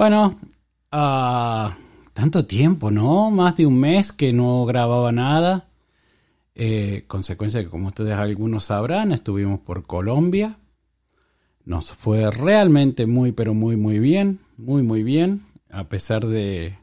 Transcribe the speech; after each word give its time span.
Bueno, 0.00 0.40
ah, 0.92 1.76
tanto 2.14 2.46
tiempo, 2.46 2.90
¿no? 2.90 3.30
Más 3.30 3.58
de 3.58 3.66
un 3.66 3.78
mes 3.78 4.12
que 4.12 4.32
no 4.32 4.64
grababa 4.64 5.12
nada. 5.12 5.68
Eh, 6.54 7.04
consecuencia 7.06 7.62
que, 7.62 7.68
como 7.68 7.88
ustedes 7.88 8.14
algunos 8.14 8.64
sabrán, 8.64 9.12
estuvimos 9.12 9.60
por 9.60 9.86
Colombia. 9.86 10.56
Nos 11.66 11.92
fue 11.92 12.30
realmente 12.30 13.04
muy, 13.04 13.32
pero 13.32 13.52
muy, 13.52 13.76
muy 13.76 13.98
bien. 13.98 14.38
Muy, 14.56 14.82
muy 14.82 15.02
bien. 15.02 15.42
A 15.68 15.90
pesar 15.90 16.26
de, 16.26 16.78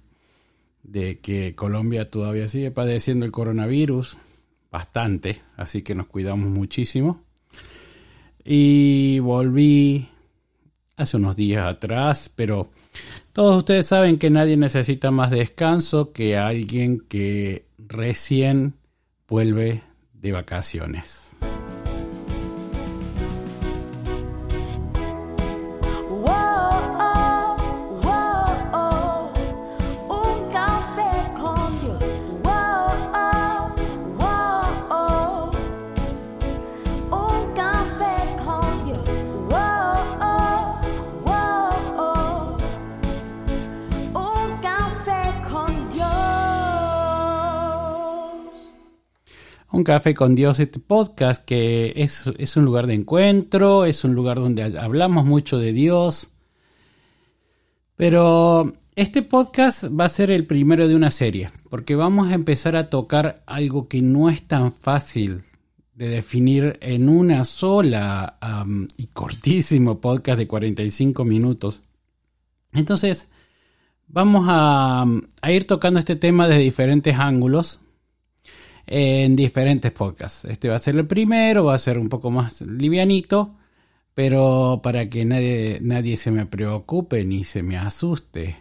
de 0.83 1.17
que 1.17 1.55
Colombia 1.55 2.11
todavía 2.11 2.47
sigue 2.47 2.69
padeciendo 2.69 3.25
el 3.25 3.31
coronavirus. 3.31 4.19
Bastante. 4.71 5.41
Así 5.55 5.81
que 5.81 5.95
nos 5.95 6.05
cuidamos 6.05 6.51
muchísimo. 6.51 7.23
Y 8.45 9.17
volví 9.21 10.07
hace 10.97 11.17
unos 11.17 11.35
días 11.35 11.65
atrás, 11.65 12.31
pero 12.35 12.69
todos 13.31 13.57
ustedes 13.57 13.85
saben 13.85 14.17
que 14.17 14.29
nadie 14.29 14.57
necesita 14.57 15.11
más 15.11 15.31
descanso 15.31 16.11
que 16.11 16.35
alguien 16.37 16.99
que 17.07 17.65
recién 17.77 18.73
vuelve 19.27 19.83
de 20.13 20.31
vacaciones. 20.31 21.35
Un 49.77 49.83
café 49.83 50.15
con 50.15 50.33
Dios, 50.33 50.59
este 50.59 50.79
podcast 50.79 51.45
que 51.45 51.93
es, 51.97 52.57
un 52.57 52.65
lugar 52.65 52.87
de 52.87 52.95
encuentro, 52.95 53.85
es 53.85 54.03
un 54.03 54.15
lugar 54.15 54.37
donde 54.37 54.63
hablamos 54.63 55.23
mucho 55.23 55.59
de 55.59 55.71
Dios. 55.71 56.31
Pero 57.95 58.73
este 58.95 59.21
podcast 59.21 59.83
va 59.83 60.05
a 60.05 60.09
ser 60.09 60.31
el 60.31 60.47
primero 60.47 60.87
de 60.87 60.95
una 60.95 61.11
serie, 61.11 61.51
porque 61.69 61.93
vamos 61.93 62.29
a 62.29 62.33
empezar 62.33 62.75
a 62.75 62.89
tocar 62.89 63.43
algo 63.45 63.87
que 63.87 64.01
no 64.01 64.31
es 64.31 64.47
tan 64.47 64.71
fácil 64.71 65.43
de 65.93 66.09
definir 66.09 66.79
en 66.81 67.07
una 67.07 67.43
sola 67.43 68.39
y 68.97 69.05
cortísimo 69.05 70.01
podcast 70.01 70.39
de 70.39 70.47
45 70.47 71.23
minutos. 71.23 71.83
Entonces, 72.73 73.27
vamos 74.07 74.47
a, 74.49 75.05
a 75.43 75.51
ir 75.51 75.67
tocando 75.67 75.99
este 75.99 76.15
tema 76.15 76.47
desde 76.47 76.61
diferentes 76.61 77.15
ángulos 77.19 77.81
en 78.87 79.35
diferentes 79.35 79.91
podcasts. 79.91 80.45
Este 80.45 80.69
va 80.69 80.75
a 80.75 80.79
ser 80.79 80.95
el 80.95 81.05
primero, 81.05 81.65
va 81.65 81.75
a 81.75 81.79
ser 81.79 81.99
un 81.99 82.09
poco 82.09 82.31
más 82.31 82.61
livianito, 82.61 83.55
pero 84.13 84.79
para 84.81 85.09
que 85.09 85.25
nadie, 85.25 85.79
nadie 85.81 86.17
se 86.17 86.31
me 86.31 86.45
preocupe 86.45 87.23
ni 87.25 87.43
se 87.43 87.61
me 87.61 87.77
asuste, 87.77 88.55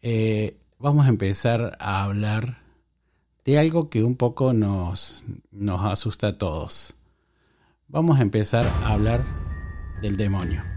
eh, 0.00 0.56
vamos 0.78 1.06
a 1.06 1.08
empezar 1.08 1.76
a 1.80 2.04
hablar 2.04 2.58
de 3.44 3.58
algo 3.58 3.90
que 3.90 4.02
un 4.02 4.16
poco 4.16 4.52
nos, 4.52 5.24
nos 5.50 5.82
asusta 5.84 6.28
a 6.28 6.38
todos. 6.38 6.94
Vamos 7.88 8.18
a 8.18 8.22
empezar 8.22 8.64
a 8.64 8.92
hablar 8.92 9.24
del 10.00 10.16
demonio. 10.16 10.73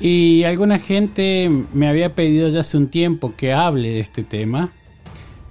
Y 0.00 0.44
alguna 0.44 0.78
gente 0.78 1.50
me 1.72 1.88
había 1.88 2.14
pedido 2.14 2.48
ya 2.48 2.60
hace 2.60 2.76
un 2.76 2.88
tiempo 2.88 3.34
que 3.36 3.52
hable 3.52 3.90
de 3.90 4.00
este 4.00 4.22
tema. 4.22 4.72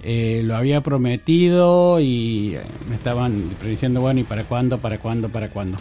Eh, 0.02 0.42
lo 0.44 0.56
había 0.56 0.80
prometido 0.80 2.00
y 2.00 2.54
eh, 2.54 2.62
me 2.88 2.94
estaban 2.94 3.50
diciendo, 3.64 4.00
bueno, 4.00 4.20
¿y 4.20 4.24
para 4.24 4.44
cuándo? 4.44 4.78
¿Para 4.78 4.98
cuándo? 4.98 5.28
¿Para 5.28 5.50
cuándo? 5.50 5.76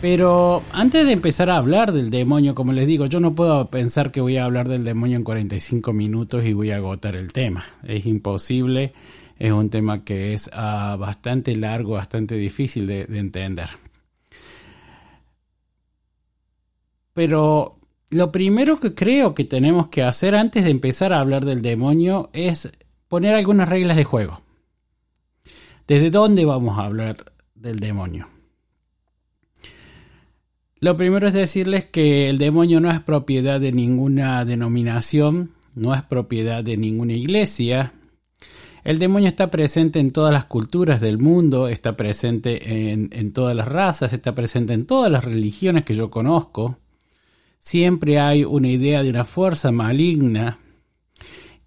Pero 0.00 0.62
antes 0.72 1.06
de 1.06 1.12
empezar 1.12 1.50
a 1.50 1.56
hablar 1.56 1.92
del 1.92 2.08
demonio, 2.08 2.54
como 2.54 2.72
les 2.72 2.86
digo, 2.86 3.04
yo 3.04 3.20
no 3.20 3.34
puedo 3.34 3.70
pensar 3.70 4.10
que 4.10 4.22
voy 4.22 4.38
a 4.38 4.44
hablar 4.44 4.66
del 4.66 4.82
demonio 4.82 5.18
en 5.18 5.24
45 5.24 5.92
minutos 5.92 6.44
y 6.46 6.54
voy 6.54 6.70
a 6.70 6.76
agotar 6.76 7.16
el 7.16 7.34
tema. 7.34 7.64
Es 7.86 8.06
imposible, 8.06 8.94
es 9.38 9.52
un 9.52 9.68
tema 9.68 10.02
que 10.02 10.32
es 10.32 10.50
ah, 10.54 10.96
bastante 10.98 11.54
largo, 11.54 11.92
bastante 11.92 12.34
difícil 12.36 12.86
de 12.86 13.06
entender. 13.12 13.68
Pero 17.12 17.78
lo 18.10 18.32
primero 18.32 18.80
que 18.80 18.94
creo 18.94 19.34
que 19.34 19.44
tenemos 19.44 19.88
que 19.88 20.02
hacer 20.02 20.34
antes 20.34 20.64
de 20.64 20.70
empezar 20.70 21.12
a 21.12 21.20
hablar 21.20 21.44
del 21.44 21.62
demonio 21.62 22.30
es 22.32 22.72
poner 23.08 23.34
algunas 23.34 23.68
reglas 23.68 23.96
de 23.96 24.04
juego. 24.04 24.42
¿Desde 25.86 26.10
dónde 26.10 26.44
vamos 26.44 26.78
a 26.78 26.84
hablar 26.84 27.32
del 27.54 27.76
demonio? 27.80 28.28
Lo 30.82 30.96
primero 30.96 31.28
es 31.28 31.34
decirles 31.34 31.84
que 31.84 32.30
el 32.30 32.38
demonio 32.38 32.80
no 32.80 32.90
es 32.90 33.00
propiedad 33.00 33.60
de 33.60 33.70
ninguna 33.70 34.44
denominación, 34.46 35.50
no 35.74 35.94
es 35.94 36.02
propiedad 36.02 36.64
de 36.64 36.78
ninguna 36.78 37.12
iglesia. 37.12 37.92
El 38.82 38.98
demonio 38.98 39.28
está 39.28 39.50
presente 39.50 39.98
en 39.98 40.10
todas 40.10 40.32
las 40.32 40.46
culturas 40.46 41.00
del 41.02 41.18
mundo, 41.18 41.68
está 41.68 41.96
presente 41.96 42.92
en, 42.92 43.32
todas 43.32 43.54
las 43.54 43.68
razas, 43.68 44.14
está 44.14 44.34
presente 44.34 44.72
en 44.72 44.86
todas 44.86 45.12
las 45.12 45.22
religiones 45.22 45.84
que 45.84 45.94
yo 45.94 46.08
conozco. 46.08 46.78
Siempre 47.60 48.18
hay 48.18 48.44
una 48.44 48.68
idea 48.68 49.02
de 49.02 49.10
una 49.10 49.24
fuerza 49.24 49.70
maligna 49.70 50.58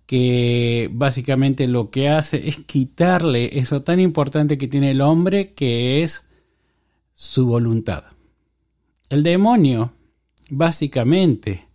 que 0.06 0.90
básicamente 0.92 1.68
lo 1.68 1.90
que 1.90 2.10
hace 2.10 2.48
es 2.48 2.60
quitarle 2.60 3.58
eso 3.58 3.84
tan 3.84 4.00
importante 4.00 4.58
que 4.58 4.68
tiene 4.68 4.92
el 4.92 5.02
hombre 5.02 5.54
que 5.54 6.04
es 6.04 6.30
su 7.14 7.46
voluntad. 7.46 8.04
El 9.10 9.24
demonio 9.24 9.94
básicamente 10.50 11.68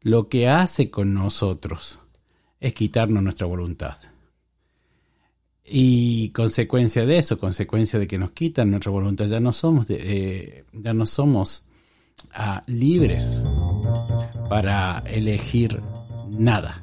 lo 0.00 0.28
que 0.28 0.48
hace 0.48 0.90
con 0.90 1.14
nosotros 1.14 2.00
es 2.60 2.74
quitarnos 2.74 3.22
nuestra 3.22 3.46
voluntad. 3.46 3.96
Y 5.64 6.30
consecuencia 6.30 7.04
de 7.04 7.18
eso, 7.18 7.38
consecuencia 7.38 7.98
de 7.98 8.06
que 8.06 8.18
nos 8.18 8.30
quitan 8.30 8.70
nuestra 8.70 8.90
voluntad, 8.90 9.26
ya 9.26 9.38
no 9.38 9.52
somos, 9.52 9.86
eh, 9.90 10.64
ya 10.72 10.94
no 10.94 11.04
somos 11.04 11.67
libres 12.66 13.44
para 14.48 15.02
elegir 15.06 15.80
nada. 16.30 16.82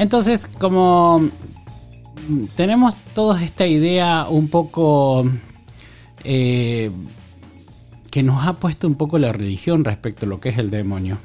Entonces, 0.00 0.46
como 0.46 1.28
tenemos 2.56 2.96
toda 3.14 3.42
esta 3.42 3.66
idea 3.66 4.26
un 4.30 4.48
poco 4.48 5.30
eh, 6.24 6.90
que 8.10 8.22
nos 8.22 8.46
ha 8.46 8.54
puesto 8.54 8.86
un 8.86 8.94
poco 8.94 9.18
la 9.18 9.32
religión 9.32 9.84
respecto 9.84 10.26
a 10.26 10.28
lo 10.28 10.40
que 10.40 10.50
es 10.50 10.58
el 10.58 10.70
demonio. 10.70 11.18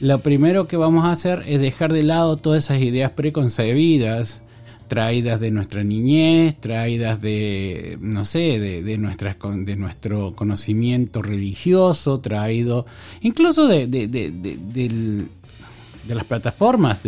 Lo 0.00 0.22
primero 0.22 0.68
que 0.68 0.76
vamos 0.76 1.06
a 1.06 1.12
hacer 1.12 1.44
es 1.46 1.60
dejar 1.60 1.92
de 1.92 2.02
lado 2.02 2.36
todas 2.36 2.64
esas 2.64 2.82
ideas 2.82 3.12
preconcebidas, 3.12 4.42
traídas 4.88 5.40
de 5.40 5.50
nuestra 5.50 5.84
niñez, 5.84 6.56
traídas 6.60 7.20
de, 7.20 7.98
no 8.00 8.24
sé, 8.24 8.60
de, 8.60 8.82
de 8.82 9.76
nuestro 9.76 10.34
conocimiento 10.34 11.22
religioso, 11.22 12.20
traído 12.20 12.86
incluso 13.22 13.66
de, 13.66 13.86
de 13.86 16.14
las 16.14 16.24
plataformas 16.24 17.00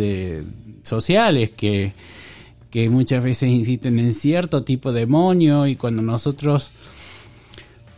sociales 0.83 1.51
que, 1.51 1.93
que 2.69 2.89
muchas 2.89 3.23
veces 3.23 3.49
insisten 3.49 3.99
en 3.99 4.13
cierto 4.13 4.63
tipo 4.63 4.91
de 4.91 5.01
demonio 5.01 5.67
y 5.67 5.75
cuando 5.75 6.01
nosotros 6.01 6.71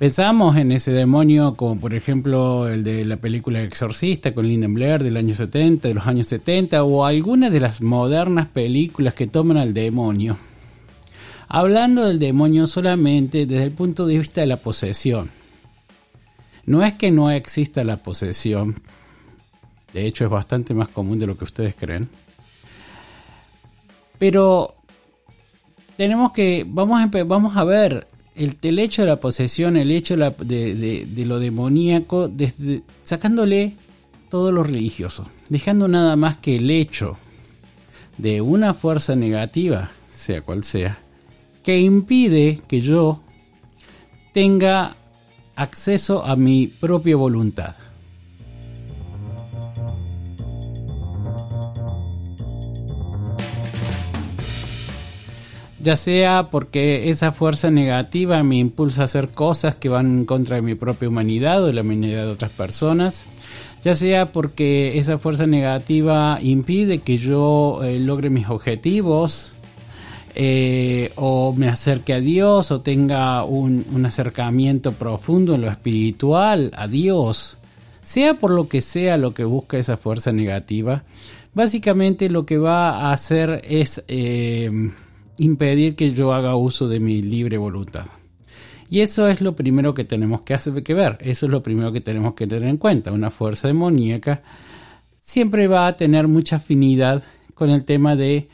Pensamos 0.01 0.57
en 0.57 0.71
ese 0.71 0.92
demonio 0.92 1.53
como 1.56 1.80
por 1.80 1.94
ejemplo 1.94 2.68
el 2.68 2.83
de 2.83 3.06
la 3.06 3.18
película 3.18 3.62
Exorcista 3.62 4.33
con 4.33 4.48
Lyndon 4.48 4.74
Blair 4.74 5.03
del 5.03 5.15
año 5.15 5.36
70, 5.36 5.89
de 5.89 5.94
los 5.94 6.07
años 6.07 6.25
70 6.25 6.83
o 6.83 7.06
alguna 7.06 7.51
de 7.51 7.59
las 7.59 7.81
modernas 7.81 8.48
películas 8.48 9.13
que 9.13 9.27
toman 9.27 9.57
al 9.57 9.75
demonio. 9.75 10.38
hablando 11.48 12.03
del 12.03 12.18
demonio 12.18 12.65
solamente 12.65 13.45
desde 13.45 13.63
el 13.63 13.69
punto 13.74 14.07
de 14.07 14.18
vista 14.18 14.42
de 14.42 14.48
la 14.48 14.57
posesión. 14.57 15.30
No 16.65 16.83
es 16.83 16.95
que 16.95 17.12
no 17.12 17.30
exista 17.30 17.83
la 17.83 17.97
posesión, 17.97 18.74
de 19.94 20.07
hecho 20.07 20.24
es 20.24 20.31
bastante 20.31 20.74
más 20.74 20.88
común 20.88 21.19
de 21.19 21.27
lo 21.27 21.38
que 21.38 21.44
ustedes 21.44 21.75
creen. 21.75 22.09
Pero 24.18 24.74
tenemos 25.95 26.31
que, 26.31 26.65
vamos 26.68 27.56
a 27.56 27.63
ver 27.63 28.07
el, 28.36 28.80
hecho 28.80 29.01
de 29.01 29.07
la 29.07 29.18
posesión, 29.18 29.78
el 29.78 29.92
hecho 29.92 30.16
de, 30.16 31.24
lo 31.25 31.39
demoníaco, 31.39 32.31
sacándole 33.04 33.74
todo 34.30 34.51
lo 34.51 34.63
religioso, 34.63 35.25
dejando 35.50 35.88
nada 35.88 36.16
más 36.16 36.38
que 36.38 36.56
el 36.56 36.69
hecho 36.69 37.18
de 38.18 38.42
una 38.42 38.74
fuerza 38.74 39.16
negativa, 39.16 39.92
sea 40.10 40.42
cual 40.42 40.63
sea, 40.63 40.98
que 41.63 41.80
impide 41.80 42.60
que 42.68 42.81
yo 42.81 43.22
tenga 44.33 44.95
acceso 45.56 46.24
a 46.24 46.36
mi 46.36 46.68
propia 46.68 47.16
voluntad. 47.16 47.75
Ya 55.81 55.95
sea 55.95 56.48
porque 56.51 57.10
esa 57.10 57.31
fuerza 57.31 57.72
negativa 57.72 58.44
me 58.44 58.57
impulsa 58.57 59.01
a 59.01 59.06
hacer 59.06 59.30
cosas 59.30 59.75
que 59.75 59.89
van 59.89 60.19
en 60.19 60.25
contra 60.25 60.57
de 60.57 60.62
mi 60.62 60.75
propia 60.75 61.10
humanidad 61.10 61.63
o 61.63 61.68
de 61.68 61.74
la 61.74 61.81
humanidad 61.81 62.25
de 62.25 62.31
otras 62.31 62.51
personas, 62.51 63.25
ya 63.83 63.95
sea 63.95 64.31
porque 64.31 65.00
esa 65.00 65.18
fuerza 65.18 65.48
negativa 65.48 66.39
impide 66.42 67.00
que 67.00 67.18
yo 67.18 67.81
eh, 67.83 68.00
logre 68.00 68.30
mis 68.30 68.48
objetivos, 68.48 69.54
eh, 70.36 71.12
o 71.16 71.54
me 71.54 71.68
acerque 71.68 72.13
a 72.13 72.22
Dios, 72.22 72.72
o 72.72 72.81
tenga 72.81 73.44
un, 73.44 74.06
acercamiento 74.06 74.94
profundo 74.94 75.56
en 75.56 75.62
lo 75.62 75.69
espiritual, 75.69 76.72
a 76.75 76.88
Dios, 76.88 77.57
sea 78.01 78.36
por 78.36 78.51
lo 78.51 78.68
que 78.69 78.81
sea 78.81 79.18
lo 79.18 79.33
que 79.33 79.44
busca 79.44 79.78
esa 79.78 79.98
fuerza 79.98 80.31
negativa, 80.31 81.04
básicamente 81.54 82.30
lo 82.30 82.45
que 82.45 82.57
va 82.57 82.92
a 82.92 83.13
hacer 83.13 83.62
es 83.66 84.04
eh, 84.07 84.92
impedir 85.42 85.96
que 85.96 86.12
yo 86.12 86.34
haga 86.34 86.56
uso 86.56 86.88
de 86.88 87.00
mi 87.00 87.22
libre 87.22 87.58
voluntad. 87.58 88.06
Y 88.90 89.00
eso 89.00 89.28
es 89.28 89.42
lo 89.42 89.56
primero 89.56 89.94
que 89.94 90.04
tenemos 90.04 90.42
que, 90.42 90.54
hacer, 90.54 90.84
que 90.84 90.94
ver, 90.94 91.18
eso 91.22 91.46
es 91.46 91.52
lo 91.52 91.64
primero 91.64 91.92
que 91.92 92.02
tenemos 92.02 92.36
que 92.36 92.46
tener 92.46 92.70
en 92.70 92.78
cuenta. 92.78 93.12
Una 93.12 93.32
fuerza 93.32 93.68
demoníaca 93.68 94.44
siempre 95.18 95.68
va 95.68 95.88
a 95.88 95.98
tener 95.98 96.28
mucha 96.28 96.58
afinidad 96.58 97.24
con 97.56 97.70
el 97.70 97.86
tema 97.86 98.16
de 98.16 98.50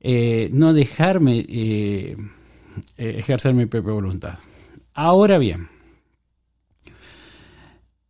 eh, 0.00 0.50
no 0.52 0.72
dejarme 0.72 1.38
eh, 1.48 2.16
eh, 2.98 3.14
ejercer 3.18 3.54
mi 3.54 3.66
propia 3.66 3.92
voluntad. 3.92 4.38
Ahora 4.92 5.38
bien, 5.38 5.68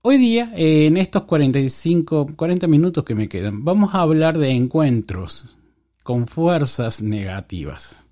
hoy 0.02 0.18
día, 0.18 0.52
en 0.56 0.96
estos 0.96 1.24
45, 1.24 2.28
40 2.34 2.66
minutos 2.66 3.04
que 3.04 3.14
me 3.14 3.28
quedan, 3.28 3.64
vamos 3.64 3.94
a 3.94 4.00
hablar 4.00 4.38
de 4.38 4.50
encuentros 4.50 5.56
con 6.02 6.26
fuerzas 6.26 7.02
negativas. 7.02 8.05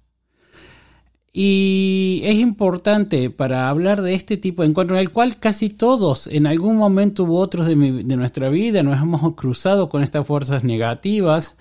Y 1.36 2.20
es 2.22 2.36
importante 2.36 3.28
para 3.28 3.68
hablar 3.68 4.02
de 4.02 4.14
este 4.14 4.36
tipo 4.36 4.62
de 4.62 4.68
encuentro 4.68 4.94
en 4.94 5.02
el 5.02 5.10
cual 5.10 5.36
casi 5.40 5.68
todos 5.68 6.28
en 6.28 6.46
algún 6.46 6.76
momento 6.76 7.24
u 7.24 7.36
otros 7.36 7.66
de, 7.66 7.74
nuestra 7.74 8.50
vida 8.50 8.84
nos 8.84 9.02
hemos 9.02 9.34
cruzado 9.34 9.88
con 9.88 10.04
estas 10.04 10.24
fuerzas 10.24 10.62
negativas, 10.62 11.56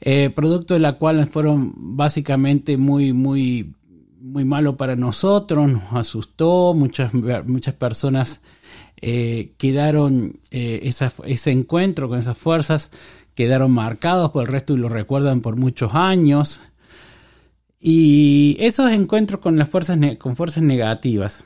eh, 0.00 0.30
producto 0.34 0.74
de 0.74 0.80
la 0.80 0.94
cual 0.94 1.24
fueron 1.26 1.74
básicamente 1.76 2.76
muy, 2.76 3.12
muy, 3.12 3.72
muy 4.20 4.44
malo 4.44 4.76
para 4.76 4.96
nosotros, 4.96 5.70
nos 5.70 5.92
asustó, 5.92 6.74
muchas, 6.74 7.14
muchas 7.14 7.74
personas 7.74 8.40
eh, 9.00 9.52
quedaron, 9.58 10.40
eh, 10.50 10.90
ese 11.24 11.50
encuentro 11.52 12.08
con 12.08 12.18
esas 12.18 12.36
fuerzas 12.36 12.90
quedaron 13.36 13.70
marcados 13.70 14.32
por 14.32 14.42
el 14.42 14.48
resto 14.48 14.74
y 14.74 14.78
lo 14.78 14.88
recuerdan 14.88 15.40
por 15.40 15.54
muchos 15.54 15.94
años. 15.94 16.60
Y 17.86 18.56
esos 18.60 18.90
encuentros 18.92 19.40
con 19.40 19.58
las 19.58 19.68
fuerzas, 19.68 19.98
con 20.18 20.36
fuerzas 20.36 20.62
negativas 20.62 21.44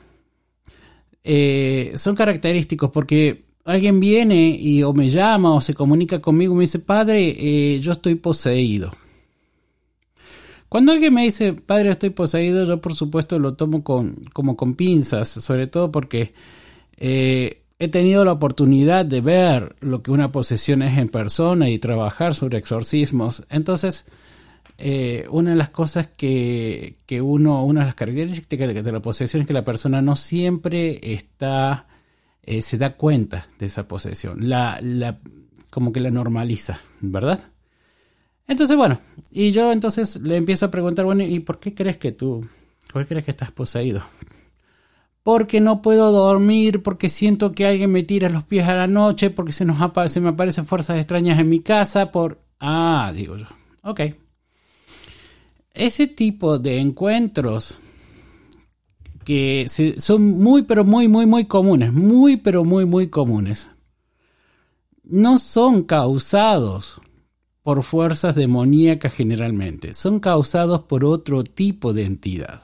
eh, 1.21 1.91
son 1.97 2.15
característicos 2.15 2.91
porque 2.91 3.43
alguien 3.65 3.99
viene 3.99 4.57
y 4.57 4.81
o 4.83 4.93
me 4.93 5.09
llama 5.09 5.53
o 5.53 5.59
se 5.59 5.73
comunica 5.73 6.21
conmigo 6.21 6.53
y 6.53 6.55
me 6.55 6.61
dice, 6.61 6.79
padre, 6.79 7.35
eh, 7.37 7.79
yo 7.81 7.91
estoy 7.91 8.15
poseído. 8.15 8.93
Cuando 10.69 10.93
alguien 10.93 11.13
me 11.13 11.23
dice, 11.23 11.51
padre, 11.51 11.89
estoy 11.89 12.11
poseído, 12.11 12.63
yo 12.63 12.79
por 12.79 12.95
supuesto 12.95 13.37
lo 13.37 13.55
tomo 13.55 13.83
con, 13.83 14.23
como 14.31 14.55
con 14.55 14.75
pinzas, 14.75 15.27
sobre 15.27 15.67
todo 15.67 15.91
porque 15.91 16.33
eh, 16.95 17.63
he 17.79 17.89
tenido 17.89 18.23
la 18.23 18.31
oportunidad 18.31 19.03
de 19.03 19.19
ver 19.19 19.75
lo 19.81 20.01
que 20.03 20.11
una 20.11 20.31
posesión 20.31 20.83
es 20.83 20.97
en 20.97 21.09
persona 21.09 21.69
y 21.69 21.79
trabajar 21.79 22.33
sobre 22.33 22.59
exorcismos. 22.59 23.45
Entonces, 23.49 24.05
eh, 24.81 25.27
una 25.29 25.49
de 25.49 25.55
las 25.57 25.71
cosas 25.71 26.07
que, 26.07 26.95
uno, 27.21 27.65
una 27.65 27.81
de 27.81 27.85
las 27.87 27.95
características 27.95 28.73
de, 28.73 28.91
la 28.93 29.01
posesión 29.01 29.41
es 29.41 29.47
que 29.47 29.53
la 29.53 29.65
persona 29.65 30.01
no 30.01 30.15
siempre 30.15 30.99
está, 31.13 31.85
eh, 32.43 32.61
se 32.61 32.77
da 32.77 32.95
cuenta 32.95 33.49
de 33.59 33.65
esa 33.65 33.89
posesión, 33.89 34.47
la, 34.47 34.79
la, 34.81 35.19
como 35.69 35.91
que 35.91 35.99
la 35.99 36.11
normaliza, 36.11 36.79
¿verdad? 37.01 37.51
Entonces, 38.47 38.77
bueno, 38.77 39.01
y 39.31 39.51
yo 39.51 39.73
entonces 39.73 40.15
le 40.21 40.37
empiezo 40.37 40.67
a 40.67 40.71
preguntar, 40.71 41.03
bueno, 41.03 41.23
¿y 41.23 41.41
por 41.41 41.59
qué 41.59 41.73
crees 41.73 41.97
que 41.97 42.13
tú, 42.13 42.47
por 42.93 43.01
qué 43.01 43.09
crees 43.09 43.25
que 43.25 43.31
estás 43.31 43.51
poseído? 43.51 44.01
Porque 45.23 45.59
no 45.59 45.81
puedo 45.81 46.13
dormir, 46.13 46.81
porque 46.83 47.09
siento 47.09 47.51
que 47.51 47.67
alguien 47.67 47.91
me 47.91 48.03
tira 48.03 48.29
los 48.29 48.45
pies 48.45 48.65
a 48.69 48.75
la 48.75 48.87
noche, 48.87 49.29
porque 49.29 49.51
se, 49.51 49.65
nos 49.65 49.77
se 50.09 50.21
me 50.21 50.29
aparecen 50.29 50.65
fuerzas 50.65 50.97
extrañas 50.99 51.37
en 51.37 51.49
mi 51.49 51.59
casa, 51.59 52.11
por... 52.11 52.41
Ah, 52.61 53.11
digo 53.13 53.35
yo, 53.35 53.45
ok. 53.83 53.99
Ese 55.79 56.07
tipo 56.07 56.59
de 56.59 56.77
encuentros 56.77 57.77
que 59.23 59.65
son 59.95 60.37
muy, 60.37 60.63
pero 60.63 60.83
muy, 60.83 61.07
muy, 61.07 61.25
muy 61.25 61.45
comunes, 61.45 61.93
muy, 61.93 62.35
pero 62.35 62.65
muy, 62.65 62.83
muy 62.85 63.07
comunes, 63.07 63.71
no 65.05 65.39
son 65.39 65.83
causados 65.83 66.99
por 67.63 67.83
fuerzas 67.83 68.35
demoníacas 68.35 69.13
generalmente, 69.13 69.93
son 69.93 70.19
causados 70.19 70.81
por 70.81 71.05
otro 71.05 71.45
tipo 71.45 71.93
de 71.93 72.03
entidad. 72.03 72.61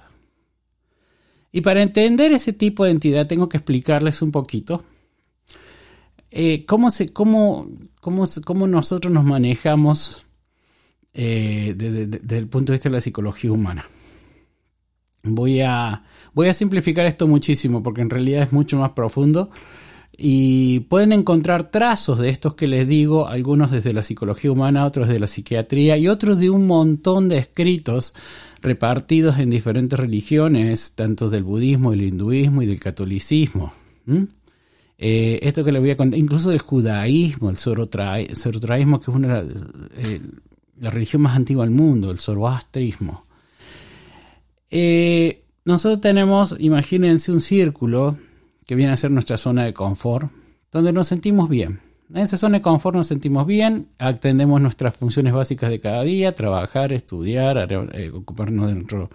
Y 1.54 1.62
para 1.62 1.84
entender 1.84 2.34
ese 2.34 2.52
tipo 2.52 2.84
de 2.84 2.92
entidad 2.92 3.28
tengo 3.28 3.48
que 3.48 3.56
explicarles 3.56 4.22
un 4.22 4.32
poquito 4.34 4.84
eh, 6.32 6.66
cómo, 6.66 6.92
se, 6.92 7.14
cómo, 7.14 7.70
cómo, 8.02 8.26
cómo 8.44 8.68
nosotros 8.68 9.14
nos 9.14 9.24
manejamos 9.24 10.25
eh, 11.18 11.74
desde, 11.78 12.38
el 12.38 12.48
punto 12.48 12.72
de 12.72 12.76
vista 12.76 12.90
de 12.90 12.96
la 12.96 13.02
psicología 13.02 13.52
humana. 13.52 13.86
Voy 15.24 15.62
a, 15.62 16.04
voy 16.34 16.50
a 16.50 16.54
simplificar 16.54 17.06
esto 17.06 17.26
muchísimo 17.26 17.82
porque 17.82 18.02
en 18.02 18.10
realidad 18.10 18.44
es 18.44 18.52
mucho 18.52 18.78
más 18.78 18.92
profundo 18.92 19.50
y 20.18 20.82
pueden 20.82 21.14
encontrar 21.14 21.72
trazos 21.72 22.20
de 22.20 22.30
estos 22.30 22.56
que 22.56 22.68
les 22.68 22.86
digo, 22.86 23.28
algunos 23.28 23.72
desde 23.72 23.94
la 23.94 24.04
psicología 24.04 24.52
humana, 24.52 24.86
otros 24.86 25.08
de 25.08 25.20
la 25.20 25.28
psiquiatría 25.28 25.98
y 25.98 26.10
otros 26.10 26.38
de 26.38 26.50
un 26.50 26.68
montón 26.68 27.30
de 27.30 27.38
escritos 27.38 28.14
repartidos 28.62 29.40
en 29.40 29.50
diferentes 29.50 29.98
religiones, 29.98 30.96
tanto 30.96 31.30
del 31.30 31.44
budismo, 31.44 31.92
del 31.92 32.04
hinduismo 32.04 32.62
y 32.62 32.66
del 32.66 32.80
catolicismo. 32.80 33.74
Eh, 34.98 35.40
esto 35.44 35.64
que 35.64 35.72
les 35.72 35.82
voy 35.82 35.92
a 35.92 35.98
contar, 35.98 36.20
incluso 36.20 36.50
del 36.50 36.60
judaísmo, 36.60 37.50
el 37.50 37.58
zorotraísmo, 37.58 39.00
que 39.00 39.12
es 39.12 39.16
una, 39.16 39.44
eh, 39.98 40.22
la 40.80 40.90
religión 40.90 41.22
más 41.22 41.36
antigua 41.36 41.64
del 41.64 41.74
mundo, 41.74 42.12
el 42.12 42.20
zoroastrismo. 42.20 43.26
Eh, 44.70 45.44
nosotros 45.64 46.02
tenemos, 46.02 46.56
imagínense, 46.60 47.32
un 47.32 47.40
círculo 47.40 48.18
que 48.66 48.76
viene 48.76 48.94
a 48.94 48.98
ser 48.98 49.12
nuestra 49.12 49.38
zona 49.38 49.64
de 49.64 49.74
confort, 49.74 50.32
donde 50.72 50.92
nos 50.92 51.08
sentimos 51.08 51.50
bien. 51.50 51.80
En 52.10 52.18
esa 52.18 52.38
zona 52.38 52.58
de 52.58 52.62
confort 52.62 52.96
nos 52.96 53.08
sentimos 53.08 53.48
bien, 53.48 53.90
atendemos 53.98 54.62
nuestras 54.62 54.96
funciones 54.96 55.34
básicas 55.34 55.70
de 55.70 55.80
cada 55.80 56.04
día, 56.04 56.36
trabajar, 56.36 56.94
estudiar, 56.94 57.72
eh, 57.72 58.12
ocuparnos 58.12 58.68
de, 58.68 59.08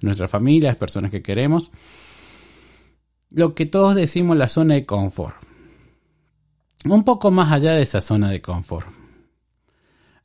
nuestra 0.00 0.28
familia, 0.28 0.70
las 0.70 0.76
personas 0.76 1.10
que 1.10 1.22
queremos. 1.22 1.72
Lo 3.30 3.54
que 3.54 3.66
todos 3.66 3.96
decimos 3.96 4.36
la 4.36 4.48
zona 4.48 4.74
de 4.74 4.86
confort. 4.86 5.34
Un 6.84 7.02
poco 7.04 7.32
más 7.32 7.50
allá 7.50 7.72
de 7.72 7.82
esa 7.82 8.00
zona 8.00 8.30
de 8.30 8.40
confort 8.40 8.86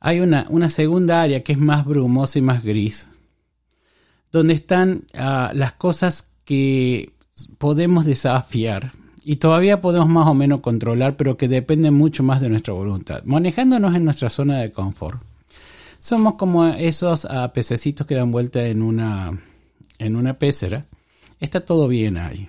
hay 0.04 0.18
una, 0.18 0.68
segunda 0.68 1.22
área 1.22 1.44
que 1.44 1.52
es 1.52 1.58
más 1.58 1.84
brumosa 1.84 2.40
y 2.40 2.42
más 2.42 2.64
gris, 2.64 3.08
donde 4.32 4.52
están 4.52 5.04
ah, 5.14 5.52
las 5.54 5.74
cosas 5.74 6.28
que 6.44 7.12
podemos 7.58 8.04
desafiar 8.04 8.90
y 9.24 9.36
todavía 9.36 9.80
podemos 9.80 10.08
más 10.08 10.26
o 10.26 10.34
menos 10.34 10.60
controlar, 10.60 11.16
pero 11.16 11.36
que 11.36 11.46
dependen 11.46 11.94
mucho 11.94 12.24
más 12.24 12.40
de 12.40 12.48
nuestra 12.48 12.74
voluntad. 12.74 13.22
Manejándonos 13.24 13.94
en 13.94 14.04
nuestra 14.04 14.28
zona 14.28 14.58
de 14.58 14.72
confort. 14.72 15.22
Somos 16.00 16.34
como 16.34 16.66
esos 16.66 17.24
uh, 17.24 17.52
pececitos 17.54 18.04
que 18.04 18.16
dan 18.16 18.32
vuelta 18.32 18.66
en 18.66 18.82
una, 18.82 19.38
en 20.00 20.16
una 20.16 20.34
pecera, 20.34 20.84
está 21.38 21.64
todo 21.64 21.86
bien 21.86 22.16
ahí. 22.16 22.48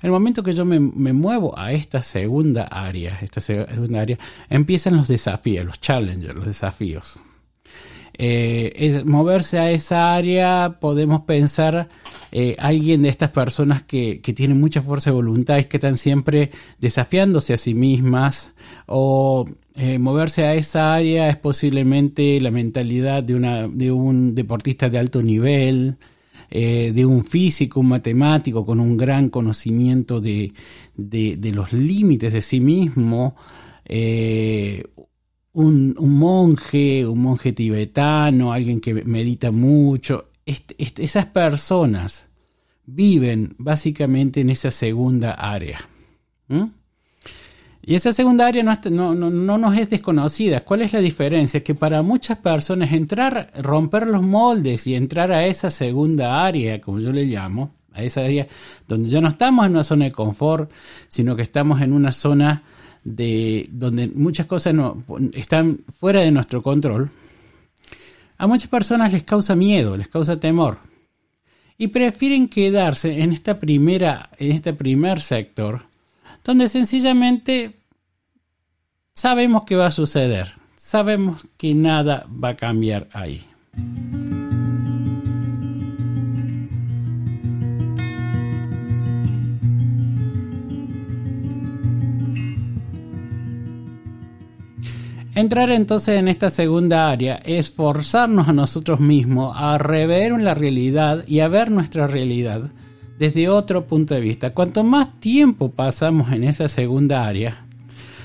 En 0.00 0.06
el 0.06 0.10
momento 0.10 0.42
que 0.42 0.52
yo 0.52 0.64
me, 0.64 0.80
muevo 0.80 1.58
a 1.58 1.72
esta 1.72 2.02
segunda 2.02 2.64
área, 2.64 3.18
esta 3.22 3.40
segunda 3.40 4.00
área, 4.00 4.18
empiezan 4.48 4.96
los 4.96 5.08
desafíos, 5.08 5.64
los 5.64 5.80
challenges, 5.80 6.34
los 6.34 6.46
desafíos. 6.46 7.18
Eh, 8.18 8.72
es, 8.76 9.06
moverse 9.06 9.58
a 9.58 9.70
esa 9.70 10.14
área, 10.14 10.78
podemos 10.80 11.22
pensar 11.22 11.88
eh, 12.30 12.56
alguien 12.58 13.02
de 13.02 13.08
estas 13.08 13.30
personas 13.30 13.82
que, 13.82 14.20
que 14.20 14.34
tienen 14.34 14.60
mucha 14.60 14.82
fuerza 14.82 15.10
de 15.10 15.16
voluntad 15.16 15.58
y 15.58 15.64
que 15.64 15.78
están 15.78 15.96
siempre 15.96 16.50
desafiándose 16.78 17.54
a 17.54 17.56
sí 17.56 17.74
mismas, 17.74 18.54
o 18.86 19.46
eh, 19.74 19.98
moverse 19.98 20.44
a 20.44 20.54
esa 20.54 20.94
área 20.94 21.30
es 21.30 21.38
posiblemente 21.38 22.38
la 22.40 22.50
mentalidad 22.50 23.22
de, 23.22 23.34
una, 23.34 23.68
de 23.68 23.90
un 23.90 24.34
deportista 24.34 24.90
de 24.90 24.98
alto 24.98 25.22
nivel, 25.22 25.96
eh, 26.54 26.92
de 26.94 27.06
un 27.06 27.24
físico, 27.24 27.80
un 27.80 27.88
matemático 27.88 28.66
con 28.66 28.78
un 28.78 28.94
gran 28.98 29.30
conocimiento 29.30 30.20
de, 30.20 30.52
los 30.94 31.72
límites 31.72 32.30
de 32.30 32.42
sí 32.42 32.60
mismo, 32.60 33.36
eh, 33.86 34.84
un, 35.54 35.94
monje, 35.98 37.06
un 37.06 37.20
monje 37.20 37.54
tibetano, 37.54 38.52
alguien 38.52 38.82
que 38.82 38.92
medita 38.92 39.50
mucho. 39.50 40.28
esas 40.44 41.24
personas 41.24 42.28
viven 42.84 43.54
básicamente 43.56 44.42
en 44.42 44.50
esa 44.50 44.70
segunda 44.70 45.32
área. 45.32 45.78
Y 47.84 47.96
esa 47.96 48.12
segunda 48.12 48.46
área 48.46 48.62
no, 48.62 49.14
no, 49.14 49.58
nos 49.58 49.76
es 49.76 49.90
desconocida. 49.90 50.60
¿Cuál 50.60 50.82
es 50.82 50.92
la 50.92 51.00
diferencia? 51.00 51.64
Que 51.64 51.74
para 51.74 52.02
muchas 52.02 52.38
personas 52.38 52.92
entrar, 52.92 53.52
romper 53.60 54.06
los 54.06 54.22
moldes 54.22 54.86
y 54.86 54.94
entrar 54.94 55.32
a 55.32 55.46
esa 55.46 55.68
segunda 55.68 56.44
área, 56.44 56.80
como 56.80 57.00
yo 57.00 57.12
le 57.12 57.24
llamo, 57.24 57.74
a 57.92 58.04
esa 58.04 58.20
área 58.20 58.46
donde 58.86 59.10
ya 59.10 59.20
no 59.20 59.28
estamos 59.28 59.66
en 59.66 59.72
una 59.72 59.84
zona 59.84 60.04
de 60.04 60.12
confort, 60.12 60.70
sino 61.08 61.34
que 61.34 61.42
estamos 61.42 61.80
en 61.80 61.92
una 61.92 62.12
zona 62.12 62.62
de 63.02 63.68
donde 63.72 64.08
muchas 64.08 64.46
cosas 64.46 64.74
no, 64.74 65.02
están 65.32 65.80
fuera 65.92 66.20
de 66.20 66.30
nuestro 66.30 66.62
control, 66.62 67.10
a 68.38 68.46
muchas 68.46 68.70
personas 68.70 69.12
les 69.12 69.24
causa 69.24 69.56
miedo, 69.56 69.96
les 69.96 70.08
causa 70.08 70.38
temor. 70.38 70.78
Y 71.78 71.88
prefieren 71.88 72.46
quedarse 72.46 73.22
en 73.22 73.32
esta 73.32 73.58
primera, 73.58 74.30
en 74.38 74.52
este 74.52 74.72
primer 74.72 75.20
sector, 75.20 75.86
donde 76.44 76.68
sencillamente 76.68 77.82
sabemos 79.12 79.64
que 79.64 79.76
va 79.76 79.86
a 79.86 79.92
suceder, 79.92 80.52
sabemos 80.76 81.46
que 81.56 81.74
nada 81.74 82.26
va 82.32 82.50
a 82.50 82.56
cambiar 82.56 83.08
ahí. 83.12 83.44
Entrar 95.34 95.70
entonces 95.70 96.18
en 96.18 96.28
esta 96.28 96.50
segunda 96.50 97.10
área 97.10 97.36
es 97.36 97.70
forzarnos 97.70 98.48
a 98.48 98.52
nosotros 98.52 99.00
mismos 99.00 99.56
a 99.58 99.78
rever 99.78 100.38
la 100.38 100.54
realidad 100.54 101.24
y 101.26 101.40
a 101.40 101.48
ver 101.48 101.70
nuestra 101.70 102.06
realidad 102.06 102.70
desde 103.22 103.48
otro 103.48 103.86
punto 103.86 104.16
de 104.16 104.20
vista. 104.20 104.52
Cuanto 104.52 104.82
más 104.82 105.20
tiempo 105.20 105.70
pasamos 105.70 106.32
en 106.32 106.42
esa 106.42 106.66
segunda 106.66 107.24
área, 107.24 107.66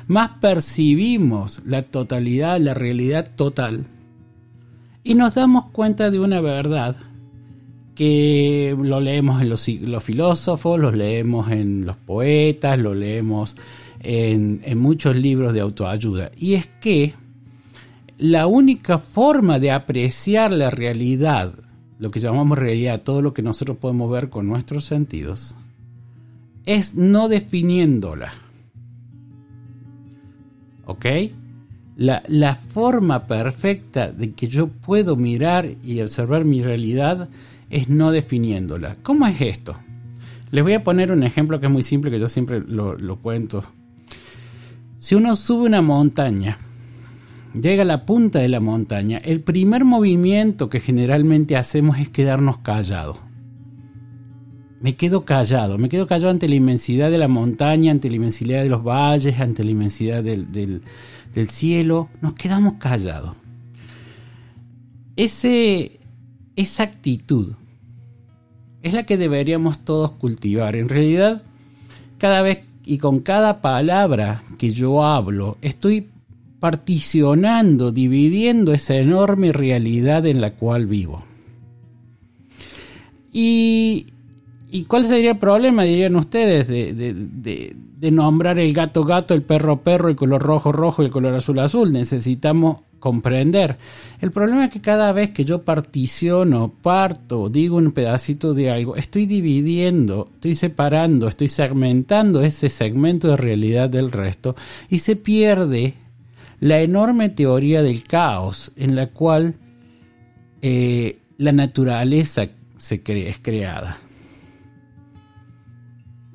más 0.08 0.32
percibimos 0.42 1.62
la 1.68 1.84
totalidad, 1.84 2.60
la 2.60 2.74
realidad 2.74 3.30
total, 3.36 3.86
y 5.04 5.13
nos 5.13 5.36
damos 5.36 5.66
cuenta 5.66 6.10
de 6.10 6.20
una 6.20 6.42
verdad 6.42 6.96
que 7.94 8.75
lo 8.82 9.00
leemos 9.00 9.39
en 9.39 9.50
los, 9.50 10.04
filósofos, 10.04 10.80
lo 10.80 10.92
leemos 10.92 11.51
en 11.51 11.86
los 11.86 11.98
poetas, 11.98 12.80
lo 12.80 12.96
leemos 12.96 13.56
en 14.00 14.80
muchos 14.80 15.16
libros 15.16 15.54
de 15.54 15.62
autoayuda, 15.62 16.32
y 16.36 16.56
es 16.56 16.72
que 16.82 17.13
la 18.18 18.48
única 18.48 18.98
forma 18.98 19.60
de 19.60 19.70
apreciar 19.70 20.51
la 20.51 20.72
realidad 20.72 21.54
lo 22.00 22.12
que 22.12 22.20
llamamos 22.20 22.58
realidad, 22.58 23.01
todo 23.01 23.22
lo 23.22 23.34
que 23.34 23.42
nosotros 23.42 23.77
podemos 23.77 24.12
ver 24.12 24.30
con 24.30 24.48
nuestros 24.48 24.86
sentidos, 24.86 25.56
es 26.66 26.96
no 26.96 27.27
definiéndola. 27.27 28.32
¿Ok? 30.86 31.06
La, 31.96 32.24
la, 32.27 32.56
forma 32.56 33.25
perfecta 33.25 34.12
de 34.12 34.34
que 34.34 34.48
yo 34.48 34.68
puedo 34.68 35.16
mirar 35.16 35.70
y 35.84 36.01
observar 36.01 36.46
mi 36.46 36.62
realidad 36.62 37.30
es 37.70 37.89
no 37.89 38.12
definiéndola. 38.12 38.98
¿Cómo 39.01 39.25
es 39.25 39.42
esto? 39.42 39.75
Les 40.51 40.63
voy 40.63 40.74
a 40.74 40.84
poner 40.84 41.12
un 41.12 41.24
ejemplo 41.24 41.60
que 41.60 41.66
es 41.66 41.72
muy 41.72 41.84
simple, 41.84 42.12
que 42.12 42.20
yo 42.20 42.27
siempre 42.27 42.62
lo, 42.62 42.96
lo 42.98 43.18
cuento. 43.18 43.63
Si 44.98 45.16
uno 45.16 45.36
sube 45.36 45.66
una 45.66 45.82
montaña 45.82 46.58
llega 47.54 47.84
a 47.84 47.86
la 47.86 48.06
punta 48.06 48.39
de 48.39 48.50
la 48.50 48.60
montaña, 48.60 49.18
el 49.18 49.42
primer 49.42 49.86
movimiento 49.86 50.70
que 50.70 50.80
generalmente 50.80 51.58
hacemos 51.58 52.00
es 52.00 52.10
quedarnos 52.10 52.60
callados. 52.60 53.20
Me 54.80 54.96
quedo 54.96 55.25
callado, 55.25 55.77
me 55.80 55.89
quedo 55.89 56.06
callado 56.06 56.30
ante 56.30 56.48
la 56.48 56.56
inmensidad 56.56 57.10
de 57.10 57.18
la 57.18 57.27
montaña, 57.27 57.92
ante 57.92 58.10
la 58.10 58.18
inmensidad 58.18 58.62
de 58.62 58.70
los 58.70 58.84
valles, 58.84 59.39
ante 59.39 59.63
la 59.63 59.72
inmensidad 59.72 60.24
del, 60.24 60.82
cielo. 61.48 62.10
Nos 62.22 62.34
quedamos 62.34 62.74
callados. 62.75 63.36
Esa 65.16 66.84
actitud 66.84 67.54
es 68.84 68.94
la 68.94 69.04
que 69.04 69.18
deberíamos 69.18 69.80
todos 69.80 70.12
cultivar. 70.12 70.75
En 70.75 70.89
realidad, 70.89 71.42
cada 72.20 72.44
vez 72.44 72.60
y 72.86 73.00
con 73.00 73.20
cada 73.20 73.62
palabra 73.62 74.44
que 74.60 74.70
yo 74.70 75.04
hablo, 75.04 75.58
estoy 75.62 76.08
particionando, 76.60 77.92
dividiendo 77.92 78.74
esa 78.74 78.96
enorme 78.96 79.52
realidad 79.52 80.26
en 80.26 80.42
la 80.42 80.52
cual 80.52 80.88
vivo. 80.88 81.24
Y, 83.32 84.08
cuál 84.88 85.06
sería 85.06 85.32
el 85.32 85.38
problema, 85.38 85.84
dirían 85.84 86.16
ustedes, 86.16 86.68
de, 86.68 87.76
nombrar 88.12 88.58
el 88.58 88.74
gato 88.74 89.04
gato, 89.04 89.34
el 89.34 89.44
perro 89.44 89.82
perro, 89.82 90.10
el 90.10 90.16
color 90.16 90.42
rojo 90.42 90.72
rojo 90.72 91.04
y 91.04 91.06
el 91.06 91.12
color 91.12 91.36
azul 91.36 91.60
azul? 91.60 91.92
Necesitamos 91.92 92.78
comprender. 93.00 93.78
El 94.22 94.32
problema 94.32 94.66
es 94.66 94.72
que 94.72 94.82
cada 94.82 95.12
vez 95.12 95.30
que 95.30 95.46
yo 95.46 95.62
particiono, 95.62 96.74
parto, 96.82 97.50
digo 97.50 97.78
un 97.78 97.92
pedacito 97.92 98.56
de 98.56 98.72
algo, 98.72 98.96
estoy 98.96 99.28
dividiendo, 99.28 100.30
estoy 100.34 100.56
separando, 100.56 101.28
estoy 101.28 101.48
segmentando 101.48 102.42
ese 102.42 102.70
segmento 102.70 103.28
de 103.28 103.36
realidad 103.36 103.88
del 103.88 104.12
resto 104.12 104.56
y 104.90 104.98
se 105.00 105.16
pierde 105.16 105.94
la 106.60 106.80
enorme 106.80 107.30
teoría 107.30 107.82
del 107.84 108.04
caos 108.04 108.72
en 108.76 108.96
la 108.96 109.08
cual 109.08 109.56
eh, 110.62 111.20
la 111.38 111.52
naturaleza 111.52 112.48
se 112.78 113.02
es 113.06 113.40
creada. 113.40 113.98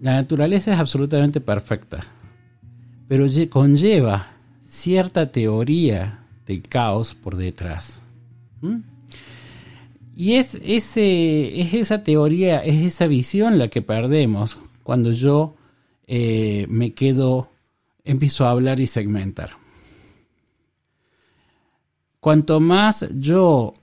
La 0.01 0.15
naturaleza 0.15 0.73
es 0.73 0.79
absolutamente 0.79 1.41
perfecta, 1.41 2.01
pero 3.09 3.27
conlleva 3.49 4.33
cierta 4.63 5.31
teoría 5.31 6.25
del 6.47 6.63
caos 6.63 7.15
por 7.15 7.37
detrás. 7.37 8.01
Y 10.17 10.35
es, 10.35 10.57
ese, 10.63 11.61
es 11.61 11.75
esa 11.75 12.03
teoría, 12.03 12.65
es 12.65 12.85
esa 12.85 13.07
visión 13.07 13.59
la 13.59 13.69
que 13.69 13.83
perdemos 13.83 14.61
cuando 14.83 15.13
yo 15.13 15.57
eh, 16.07 16.67
me 16.69 16.93
quedo, 16.93 17.49
empiezo 18.05 18.47
a 18.47 18.51
hablar 18.51 18.81
y 18.81 18.87
segmentar. 18.87 19.62
Cuanto 22.23 22.61
más 22.61 23.09
yo 23.19 23.75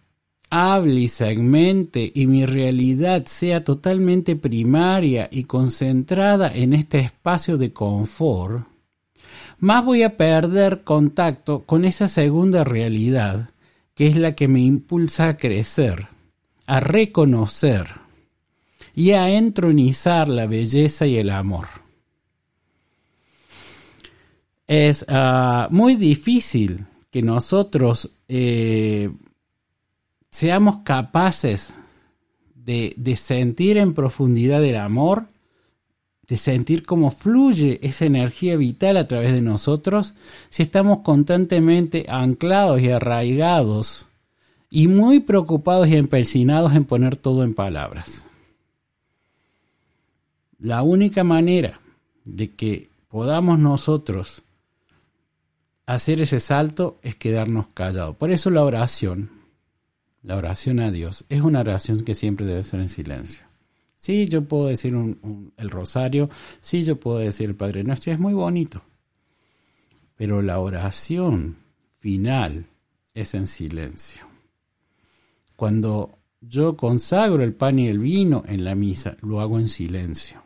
hable 0.50 1.01
y 1.01 1.08
segmente 1.10 2.10
y 2.15 2.25
mi 2.25 2.46
realidad 2.46 3.25
sea 3.25 3.65
totalmente 3.65 4.38
primaria 4.38 5.27
y 5.29 5.43
concentrada 5.43 6.50
en 6.55 6.72
este 6.72 7.00
espacio 7.00 7.58
de 7.58 7.74
confort, 7.74 8.65
más 9.58 9.84
voy 9.84 10.03
a 10.03 10.15
perder 10.15 10.86
contacto 10.86 11.60
con 11.65 11.84
esa 11.84 12.08
segunda 12.08 12.63
realidad 12.63 13.50
que 13.93 14.08
es 14.08 14.15
la 14.15 14.36
que 14.36 14.48
me 14.48 14.62
impulsa 14.62 15.27
a 15.27 15.38
crecer, 15.38 16.08
a 16.65 16.79
reconocer 16.79 17.88
y 18.96 19.12
a 19.12 19.31
entronizar 19.31 20.29
la 20.29 20.48
belleza 20.48 21.05
y 21.05 21.17
el 21.17 21.29
amor. 21.29 21.67
Es 24.65 25.03
ah, 25.10 25.67
muy 25.72 25.98
difícil 25.98 26.86
que 27.12 27.22
nosotros 27.22 28.15
eh, 28.29 29.12
seamos 30.29 30.77
capaces 30.83 31.74
de, 32.53 33.15
sentir 33.15 33.77
en 33.77 33.95
profundidad 33.95 34.63
el 34.63 34.75
amor, 34.75 35.25
de 36.27 36.38
sentir 36.38 36.86
cómo 36.86 37.09
fluye 37.09 37.79
esa 37.81 38.05
energía 38.05 38.55
vital 38.55 38.98
a 38.98 39.07
través 39.07 39.33
de 39.33 39.41
nosotros, 39.41 40.13
si 40.50 40.62
estamos 40.62 41.00
constantemente 41.00 42.05
anclados 42.07 42.79
y 42.81 42.89
arraigados 42.89 44.07
y 44.69 44.88
muy 44.88 45.19
preocupados 45.21 45.88
y 45.88 45.95
empecinados 45.95 46.75
en 46.75 46.86
poner 46.86 47.17
todo 47.17 47.43
en 47.43 47.55
palabras. 47.55 48.27
La 50.59 50.83
única 50.83 51.24
manera 51.24 51.81
de 52.25 52.51
que 52.51 52.89
podamos 53.07 53.57
nosotros 53.57 54.43
hacer 55.89 56.22
ese 56.22 56.39
salto 56.39 57.00
es 57.01 57.15
quedarnos 57.15 57.69
callados. 57.69 58.15
Por 58.15 58.29
eso 58.29 58.51
la 58.51 58.63
oración, 58.63 59.31
la 60.22 60.36
oración 60.38 60.79
a 60.81 60.91
Dios, 60.91 61.25
es 61.29 61.41
una 61.41 61.62
oración 61.62 62.01
que 62.01 62.13
siempre 62.13 62.46
debe 62.46 62.63
ser 62.63 62.79
en 62.79 62.89
silencio. 62.89 63.43
Sí, 63.96 64.27
yo 64.27 64.43
puedo 64.43 64.67
decir 64.67 64.93
el 65.58 65.69
rosario, 65.72 66.29
sí, 66.62 66.84
yo 66.84 67.00
puedo 67.00 67.17
decir 67.17 67.48
el 67.48 67.55
Padre 67.55 67.84
Nuestro, 67.84 68.13
es 68.13 68.19
muy 68.19 68.34
bonito. 68.34 68.84
Pero 70.15 70.43
la 70.43 70.60
oración 70.60 71.58
final 71.98 72.67
es 73.15 73.34
en 73.34 73.48
silencio. 73.48 74.27
Cuando 75.55 76.19
yo 76.39 76.77
consagro 76.77 77.41
el 77.43 77.53
pan 77.53 77.79
y 77.79 77.88
el 77.88 77.98
vino 77.98 78.43
en 78.48 78.63
la 78.63 78.75
misa, 78.75 79.17
lo 79.22 79.41
hago 79.41 79.58
en 79.58 79.67
silencio. 79.67 80.43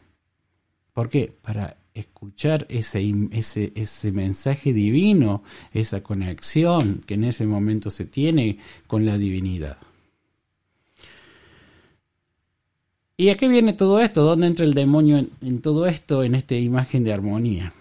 ¿Por 0.94 1.10
qué? 1.10 1.36
Para 1.42 1.76
escuchar 1.94 2.66
ese, 2.70 3.14
ese, 3.32 3.72
ese, 3.76 4.12
mensaje 4.12 4.74
divino, 4.74 5.44
esa 5.72 6.02
conexión 6.02 7.02
que 7.06 7.14
en 7.14 7.26
ese 7.26 7.46
momento 7.46 7.90
se 7.90 8.06
tiene 8.06 8.58
con 8.88 9.06
la 9.06 9.18
divinidad. 9.18 9.78
¿Y 13.16 13.30
a 13.30 13.38
qué 13.38 13.48
viene 13.48 13.74
todo 13.74 14.00
esto? 14.00 14.24
¿Dónde 14.24 14.48
entra 14.48 14.66
el 14.66 14.74
demonio 14.74 15.18
en, 15.18 15.30
en 15.42 15.62
todo 15.62 15.86
esto, 15.86 16.24
en 16.24 16.36
esta 16.36 16.56
imagen 16.56 17.04
de 17.04 17.14
armonía? 17.14 17.74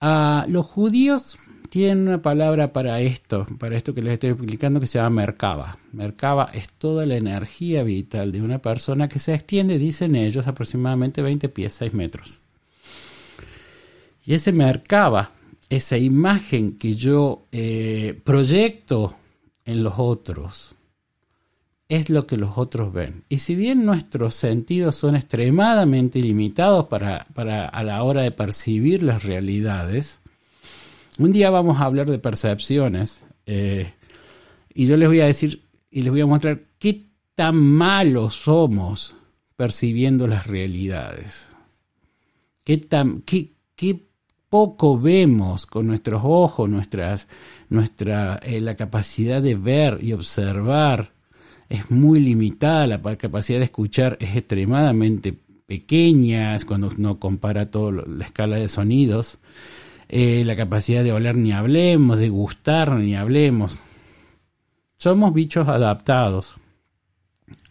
A 0.00 0.46
los 0.48 0.66
judíos 0.66 1.36
tienen 1.74 2.06
una 2.06 2.22
palabra 2.22 2.72
para 2.72 3.00
esto, 3.00 3.48
para 3.58 3.76
esto 3.76 3.92
que 3.94 4.00
les 4.00 4.12
estoy 4.12 4.30
explicando, 4.30 4.78
que 4.78 4.86
se 4.86 5.00
llama 5.00 5.22
Merkaba. 5.22 5.76
Merkaba 5.90 6.48
es 6.54 6.68
toda 6.70 7.04
la 7.04 7.16
energía 7.16 7.82
vital 7.82 8.30
de 8.30 8.42
una 8.42 8.60
persona 8.60 9.08
que 9.08 9.18
se 9.18 9.34
extiende, 9.34 9.76
dicen 9.76 10.14
ellos, 10.14 10.46
aproximadamente 10.46 11.20
20 11.20 11.48
pies, 11.48 11.72
6 11.72 11.92
metros. 11.92 12.38
Y 14.24 14.34
ese 14.34 14.52
Merkaba, 14.52 15.32
esa 15.68 15.98
imagen 15.98 16.78
que 16.78 16.94
yo 16.94 17.48
eh, 17.50 18.20
proyecto 18.22 19.16
en 19.64 19.82
los 19.82 19.94
otros, 19.96 20.76
es 21.88 22.08
lo 22.08 22.28
que 22.28 22.36
los 22.36 22.56
otros 22.56 22.92
ven. 22.92 23.24
Y 23.28 23.40
si 23.40 23.56
bien 23.56 23.84
nuestros 23.84 24.36
sentidos 24.36 24.94
son 24.94 25.16
extremadamente 25.16 26.20
limitados 26.20 26.86
para, 26.86 27.26
para 27.34 27.66
a 27.66 27.82
la 27.82 28.00
hora 28.04 28.22
de 28.22 28.30
percibir 28.30 29.02
las 29.02 29.24
realidades, 29.24 30.20
un 31.18 31.32
día 31.32 31.50
vamos 31.50 31.80
a 31.80 31.84
hablar 31.84 32.10
de 32.10 32.18
percepciones 32.18 33.24
eh, 33.46 33.92
y 34.72 34.86
yo 34.86 34.96
les 34.96 35.08
voy 35.08 35.20
a 35.20 35.26
decir 35.26 35.62
y 35.90 36.02
les 36.02 36.10
voy 36.10 36.20
a 36.20 36.26
mostrar 36.26 36.62
qué 36.78 37.06
tan 37.34 37.56
malos 37.56 38.34
somos 38.34 39.16
percibiendo 39.56 40.26
las 40.26 40.46
realidades. 40.46 41.48
Qué, 42.64 42.78
tan, 42.78 43.22
qué, 43.22 43.52
poco 44.48 45.00
vemos 45.00 45.66
con 45.66 45.88
nuestros 45.88 46.22
ojos, 46.24 46.68
nuestras, 46.70 47.26
nuestra, 47.70 48.36
eh, 48.36 48.60
la 48.60 48.76
capacidad 48.76 49.42
de 49.42 49.56
ver 49.56 49.98
y 50.00 50.12
observar 50.12 51.10
es 51.68 51.90
muy 51.90 52.20
limitada, 52.20 52.86
la 52.86 53.16
capacidad 53.16 53.58
de 53.58 53.64
escuchar 53.64 54.16
es 54.20 54.36
extremadamente 54.36 55.36
pequeña 55.66 56.56
cuando 56.66 56.88
uno 56.96 57.18
compara 57.18 57.70
toda 57.70 58.04
la 58.06 58.24
escala 58.24 58.56
de 58.56 58.68
sonidos. 58.68 59.38
Eh, 60.08 60.44
la 60.44 60.56
capacidad 60.56 61.02
de 61.02 61.12
oler 61.12 61.36
ni 61.36 61.52
hablemos, 61.52 62.18
de 62.18 62.28
gustar 62.28 62.92
ni 62.92 63.14
hablemos. 63.14 63.78
Somos 64.96 65.34
bichos 65.34 65.68
adaptados 65.68 66.56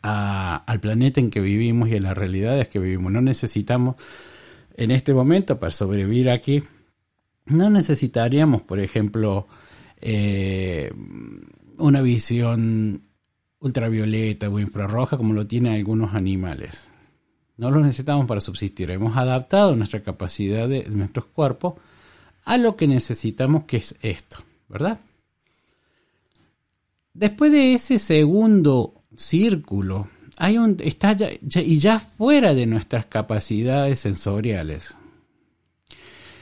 al 0.01 0.79
planeta 0.81 1.19
en 1.19 1.29
que 1.29 1.39
vivimos 1.39 1.89
y 1.89 1.95
a 1.95 2.01
las 2.01 2.17
realidades 2.17 2.67
que 2.67 2.79
vivimos. 2.79 3.11
No 3.11 3.21
necesitamos, 3.21 3.95
en 4.75 4.91
este 4.91 5.13
momento, 5.13 5.57
para 5.59 5.71
sobrevivir 5.71 6.29
aquí, 6.29 6.61
no 7.45 7.69
necesitaríamos, 7.69 8.61
por 8.61 8.79
ejemplo, 8.79 9.47
eh, 10.01 10.91
una 11.77 12.01
visión 12.01 13.01
ultravioleta 13.59 14.49
o 14.49 14.59
infrarroja 14.59 15.15
como 15.15 15.33
lo 15.33 15.47
tienen 15.47 15.73
algunos 15.73 16.13
animales. 16.13 16.89
No 17.55 17.71
lo 17.71 17.79
necesitamos 17.79 18.27
para 18.27 18.41
subsistir. 18.41 18.91
Hemos 18.91 19.15
adaptado 19.15 19.75
nuestra 19.75 20.01
capacidad 20.01 20.67
de 20.67 20.83
nuestros 20.89 21.27
cuerpos 21.27 21.75
a 22.45 22.57
lo 22.57 22.75
que 22.75 22.87
necesitamos, 22.87 23.63
que 23.65 23.77
es 23.77 23.95
esto, 24.01 24.37
¿verdad? 24.67 24.99
Después 27.13 27.51
de 27.51 27.73
ese 27.73 27.99
segundo 27.99 29.03
círculo, 29.15 30.07
hay 30.37 30.57
un, 30.57 30.77
está 30.79 31.13
ya, 31.13 31.29
y 31.31 31.77
ya 31.77 31.99
fuera 31.99 32.53
de 32.53 32.65
nuestras 32.65 33.05
capacidades 33.05 33.99
sensoriales, 33.99 34.97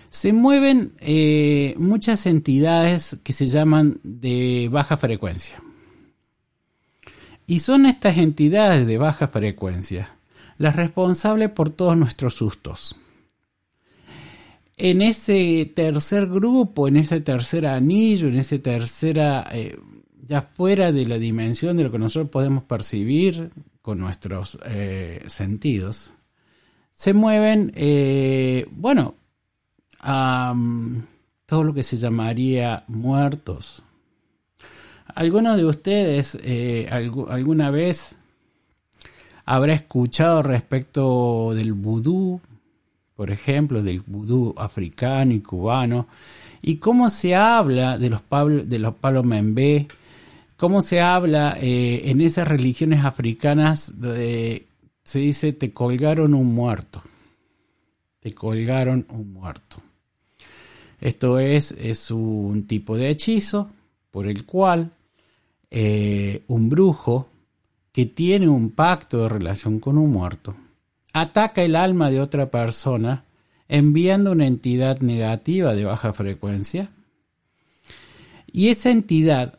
se 0.09 0.33
mueven 0.33 0.93
eh, 0.99 1.75
muchas 1.77 2.25
entidades 2.25 3.17
que 3.23 3.33
se 3.33 3.47
llaman 3.47 3.99
de 4.03 4.69
baja 4.71 4.97
frecuencia. 4.97 5.61
Y 7.47 7.59
son 7.59 7.85
estas 7.85 8.17
entidades 8.17 8.87
de 8.87 8.97
baja 8.97 9.27
frecuencia 9.27 10.15
las 10.57 10.75
responsables 10.75 11.49
por 11.49 11.69
todos 11.69 11.97
nuestros 11.97 12.35
sustos 12.35 12.95
en 14.83 15.03
ese 15.03 15.71
tercer 15.75 16.25
grupo, 16.25 16.87
en 16.87 16.97
ese 16.97 17.21
tercer 17.21 17.67
anillo, 17.67 18.29
en 18.29 18.39
ese 18.39 18.57
tercera, 18.57 19.47
eh, 19.51 19.77
ya 20.25 20.41
fuera 20.41 20.91
de 20.91 21.05
la 21.05 21.19
dimensión 21.19 21.77
de 21.77 21.83
lo 21.83 21.91
que 21.91 21.99
nosotros 21.99 22.31
podemos 22.31 22.63
percibir 22.63 23.51
con 23.83 23.99
nuestros 23.99 24.57
eh, 24.65 25.23
sentidos, 25.27 26.13
se 26.93 27.13
mueven, 27.13 27.71
eh, 27.75 28.65
bueno, 28.71 29.13
a 29.99 30.55
todo 31.45 31.63
lo 31.63 31.75
que 31.75 31.83
se 31.83 31.97
llamaría 31.97 32.83
muertos. 32.87 33.83
¿Alguno 35.13 35.57
de 35.57 35.65
ustedes 35.65 36.39
alguna 36.89 37.69
vez 37.69 38.15
habrá 39.45 39.73
escuchado 39.73 40.41
respecto 40.41 41.53
del 41.53 41.73
vudú, 41.73 42.41
por 43.21 43.29
ejemplo, 43.29 43.83
del 43.83 43.99
vudú 43.99 44.51
africano 44.57 45.31
y 45.31 45.41
cubano, 45.41 46.07
y 46.59 46.77
cómo 46.77 47.07
se 47.11 47.35
habla 47.35 47.99
de 47.99 48.09
los, 48.09 48.23
Pablo, 48.23 48.65
de 48.65 48.79
los 48.79 48.95
cómo 50.57 50.81
se 50.81 51.01
habla 51.01 51.55
eh, 51.61 52.01
en 52.05 52.19
esas 52.19 52.47
religiones 52.47 53.05
africanas, 53.05 53.93
se 55.03 55.19
dice, 55.19 55.53
te 55.53 55.71
colgaron 55.71 56.33
un 56.33 56.51
muerto, 56.51 57.03
te 58.21 58.33
colgaron 58.33 59.05
un 59.09 59.33
muerto. 59.33 59.77
Esto 60.99 61.37
es, 61.37 61.73
es 61.73 62.09
un 62.09 62.65
tipo 62.65 62.97
de 62.97 63.09
hechizo 63.09 63.69
por 64.09 64.25
el 64.25 64.47
cual 64.47 64.93
eh, 65.69 66.41
un 66.47 66.69
brujo 66.69 67.29
que 67.91 68.07
tiene 68.07 68.49
un 68.49 68.71
pacto 68.71 69.19
de 69.19 69.29
relación 69.29 69.79
con 69.79 69.99
un 69.99 70.11
muerto 70.11 70.55
ataca 71.13 71.63
el 71.63 71.75
alma 71.75 72.09
de 72.09 72.21
otra 72.21 72.49
persona 72.49 73.25
enviando 73.67 74.31
una 74.31 74.47
entidad 74.47 74.99
negativa 74.99 75.73
de 75.73 75.85
baja 75.85 76.13
frecuencia 76.13 76.89
y 78.51 78.67
esa 78.69 78.89
entidad 78.91 79.55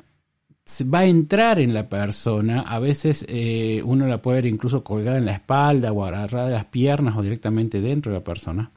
va 0.83 1.01
a 1.01 1.07
entrar 1.07 1.59
en 1.59 1.75
la 1.75 1.89
persona, 1.89 2.61
a 2.61 2.79
veces 2.79 3.25
eh, 3.29 3.83
uno 3.85 4.07
la 4.07 4.23
puede 4.23 4.43
ver 4.43 4.47
incluso 4.47 4.85
colgada 4.85 5.19
en 5.19 5.27
la 5.27 5.33
espalda 5.33 5.93
o 5.93 6.05
agarrada 6.05 6.47
de 6.47 6.55
las 6.55 6.67
piernas 6.67 7.17
o 7.17 7.23
directamente 7.23 7.81
dentro 7.81 8.13
de 8.13 8.19
la 8.19 8.25
persona. 8.25 8.71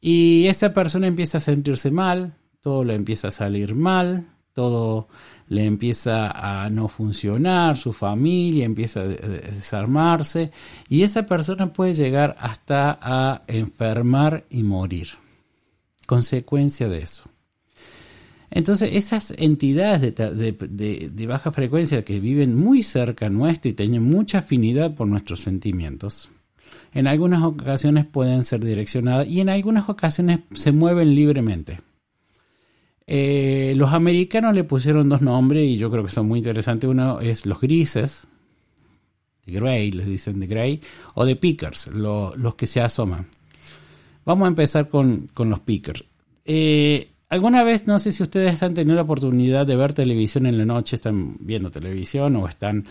Y 0.00 0.46
esa 0.48 0.74
persona 0.74 1.06
empieza 1.06 1.38
a 1.38 1.40
sentirse 1.40 1.90
mal, 1.90 2.34
todo 2.60 2.84
le 2.84 2.94
empieza 2.94 3.28
a 3.28 3.30
salir 3.30 3.74
mal, 3.74 4.26
todo 4.52 5.08
le 5.48 5.64
empieza 5.64 6.30
a 6.30 6.70
no 6.70 6.88
funcionar, 6.88 7.76
su 7.76 7.92
familia 7.92 8.64
empieza 8.64 9.00
a 9.00 9.08
desarmarse 9.08 10.50
y 10.88 11.02
esa 11.02 11.26
persona 11.26 11.72
puede 11.72 11.94
llegar 11.94 12.36
hasta 12.38 12.98
a 13.00 13.42
enfermar 13.46 14.44
y 14.50 14.62
morir. 14.62 15.08
Consecuencia 16.06 16.88
de 16.88 16.98
eso. 16.98 17.24
Entonces, 18.50 18.90
esas 18.92 19.34
entidades 19.36 20.00
de, 20.00 21.26
baja 21.26 21.50
frecuencia 21.50 22.04
que 22.04 22.20
viven 22.20 22.54
muy 22.54 22.84
cerca 22.84 23.28
nuestro 23.28 23.70
y 23.70 23.74
tienen 23.74 24.04
mucha 24.04 24.38
afinidad 24.38 24.94
por 24.94 25.08
nuestros 25.08 25.40
sentimientos, 25.40 26.28
en 26.92 27.08
algunas 27.08 27.42
ocasiones 27.42 28.06
pueden 28.06 28.44
ser 28.44 28.64
direccionadas 28.64 29.26
y 29.26 29.40
en 29.40 29.48
algunas 29.48 29.88
ocasiones 29.88 30.40
se 30.54 30.70
mueven 30.70 31.16
libremente. 31.16 31.80
Eh, 33.06 33.74
los 33.76 33.92
americanos 33.92 34.54
le 34.54 34.64
pusieron 34.64 35.08
dos 35.08 35.20
nombres 35.20 35.66
y 35.66 35.76
yo 35.76 35.90
creo 35.90 36.04
que 36.04 36.10
son 36.10 36.26
muy 36.26 36.38
interesantes. 36.38 36.88
Uno 36.88 37.20
es 37.20 37.46
los 37.46 37.60
grises, 37.60 38.26
de 39.46 39.52
Gray, 39.52 39.90
les 39.90 40.06
dicen 40.06 40.40
de 40.40 40.46
Gray, 40.46 40.80
o 41.14 41.24
de 41.24 41.36
Pickers, 41.36 41.88
los 41.88 42.54
que 42.54 42.66
se 42.66 42.80
asoman. 42.80 43.26
Vamos 44.24 44.46
a 44.46 44.48
empezar 44.48 44.88
con, 44.88 45.28
los 45.36 45.60
Pickers. 45.60 46.04
Eh, 46.46 47.10
alguna 47.28 47.62
vez, 47.62 47.86
no 47.86 47.98
sé 47.98 48.10
si 48.12 48.22
ustedes 48.22 48.62
han 48.62 48.74
tenido 48.74 48.96
la 48.96 49.02
oportunidad 49.02 49.66
de 49.66 49.76
ver 49.76 49.92
televisión 49.92 50.46
en 50.46 50.56
la 50.56 50.64
noche, 50.64 50.96
están 50.96 51.36
viendo 51.40 51.70
televisión 51.70 52.36
o 52.36 52.48
están 52.48 52.84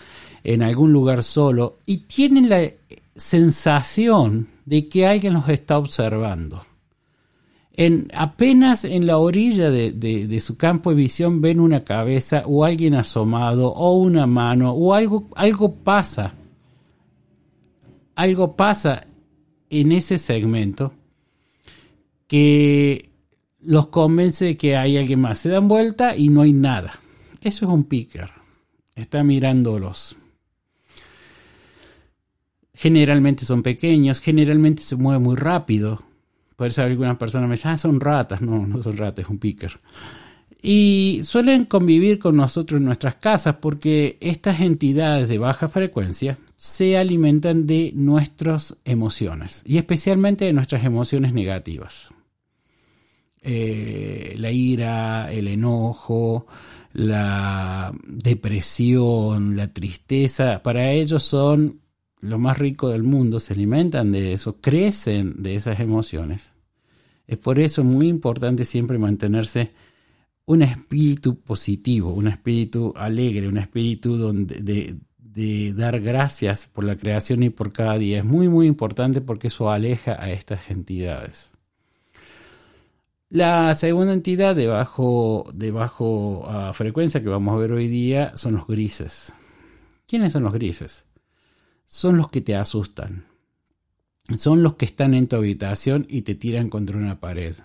en 0.44 0.62
algún 0.62 0.94
lugar 0.94 1.24
solo 1.24 1.80
y 1.86 1.98
tienen 2.00 2.50
la 2.50 2.70
sensación 3.16 4.48
de 4.66 4.88
que 4.90 5.08
alguien 5.08 5.34
los 5.34 5.50
está 5.50 5.78
observando. 5.78 6.64
En, 7.76 8.08
apenas 8.14 8.86
en 8.86 9.08
la 9.08 9.18
orilla 9.18 9.72
de, 9.72 10.40
su 10.40 10.58
campo 10.58 10.92
de 10.92 10.96
visión 10.96 11.42
ven 11.42 11.60
una 11.60 11.84
cabeza 11.84 12.44
o 12.46 12.64
alguien 12.64 12.94
asomado 12.94 13.70
o 13.70 13.98
una 13.98 14.28
mano 14.28 14.72
o 14.74 14.94
algo, 14.94 15.28
algo 15.36 15.74
pasa. 15.74 16.36
Algo 18.16 18.56
pasa 18.56 19.08
en 19.72 19.92
ese 19.92 20.20
segmento 20.20 20.94
que 22.28 23.10
los 23.62 23.88
convence 23.88 24.46
de 24.46 24.58
que 24.58 24.76
hay 24.76 24.98
alguien 24.98 25.22
más. 25.22 25.40
Se 25.40 25.50
dan 25.50 25.68
vuelta 25.68 26.16
y 26.16 26.30
no 26.30 26.42
hay 26.42 26.54
nada. 26.54 27.00
Eso 27.42 27.66
es 27.66 27.72
un 27.72 27.86
picker. 27.86 28.30
Está 28.96 29.24
mirándolos. 29.24 30.16
Generalmente 32.76 33.46
son 33.46 33.64
pequeños, 33.64 34.20
generalmente 34.20 34.84
se 34.84 34.96
mueve 34.96 35.20
muy 35.20 35.36
rápido. 35.36 36.04
Puede 36.56 36.72
ser 36.72 36.86
alguna 36.86 37.18
persona 37.18 37.48
me 37.48 37.56
dice, 37.56 37.70
ah, 37.70 37.78
son 37.78 38.00
ratas. 38.00 38.42
No, 38.42 38.66
no 38.66 38.82
son 38.82 38.98
ratas, 38.98 39.26
es 39.26 39.30
un 39.30 39.40
picker. 39.40 39.80
Y 40.66 41.20
suelen 41.24 41.66
convivir 41.66 42.20
con 42.20 42.38
nosotros 42.38 42.80
en 42.80 42.86
nuestras 42.86 43.16
casas 43.16 43.58
porque 43.60 44.18
estas 44.22 44.62
entidades 44.62 45.28
de 45.28 45.38
baja 45.38 45.68
frecuencia 45.68 46.38
se 46.56 46.98
alimentan 46.98 47.68
de 47.68 47.92
nuestras 47.94 48.78
emociones 48.86 49.62
y 49.66 49.78
especialmente 49.78 50.46
de 50.46 50.54
nuestras 50.54 50.86
emociones 50.86 51.34
negativas. 51.34 52.12
Eh, 53.42 54.36
la 54.38 54.52
ira, 54.52 55.34
el 55.34 55.50
enojo, 55.50 56.48
la 56.94 57.92
depresión, 58.08 59.58
la 59.58 59.68
tristeza, 59.68 60.64
para 60.64 60.92
ellos 60.92 61.24
son 61.24 61.82
lo 62.24 62.40
más 62.40 62.58
rico 62.58 62.90
del 62.90 63.04
mundo, 63.04 63.40
se 63.40 63.54
alimentan 63.54 64.12
de 64.12 64.34
eso, 64.34 64.58
crecen 64.62 65.42
de 65.44 65.56
esas 65.56 65.80
emociones. 65.80 66.54
Es 67.28 67.38
por 67.38 67.60
eso 67.60 67.84
muy 67.84 68.08
importante 68.08 68.66
siempre 68.66 68.98
mantenerse 68.98 69.72
un 70.46 70.62
espíritu 70.62 71.40
positivo, 71.40 72.14
un 72.14 72.28
espíritu 72.28 72.94
alegre, 72.96 73.48
un 73.48 73.58
espíritu 73.58 74.18
donde, 74.18 74.60
de, 74.62 74.98
de 75.18 75.74
dar 75.74 76.00
gracias 76.02 76.68
por 76.68 76.84
la 76.84 76.98
creación 76.98 77.44
y 77.44 77.50
por 77.50 77.72
cada 77.72 77.98
día. 77.98 78.20
Es 78.20 78.26
muy, 78.26 78.50
muy 78.50 78.68
importante 78.68 79.22
porque 79.22 79.48
eso 79.48 79.70
aleja 79.70 80.22
a 80.22 80.32
estas 80.32 80.70
entidades. 80.70 81.52
La 83.30 83.74
segunda 83.74 84.14
entidad 84.14 84.56
de 84.56 84.68
bajo, 84.68 85.50
de 85.56 85.72
bajo 85.72 86.46
ah, 86.48 86.72
frecuencia 86.74 87.24
que 87.24 87.30
vamos 87.30 87.56
a 87.56 87.58
ver 87.58 87.72
hoy 87.72 87.88
día 87.88 88.32
son 88.36 88.54
los 88.54 88.68
grises. 88.68 89.34
¿Quiénes 90.06 90.34
son 90.34 90.44
los 90.44 90.54
grises? 90.54 91.06
Son 91.86 92.18
los 92.18 92.30
que 92.30 92.42
te 92.42 92.56
asustan. 92.56 93.26
Son 94.36 94.64
los 94.64 94.76
que 94.76 94.86
están 94.86 95.14
en 95.14 95.28
tu 95.28 95.36
habitación 95.36 96.06
y 96.10 96.22
te 96.22 96.36
tiran 96.36 96.70
contra 96.70 96.98
una 96.98 97.20
pared. 97.20 97.56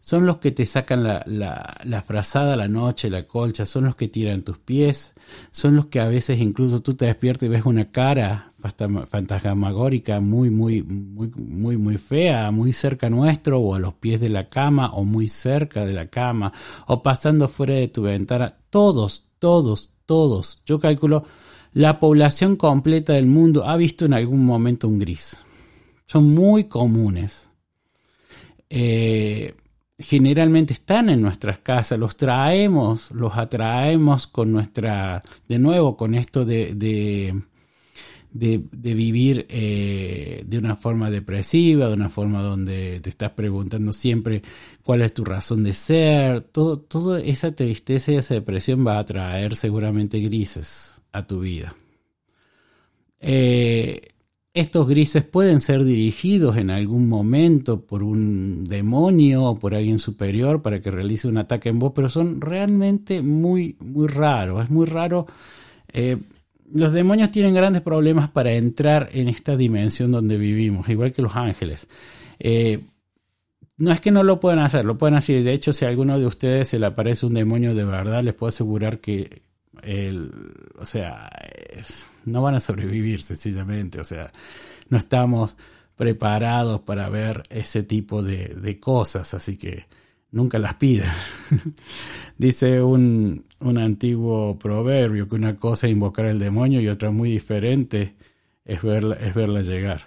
Son 0.00 0.26
los 0.26 0.38
que 0.38 0.52
te 0.52 0.64
sacan 0.64 1.02
la, 1.02 1.22
la, 1.26 2.02
frazada 2.02 2.56
la 2.56 2.68
noche, 2.68 3.10
la 3.10 3.26
colcha, 3.26 3.66
son 3.66 3.84
los 3.84 3.96
que 3.96 4.08
tiran 4.08 4.42
tus 4.42 4.56
pies, 4.56 5.14
son 5.50 5.76
los 5.76 5.86
que 5.86 6.00
a 6.00 6.08
veces 6.08 6.38
incluso 6.38 6.80
tú 6.80 6.94
te 6.94 7.06
despiertas 7.06 7.46
y 7.46 7.50
ves 7.50 7.66
una 7.66 7.90
cara 7.90 8.50
fantasmagórica 8.58 10.20
muy, 10.20 10.50
muy, 10.50 10.82
muy, 10.82 11.30
muy, 11.36 11.76
muy 11.76 11.98
fea, 11.98 12.50
muy 12.50 12.72
cerca 12.72 13.10
nuestro, 13.10 13.60
o 13.60 13.74
a 13.74 13.80
los 13.80 13.94
pies 13.94 14.20
de 14.20 14.30
la 14.30 14.48
cama, 14.48 14.92
o 14.92 15.04
muy 15.04 15.28
cerca 15.28 15.84
de 15.84 15.92
la 15.92 16.06
cama, 16.06 16.52
o 16.86 17.02
pasando 17.02 17.48
fuera 17.48 17.74
de 17.74 17.88
tu 17.88 18.02
ventana. 18.02 18.56
Todos, 18.70 19.28
todos, 19.38 19.90
todos. 20.06 20.62
Yo 20.64 20.78
calculo, 20.78 21.24
la 21.72 22.00
población 22.00 22.56
completa 22.56 23.12
del 23.12 23.26
mundo 23.26 23.66
ha 23.66 23.76
visto 23.76 24.04
en 24.04 24.14
algún 24.14 24.44
momento 24.44 24.88
un 24.88 24.98
gris. 24.98 25.44
Son 26.06 26.32
muy 26.32 26.64
comunes. 26.64 27.50
Eh, 28.70 29.54
generalmente 29.98 30.72
están 30.72 31.10
en 31.10 31.20
nuestras 31.20 31.58
casas, 31.58 31.98
los 31.98 32.16
traemos, 32.16 33.10
los 33.10 33.36
atraemos 33.36 34.26
con 34.26 34.52
nuestra, 34.52 35.22
de 35.48 35.58
nuevo, 35.58 35.96
con 35.96 36.14
esto 36.14 36.44
de, 36.44 36.74
de, 38.30 38.62
vivir 38.94 39.46
eh, 39.48 40.44
de 40.46 40.58
una 40.58 40.76
forma 40.76 41.10
depresiva, 41.10 41.88
de 41.88 41.94
una 41.94 42.08
forma 42.08 42.42
donde 42.42 43.00
te 43.00 43.10
estás 43.10 43.32
preguntando 43.32 43.92
siempre 43.92 44.42
cuál 44.84 45.02
es 45.02 45.12
tu 45.12 45.24
razón 45.24 45.64
de 45.64 45.72
ser, 45.72 46.42
todo, 46.42 46.78
toda 46.78 47.20
esa 47.20 47.52
tristeza 47.52 48.12
y 48.12 48.16
esa 48.16 48.34
depresión 48.34 48.86
va 48.86 48.98
a 48.98 49.06
traer 49.06 49.56
seguramente 49.56 50.20
grises 50.20 50.97
a 51.12 51.26
tu 51.26 51.40
vida. 51.40 51.74
Eh, 53.20 54.08
estos 54.54 54.88
grises 54.88 55.24
pueden 55.24 55.60
ser 55.60 55.84
dirigidos 55.84 56.56
en 56.56 56.70
algún 56.70 57.08
momento 57.08 57.80
por 57.80 58.02
un 58.02 58.64
demonio 58.64 59.44
o 59.44 59.58
por 59.58 59.74
alguien 59.74 59.98
superior 59.98 60.62
para 60.62 60.80
que 60.80 60.90
realice 60.90 61.28
un 61.28 61.38
ataque 61.38 61.68
en 61.68 61.78
vos, 61.78 61.92
pero 61.94 62.08
son 62.08 62.40
realmente 62.40 63.22
muy, 63.22 63.76
muy 63.78 64.08
raros. 64.08 64.64
Es 64.64 64.70
muy 64.70 64.86
raro. 64.86 65.26
Eh, 65.92 66.16
los 66.72 66.92
demonios 66.92 67.30
tienen 67.30 67.54
grandes 67.54 67.82
problemas 67.82 68.30
para 68.30 68.52
entrar 68.52 69.10
en 69.12 69.28
esta 69.28 69.56
dimensión 69.56 70.10
donde 70.10 70.36
vivimos, 70.36 70.88
igual 70.88 71.12
que 71.12 71.22
los 71.22 71.36
ángeles. 71.36 71.88
Eh, 72.38 72.80
no 73.76 73.92
es 73.92 74.00
que 74.00 74.10
no 74.10 74.24
lo 74.24 74.40
puedan 74.40 74.58
hacer, 74.58 74.84
lo 74.84 74.98
pueden 74.98 75.14
hacer. 75.14 75.44
De 75.44 75.52
hecho, 75.52 75.72
si 75.72 75.84
a 75.84 75.88
alguno 75.88 76.18
de 76.18 76.26
ustedes 76.26 76.68
se 76.68 76.80
le 76.80 76.86
aparece 76.86 77.26
un 77.26 77.34
demonio 77.34 77.74
de 77.74 77.84
verdad, 77.84 78.24
les 78.24 78.34
puedo 78.34 78.48
asegurar 78.48 78.98
que 78.98 79.42
el, 79.82 80.30
o 80.78 80.86
sea, 80.86 81.30
no 82.24 82.42
van 82.42 82.54
a 82.54 82.60
sobrevivir 82.60 83.20
sencillamente, 83.20 84.00
o 84.00 84.04
sea, 84.04 84.32
no 84.88 84.98
estamos 84.98 85.56
preparados 85.96 86.80
para 86.80 87.08
ver 87.08 87.42
ese 87.50 87.82
tipo 87.82 88.22
de, 88.22 88.78
cosas, 88.80 89.34
así 89.34 89.56
que 89.56 89.86
nunca 90.30 90.58
las 90.58 90.74
pidan. 90.74 91.12
Dice 92.38 92.82
un, 92.82 93.44
un, 93.60 93.78
antiguo 93.78 94.58
proverbio 94.58 95.28
que 95.28 95.34
una 95.34 95.56
cosa 95.56 95.88
es 95.88 95.92
invocar 95.92 96.26
al 96.26 96.38
demonio 96.38 96.80
y 96.80 96.88
otra 96.88 97.10
muy 97.10 97.32
diferente 97.32 98.14
es 98.64 98.82
verla, 98.82 99.16
es 99.16 99.34
verla 99.34 99.62
llegar. 99.62 100.02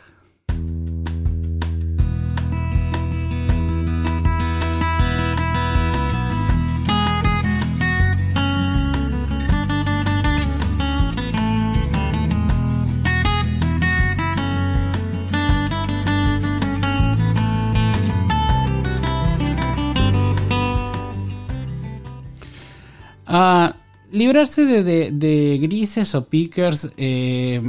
Ah, 23.33 23.75
librarse 24.11 24.65
de, 24.65 25.59
grises 25.61 26.13
o 26.15 26.25
pickers 26.25 26.91
eh, 26.97 27.61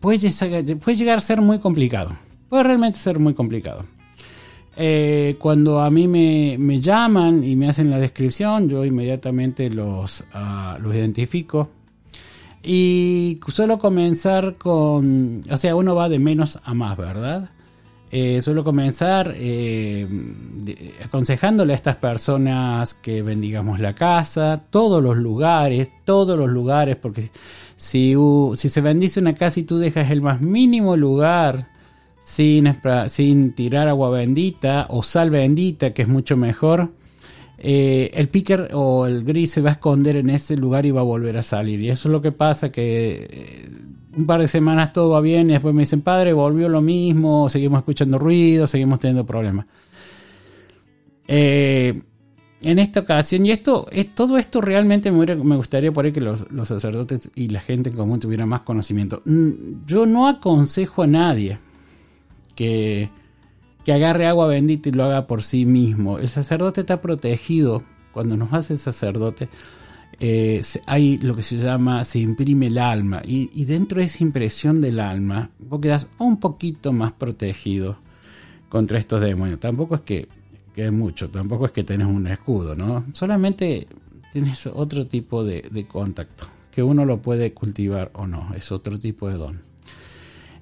puede, 0.00 0.18
llegar 0.96 1.18
a 1.18 1.20
ser 1.20 1.40
muy 1.40 1.58
complicado. 1.58 2.16
Puede 2.48 2.62
realmente 2.64 2.98
ser 2.98 3.18
muy 3.18 3.34
complicado. 3.34 3.84
Eh, 4.76 5.36
cuando 5.38 5.80
a 5.80 5.90
mí 5.90 6.08
me, 6.08 6.80
llaman 6.80 7.44
y 7.44 7.56
me 7.56 7.68
hacen 7.68 7.90
la 7.90 7.98
descripción, 7.98 8.68
yo 8.68 8.84
inmediatamente 8.84 9.70
los, 9.70 10.24
ah, 10.32 10.78
los 10.80 10.94
identifico. 10.94 11.70
Y 12.62 13.40
suelo 13.48 13.78
comenzar 13.78 14.54
con, 14.54 15.42
o 15.50 15.56
sea, 15.56 15.74
uno 15.74 15.94
va 15.94 16.08
de 16.08 16.18
menos 16.18 16.60
a 16.64 16.74
más, 16.74 16.96
¿verdad? 16.96 17.50
Eh, 18.14 18.42
suelo 18.42 18.62
comenzar 18.62 19.34
eh, 19.38 20.06
aconsejándole 21.02 21.72
a 21.72 21.76
estas 21.76 21.96
personas 21.96 22.92
que 22.92 23.22
bendigamos 23.22 23.80
la 23.80 23.94
casa, 23.94 24.60
todos 24.68 25.02
los 25.02 25.16
lugares, 25.16 25.90
todos 26.04 26.38
los 26.38 26.50
lugares, 26.50 26.96
porque 26.96 27.30
si, 27.74 28.14
si 28.54 28.68
se 28.68 28.80
bendice 28.82 29.18
una 29.18 29.34
casa 29.34 29.60
y 29.60 29.62
tú 29.62 29.78
dejas 29.78 30.10
el 30.10 30.20
más 30.20 30.42
mínimo 30.42 30.94
lugar 30.94 31.68
sin, 32.20 32.70
sin 33.08 33.54
tirar 33.54 33.88
agua 33.88 34.10
bendita 34.10 34.88
o 34.90 35.02
sal 35.02 35.30
bendita, 35.30 35.94
que 35.94 36.02
es 36.02 36.08
mucho 36.08 36.36
mejor, 36.36 36.92
eh, 37.56 38.10
el 38.12 38.28
picker 38.28 38.72
o 38.74 39.06
el 39.06 39.24
gris 39.24 39.52
se 39.52 39.62
va 39.62 39.70
a 39.70 39.72
esconder 39.72 40.16
en 40.16 40.28
ese 40.28 40.58
lugar 40.58 40.84
y 40.84 40.90
va 40.90 41.00
a 41.00 41.04
volver 41.04 41.38
a 41.38 41.42
salir. 41.42 41.80
Y 41.80 41.88
eso 41.88 42.10
es 42.10 42.12
lo 42.12 42.20
que 42.20 42.32
pasa, 42.32 42.70
que 42.70 43.70
un 44.16 44.26
par 44.26 44.40
de 44.40 44.48
semanas 44.48 44.92
todo 44.92 45.10
va 45.10 45.20
bien 45.20 45.48
y 45.50 45.54
después 45.54 45.74
me 45.74 45.82
dicen, 45.82 46.02
padre, 46.02 46.32
volvió 46.32 46.68
lo 46.68 46.80
mismo, 46.80 47.48
seguimos 47.48 47.78
escuchando 47.78 48.18
ruido, 48.18 48.66
seguimos 48.66 48.98
teniendo 48.98 49.24
problemas. 49.24 49.66
Eh, 51.28 52.02
en 52.62 52.78
esta 52.78 53.00
ocasión, 53.00 53.44
y 53.44 53.50
esto, 53.50 53.88
todo 54.14 54.38
esto 54.38 54.60
realmente 54.60 55.10
me, 55.10 55.56
gustaría 55.56 55.92
por 55.92 56.10
que 56.12 56.20
los, 56.20 56.46
sacerdotes 56.64 57.30
y 57.34 57.48
la 57.48 57.60
gente 57.60 57.90
en 57.90 57.96
común 57.96 58.20
tuvieran 58.20 58.48
más 58.48 58.60
conocimiento. 58.60 59.22
Mm, 59.24 59.84
yo 59.86 60.06
no 60.06 60.28
aconsejo 60.28 61.02
a 61.02 61.06
nadie 61.06 61.58
que, 62.54 63.10
que 63.84 63.92
agarre 63.92 64.26
agua 64.26 64.46
bendita 64.46 64.88
y 64.88 64.92
lo 64.92 65.04
haga 65.04 65.26
por 65.26 65.42
sí 65.42 65.64
mismo. 65.66 66.18
El 66.18 66.28
sacerdote 66.28 66.82
está 66.82 67.00
protegido. 67.00 67.82
Cuando 68.12 68.36
nos 68.36 68.52
hace 68.52 68.76
sacerdote, 68.76 69.48
eh, 70.24 70.62
hay 70.86 71.18
lo 71.18 71.34
que 71.34 71.42
se 71.42 71.56
llama, 71.56 72.04
se 72.04 72.20
imprime 72.20 72.68
el 72.68 72.78
alma. 72.78 73.22
Y, 73.24 73.64
dentro 73.64 73.98
de 73.98 74.06
esa 74.06 74.22
impresión 74.22 74.80
del 74.80 75.00
alma, 75.00 75.50
vos 75.58 75.80
quedas 75.80 76.06
un 76.18 76.38
poquito 76.38 76.92
más 76.92 77.12
protegido 77.12 77.96
contra 78.68 79.00
estos 79.00 79.20
demonios. 79.20 79.58
Tampoco 79.58 79.96
es 79.96 80.02
que, 80.02 80.28
que 80.76 80.86
es 80.86 80.92
mucho, 80.92 81.28
tampoco 81.28 81.66
es 81.66 81.72
que 81.72 81.82
tenés 81.82 82.06
un 82.06 82.28
escudo, 82.28 82.76
¿no? 82.76 83.04
Solamente 83.14 83.88
tienes 84.32 84.64
otro 84.68 85.08
tipo 85.08 85.42
de, 85.42 85.68
de 85.68 85.86
contacto, 85.88 86.46
que 86.70 86.84
uno 86.84 87.04
lo 87.04 87.20
puede 87.20 87.52
cultivar 87.52 88.12
o 88.14 88.28
no, 88.28 88.54
es 88.54 88.70
otro 88.70 89.00
tipo 89.00 89.28
de 89.28 89.34
don. 89.34 89.60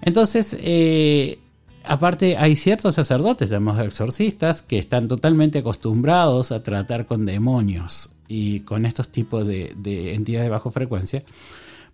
Entonces, 0.00 0.56
eh, 0.58 1.38
aparte 1.84 2.38
hay 2.38 2.56
ciertos 2.56 2.94
sacerdotes, 2.94 3.50
llamados 3.50 3.84
exorcistas, 3.84 4.62
que 4.62 4.78
están 4.78 5.06
totalmente 5.06 5.58
acostumbrados 5.58 6.50
a 6.50 6.62
tratar 6.62 7.04
con 7.04 7.26
demonios 7.26 8.16
y 8.30 8.60
con 8.60 8.86
estos 8.86 9.08
tipos 9.08 9.44
de, 9.44 9.74
entidades 10.14 10.46
de 10.46 10.50
baja 10.50 10.70
frecuencia. 10.70 11.24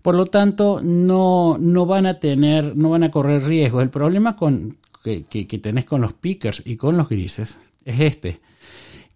Por 0.03 0.15
lo 0.15 0.27
tanto, 0.27 0.83
no, 0.83 1.57
no, 1.59 1.87
van 1.87 2.05
a 2.05 2.21
tener, 2.21 2.77
no 2.77 2.91
van 2.91 3.05
a 3.05 3.11
correr 3.11 3.43
riesgo. 3.45 3.81
El 3.81 3.89
problema 3.89 4.37
con, 4.37 4.77
que, 5.03 5.25
que, 5.25 5.59
tenés 5.59 5.87
con 5.87 6.03
los 6.03 6.13
pickers 6.13 6.63
y 6.67 6.77
con 6.77 6.99
los 6.99 7.09
grises 7.09 7.59
es 7.87 8.01
este. 8.01 8.41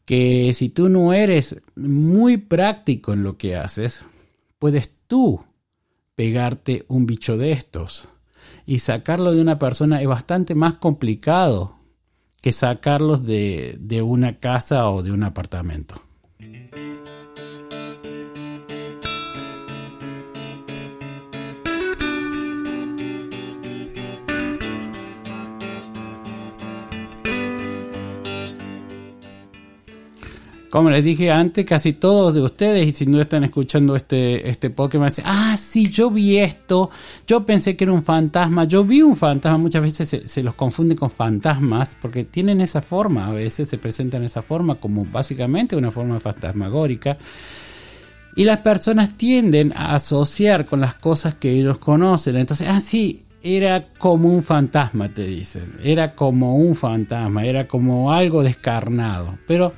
Que 0.06 0.52
si 0.54 0.70
tú 0.70 0.88
no 0.88 1.12
eres 1.12 1.60
muy 1.76 2.38
práctico 2.38 3.12
en 3.12 3.22
lo 3.22 3.36
que 3.36 3.54
haces, 3.54 4.02
puedes 4.58 4.90
tú 5.06 5.44
pegarte 6.14 6.86
un 6.88 7.04
bicho 7.04 7.36
de 7.36 7.52
estos 7.52 8.08
y 8.64 8.78
sacarlo 8.78 9.32
de 9.32 9.42
una 9.42 9.58
persona 9.58 10.00
es 10.00 10.08
bastante 10.08 10.54
más 10.54 10.74
complicado 10.74 11.76
que 12.40 12.52
sacarlos 12.52 13.26
de, 13.26 13.76
de 13.78 14.00
una 14.00 14.38
casa 14.38 14.88
o 14.88 15.02
de 15.02 15.12
un 15.12 15.22
apartamento. 15.22 16.02
Como 30.70 30.88
les 30.88 31.02
dije 31.02 31.32
antes, 31.32 31.66
casi 31.66 31.94
todos 31.94 32.32
de 32.32 32.40
ustedes, 32.40 32.86
y 32.86 32.92
si 32.92 33.04
no 33.04 33.20
están 33.20 33.42
escuchando 33.42 33.96
este, 33.96 34.48
este 34.48 34.70
Pokémon, 34.70 35.08
dicen, 35.08 35.24
ah, 35.26 35.56
sí, 35.58 35.90
yo 35.90 36.12
vi 36.12 36.38
esto, 36.38 36.90
yo 37.26 37.44
pensé 37.44 37.76
que 37.76 37.82
era 37.82 37.92
un 37.92 38.04
fantasma, 38.04 38.64
yo 38.64 38.84
vi 38.84 39.02
un 39.02 39.16
fantasma, 39.16 39.58
muchas 39.58 39.82
veces 39.82 40.22
se, 40.24 40.42
los 40.44 40.54
confunde 40.54 40.94
con 40.94 41.10
fantasmas, 41.10 41.96
porque 42.00 42.22
tienen 42.22 42.60
esa 42.60 42.80
forma, 42.82 43.26
a 43.26 43.32
veces 43.32 43.68
se 43.68 43.78
presentan 43.78 44.22
esa 44.22 44.42
forma 44.42 44.76
como 44.76 45.04
básicamente 45.04 45.74
una 45.74 45.90
forma 45.90 46.20
fantasmagórica. 46.20 47.18
Y 48.36 48.44
las 48.44 48.58
personas 48.58 49.16
tienden 49.16 49.72
a 49.74 49.96
asociar 49.96 50.66
con 50.66 50.80
las 50.80 50.94
cosas 50.94 51.34
que 51.34 51.50
ellos 51.50 51.78
conocen. 51.78 52.36
Entonces, 52.36 52.68
ah, 52.70 52.80
sí, 52.80 53.24
era 53.42 53.88
como 53.98 54.28
un 54.28 54.44
fantasma, 54.44 55.08
te 55.08 55.26
dicen. 55.26 55.74
Era 55.82 56.14
como 56.14 56.54
un 56.56 56.76
fantasma, 56.76 57.44
era 57.44 57.66
como 57.66 58.12
algo 58.12 58.44
descarnado. 58.44 59.36
Pero 59.48 59.72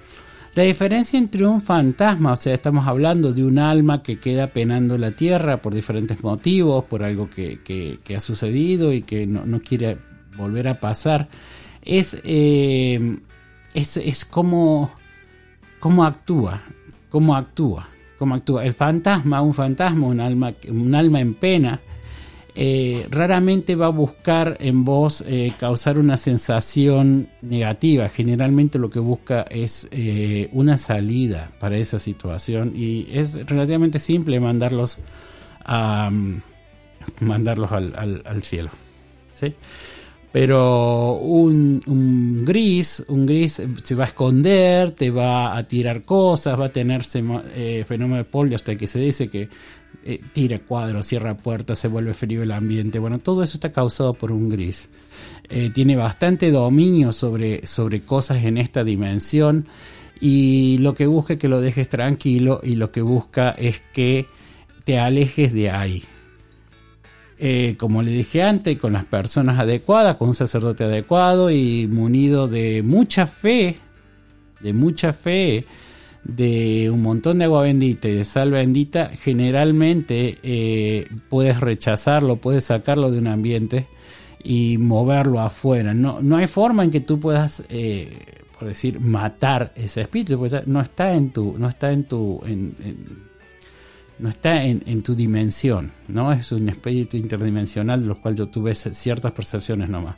la 0.54 0.64
diferencia 0.64 1.18
entre 1.18 1.46
un 1.46 1.62
fantasma, 1.62 2.32
o 2.32 2.36
sea, 2.36 2.52
estamos 2.52 2.86
hablando 2.86 3.32
de 3.32 3.42
un 3.42 3.58
alma 3.58 4.02
que 4.02 4.18
queda 4.18 4.48
penando 4.48 4.98
la 4.98 5.12
tierra 5.12 5.62
por 5.62 5.74
diferentes 5.74 6.22
motivos, 6.22 6.84
por 6.84 7.02
algo 7.02 7.30
que, 7.30 7.98
ha 8.14 8.20
sucedido 8.20 8.92
y 8.92 9.02
que 9.02 9.26
no, 9.26 9.60
quiere 9.60 9.96
volver 10.36 10.68
a 10.68 10.78
pasar, 10.78 11.28
es, 11.82 12.18
eh, 12.24 13.18
es, 13.72 13.96
es 13.96 14.26
como, 14.26 14.90
cómo 15.80 16.04
actúa, 16.04 16.60
cómo 17.08 17.34
actúa, 17.34 17.88
cómo 18.18 18.34
actúa. 18.34 18.64
El 18.64 18.74
fantasma, 18.74 19.40
un 19.40 19.54
fantasma, 19.54 20.06
un 20.06 20.20
alma, 20.20 20.52
un 20.68 20.94
alma 20.94 21.20
en 21.20 21.32
pena, 21.32 21.80
eh, 22.54 23.06
raramente 23.08 23.76
va 23.76 23.86
a 23.86 23.90
buscar 23.90 24.58
en 24.60 24.84
vos 24.84 25.24
eh, 25.26 25.52
causar 25.58 25.98
una 25.98 26.18
sensación 26.18 27.28
negativa. 27.40 28.10
Generalmente 28.10 28.78
lo 28.78 28.90
que 28.90 28.98
busca 28.98 29.42
es 29.42 29.88
eh, 29.90 30.50
una 30.52 30.76
salida 30.76 31.50
para 31.58 31.78
esa 31.78 31.98
situación 31.98 32.72
y 32.76 33.08
es 33.10 33.46
relativamente 33.46 33.98
simple 33.98 34.38
mandarlos 34.38 35.00
a 35.64 36.10
mm, 36.10 36.42
mandarlos 37.20 37.72
al, 37.72 38.42
cielo. 38.42 38.70
Pero 40.30 41.14
un, 41.14 41.82
un, 41.86 42.44
gris, 42.44 43.04
un 43.08 43.26
gris 43.26 43.62
se 43.82 43.94
va 43.94 44.04
a 44.04 44.06
esconder, 44.06 44.92
te 44.92 45.10
va 45.10 45.56
a 45.56 45.66
tirar 45.66 46.02
cosas, 46.02 46.58
va 46.58 46.66
a 46.66 46.72
tener 46.72 47.02
fenómeno 47.04 48.16
de 48.16 48.24
polio 48.24 48.56
hasta 48.56 48.76
que 48.76 48.86
se 48.86 49.00
dice 49.00 49.28
que 49.28 49.48
eh, 50.04 50.20
tira 50.32 50.58
cuadros, 50.58 51.06
cierra 51.06 51.36
puertas, 51.36 51.78
se 51.78 51.88
vuelve 51.88 52.14
frío 52.14 52.42
el 52.42 52.50
ambiente. 52.50 52.98
Bueno, 52.98 53.18
todo 53.18 53.42
eso 53.42 53.56
está 53.56 53.72
causado 53.72 54.14
por 54.14 54.32
un 54.32 54.48
gris. 54.48 54.88
Eh, 55.48 55.70
tiene 55.70 55.96
bastante 55.96 56.50
dominio 56.50 57.12
sobre, 57.12 57.66
sobre 57.66 58.00
cosas 58.02 58.44
en 58.44 58.58
esta 58.58 58.84
dimensión 58.84 59.64
y 60.20 60.78
lo 60.78 60.94
que 60.94 61.06
busca 61.06 61.34
es 61.34 61.38
que 61.38 61.48
lo 61.48 61.60
dejes 61.60 61.88
tranquilo 61.88 62.60
y 62.62 62.76
lo 62.76 62.92
que 62.92 63.02
busca 63.02 63.50
es 63.50 63.82
que 63.92 64.26
te 64.84 64.98
alejes 64.98 65.52
de 65.52 65.70
ahí. 65.70 66.02
Eh, 67.38 67.74
como 67.76 68.02
le 68.02 68.12
dije 68.12 68.42
antes, 68.42 68.78
con 68.78 68.92
las 68.92 69.04
personas 69.04 69.58
adecuadas, 69.58 70.16
con 70.16 70.28
un 70.28 70.34
sacerdote 70.34 70.84
adecuado 70.84 71.50
y 71.50 71.88
munido 71.88 72.46
de 72.46 72.82
mucha 72.84 73.26
fe, 73.26 73.78
de 74.60 74.72
mucha 74.72 75.12
fe, 75.12 75.64
de 76.24 76.88
un 76.90 77.02
montón 77.02 77.38
de 77.38 77.46
agua 77.46 77.62
bendita 77.62 78.08
y 78.08 78.14
de 78.14 78.24
sal 78.24 78.52
bendita, 78.52 79.10
generalmente 79.14 80.38
eh, 80.42 81.08
puedes 81.28 81.60
rechazarlo, 81.60 82.36
puedes 82.36 82.64
sacarlo 82.64 83.10
de 83.10 83.18
un 83.18 83.26
ambiente 83.26 83.86
y 84.42 84.78
moverlo 84.78 85.40
afuera. 85.40 85.94
No, 85.94 86.20
no 86.20 86.36
hay 86.36 86.46
forma 86.46 86.84
en 86.84 86.90
que 86.90 87.00
tú 87.00 87.18
puedas, 87.18 87.64
eh, 87.68 88.42
por 88.58 88.68
decir, 88.68 89.00
matar 89.00 89.72
ese 89.74 90.02
espíritu, 90.02 90.38
porque 90.38 90.62
no 90.66 90.80
está 90.80 91.14
en 91.14 91.30
tu, 91.30 91.56
no 91.58 91.68
está 91.68 91.92
en 91.92 92.04
tu, 92.04 92.40
no 94.18 94.28
está 94.28 94.64
en, 94.64 95.02
tu 95.02 95.16
dimensión, 95.16 95.90
¿no? 96.06 96.32
Es 96.32 96.52
un 96.52 96.68
espíritu 96.68 97.16
interdimensional 97.16 98.02
de 98.02 98.06
los 98.06 98.18
cual 98.18 98.36
yo 98.36 98.46
tuve 98.46 98.74
ciertas 98.74 99.32
percepciones 99.32 99.88
nomás. 99.88 100.16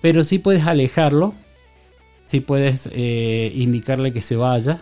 Pero 0.00 0.24
sí 0.24 0.38
puedes 0.38 0.66
alejarlo, 0.66 1.34
sí 2.24 2.40
puedes 2.40 2.88
eh, 2.92 3.52
indicarle 3.54 4.12
que 4.12 4.22
se 4.22 4.36
vaya, 4.36 4.80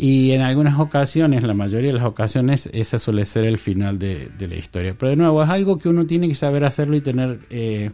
y 0.00 0.30
en 0.30 0.42
algunas 0.42 0.78
ocasiones, 0.78 1.42
la 1.42 1.54
mayoría 1.54 1.88
de 1.88 1.98
las 1.98 2.06
ocasiones, 2.06 2.70
ese 2.72 3.00
suele 3.00 3.24
ser 3.24 3.46
el 3.46 3.58
final 3.58 3.98
de, 3.98 4.30
la 4.38 4.54
historia. 4.54 4.94
Pero 4.96 5.10
de 5.10 5.16
nuevo, 5.16 5.42
es 5.42 5.48
algo 5.48 5.76
que 5.76 5.88
uno 5.88 6.06
tiene 6.06 6.28
que 6.28 6.36
saber 6.36 6.64
hacerlo 6.64 6.94
y 6.94 7.00
tener 7.00 7.40
eh, 7.50 7.90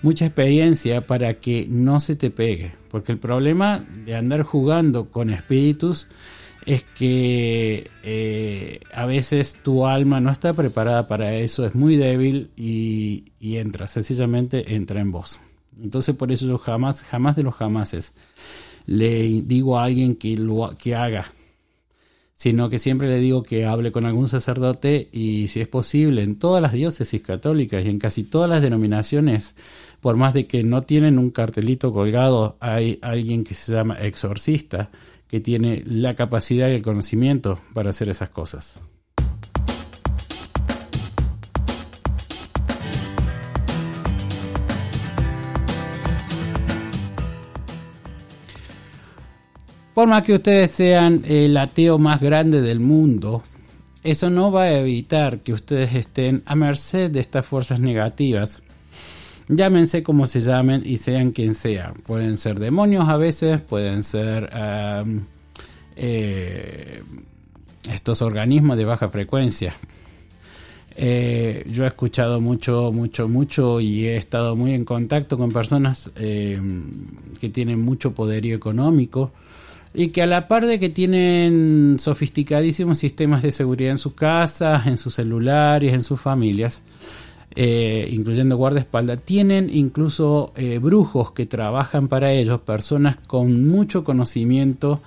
mucha 0.00 0.24
experiencia 0.24 1.06
para 1.06 1.34
que 1.34 1.66
no 1.68 2.00
se 2.00 2.16
te 2.16 2.30
pegue. 2.30 2.72
Porque 2.90 3.12
el 3.12 3.18
problema 3.18 3.84
de 4.06 4.16
andar 4.16 4.44
jugando 4.44 5.10
con 5.10 5.28
espíritus 5.28 6.08
es 6.64 6.84
que 6.84 7.90
eh, 8.02 8.80
a 8.94 9.04
veces 9.04 9.58
tu 9.62 9.86
alma 9.86 10.20
no 10.20 10.30
está 10.30 10.54
preparada 10.54 11.06
para 11.06 11.34
eso, 11.34 11.66
es 11.66 11.74
muy 11.74 11.96
débil 11.96 12.50
y, 12.56 13.24
entra, 13.42 13.88
sencillamente 13.88 14.74
entra 14.74 15.02
en 15.02 15.12
vos. 15.12 15.38
Entonces 15.78 16.16
por 16.16 16.32
eso 16.32 16.46
yo 16.46 16.56
jamás, 16.56 17.02
jamás 17.02 17.36
de 17.36 17.42
los 17.42 17.54
jamases 17.54 18.14
le 18.86 19.42
digo 19.42 19.78
a 19.78 19.84
alguien 19.84 20.16
que 20.16 20.34
lo 20.38 20.74
que 20.78 20.94
haga 20.94 21.26
sino 22.42 22.68
que 22.68 22.80
siempre 22.80 23.06
le 23.06 23.20
digo 23.20 23.44
que 23.44 23.66
hable 23.66 23.92
con 23.92 24.04
algún 24.04 24.28
sacerdote 24.28 25.08
y 25.12 25.46
si 25.46 25.60
es 25.60 25.68
posible 25.68 26.22
en 26.22 26.40
todas 26.40 26.60
las 26.60 26.72
diócesis 26.72 27.22
católicas 27.22 27.86
y 27.86 27.88
en 27.88 28.00
casi 28.00 28.24
todas 28.24 28.50
las 28.50 28.60
denominaciones, 28.60 29.54
por 30.00 30.16
más 30.16 30.34
de 30.34 30.48
que 30.48 30.64
no 30.64 30.80
tienen 30.80 31.20
un 31.20 31.30
cartelito 31.30 31.92
colgado, 31.92 32.56
hay 32.58 32.98
alguien 33.00 33.44
que 33.44 33.54
se 33.54 33.72
llama 33.72 33.94
exorcista 34.00 34.90
que 35.28 35.38
tiene 35.38 35.84
la 35.86 36.16
capacidad 36.16 36.68
y 36.68 36.72
el 36.72 36.82
conocimiento 36.82 37.60
para 37.74 37.90
hacer 37.90 38.08
esas 38.08 38.30
cosas. 38.30 38.80
Por 49.94 50.08
más 50.08 50.22
que 50.22 50.32
ustedes 50.32 50.70
sean 50.70 51.22
el 51.26 51.54
ateo 51.56 51.98
más 51.98 52.20
grande 52.20 52.62
del 52.62 52.80
mundo, 52.80 53.42
eso 54.02 54.30
no 54.30 54.50
va 54.50 54.62
a 54.62 54.78
evitar 54.78 55.40
que 55.40 55.52
ustedes 55.52 55.94
estén 55.94 56.42
a 56.46 56.54
merced 56.54 57.10
de 57.10 57.20
estas 57.20 57.44
fuerzas 57.44 57.78
negativas. 57.78 58.62
Llámense 59.48 60.02
como 60.02 60.26
se 60.26 60.40
llamen 60.40 60.82
y 60.84 60.96
sean 60.96 61.32
quien 61.32 61.52
sea. 61.52 61.92
Pueden 62.06 62.38
ser 62.38 62.58
demonios 62.58 63.06
a 63.08 63.18
veces, 63.18 63.60
pueden 63.60 64.02
ser 64.02 64.50
eh, 65.96 67.02
estos 67.92 68.22
organismos 68.22 68.78
de 68.78 68.86
baja 68.86 69.10
frecuencia. 69.10 69.74
Eh, 70.96 71.66
yo 71.70 71.84
he 71.84 71.86
escuchado 71.86 72.40
mucho, 72.40 72.92
mucho, 72.92 73.28
mucho 73.28 73.80
y 73.80 74.06
he 74.06 74.16
estado 74.16 74.56
muy 74.56 74.72
en 74.72 74.86
contacto 74.86 75.36
con 75.36 75.52
personas 75.52 76.10
eh, 76.16 76.60
que 77.40 77.50
tienen 77.50 77.80
mucho 77.80 78.12
poderío 78.12 78.56
económico 78.56 79.32
y 79.94 80.08
que 80.08 80.22
a 80.22 80.26
la 80.26 80.48
par 80.48 80.66
de 80.66 80.78
que 80.78 80.88
tienen 80.88 81.96
sofisticadísimos 81.98 82.98
sistemas 82.98 83.42
de 83.42 83.52
seguridad 83.52 83.90
en 83.90 83.98
sus 83.98 84.14
casas, 84.14 84.86
en 84.86 84.98
sus 84.98 85.14
celulares, 85.14 85.92
en 85.92 86.02
sus 86.02 86.20
familias, 86.20 86.82
eh, 87.54 88.08
incluyendo 88.10 88.56
guardaespaldas, 88.56 89.20
tienen 89.24 89.68
incluso 89.72 90.52
brujos 90.80 91.32
que 91.32 91.46
trabajan 91.46 92.08
para 92.08 92.32
ellos, 92.32 92.60
personas 92.60 93.16
con 93.26 93.66
mucho 93.66 94.04
conocimiento 94.04 95.02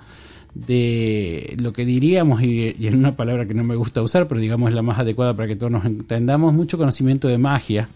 de 0.56 1.54
lo 1.60 1.72
que 1.72 1.84
diríamos, 1.84 2.42
y, 2.42 2.74
en 2.86 2.96
una 2.96 3.14
palabra 3.14 3.46
que 3.46 3.52
no 3.52 3.62
me 3.62 3.76
gusta 3.76 4.02
usar, 4.02 4.26
pero 4.26 4.40
digamos 4.40 4.70
es 4.70 4.74
la 4.74 4.82
más 4.82 4.98
adecuada 4.98 5.34
para 5.34 5.48
que 5.48 5.56
todos 5.56 5.70
nos 5.70 5.84
entendamos, 5.84 6.54
mucho 6.54 6.78
conocimiento 6.78 7.28
de 7.28 7.36
magia, 7.36 7.88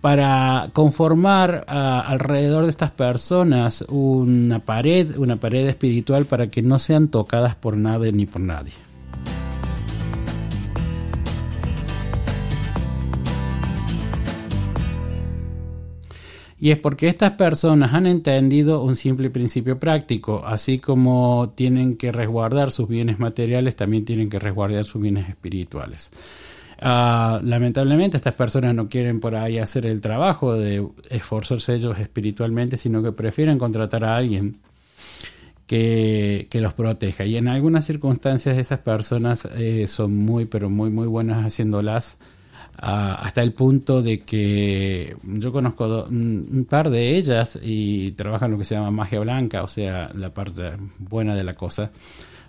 para 0.00 0.70
conformar 0.72 1.64
alrededor 1.68 2.64
de 2.64 2.70
estas 2.70 2.90
personas 2.90 3.84
una 3.88 4.60
pared, 4.60 5.16
una 5.16 5.36
pared 5.36 5.68
espiritual 5.68 6.24
para 6.24 6.48
que 6.48 6.62
no 6.62 6.78
sean 6.78 7.08
tocadas 7.08 7.54
por 7.54 7.76
nadie 7.76 8.12
ni 8.12 8.26
por 8.26 8.40
nadie. 8.40 8.72
Y 16.62 16.72
es 16.72 16.78
porque 16.78 17.08
estas 17.08 17.32
personas 17.32 17.94
han 17.94 18.06
entendido 18.06 18.82
un 18.82 18.94
simple 18.94 19.30
principio 19.30 19.78
práctico, 19.78 20.42
así 20.44 20.78
como 20.78 21.54
tienen 21.54 21.96
que 21.96 22.12
resguardar 22.12 22.70
sus 22.70 22.86
bienes 22.86 23.18
materiales, 23.18 23.76
también 23.76 24.04
tienen 24.04 24.28
que 24.28 24.38
resguardar 24.38 24.84
sus 24.84 25.00
bienes 25.00 25.30
espirituales. 25.30 26.10
Ah, 26.80 27.40
lamentablemente 27.44 28.16
estas 28.16 28.34
personas 28.34 28.74
no 28.74 28.88
quieren 28.88 29.20
por 29.20 29.36
ahí 29.36 29.58
hacer 29.58 29.84
el 29.86 30.00
trabajo 30.00 30.54
de 30.54 30.86
esforzarse 31.10 31.74
ellos 31.74 31.98
espiritualmente, 31.98 32.76
sino 32.76 33.02
que 33.02 33.12
prefieren 33.12 33.58
contratar 33.58 34.04
a 34.04 34.16
alguien 34.16 34.60
que, 35.66 36.48
los 36.54 36.74
proteja. 36.74 37.24
Y 37.24 37.36
en 37.36 37.48
algunas 37.48 37.84
circunstancias 37.84 38.56
esas 38.58 38.80
personas 38.80 39.46
eh, 39.56 39.86
son 39.86 40.16
muy, 40.16 40.46
pero 40.46 40.70
muy, 40.70 40.90
muy 40.90 41.06
buenas 41.06 41.44
haciéndolas 41.44 42.18
hasta 42.82 43.42
el 43.42 43.52
punto 43.52 44.00
de 44.00 44.20
que 44.20 45.14
yo 45.22 45.52
conozco 45.52 46.06
un 46.08 46.66
par 46.68 46.88
de 46.88 47.16
ellas 47.16 47.58
y 47.62 48.12
trabajan 48.12 48.52
lo 48.52 48.58
que 48.58 48.64
se 48.64 48.74
llama 48.74 48.90
magia 48.90 49.20
blanca, 49.20 49.62
o 49.62 49.68
sea, 49.68 50.10
la 50.14 50.32
parte 50.32 50.72
buena 50.98 51.34
de 51.34 51.44
la 51.44 51.52
cosa. 51.52 51.90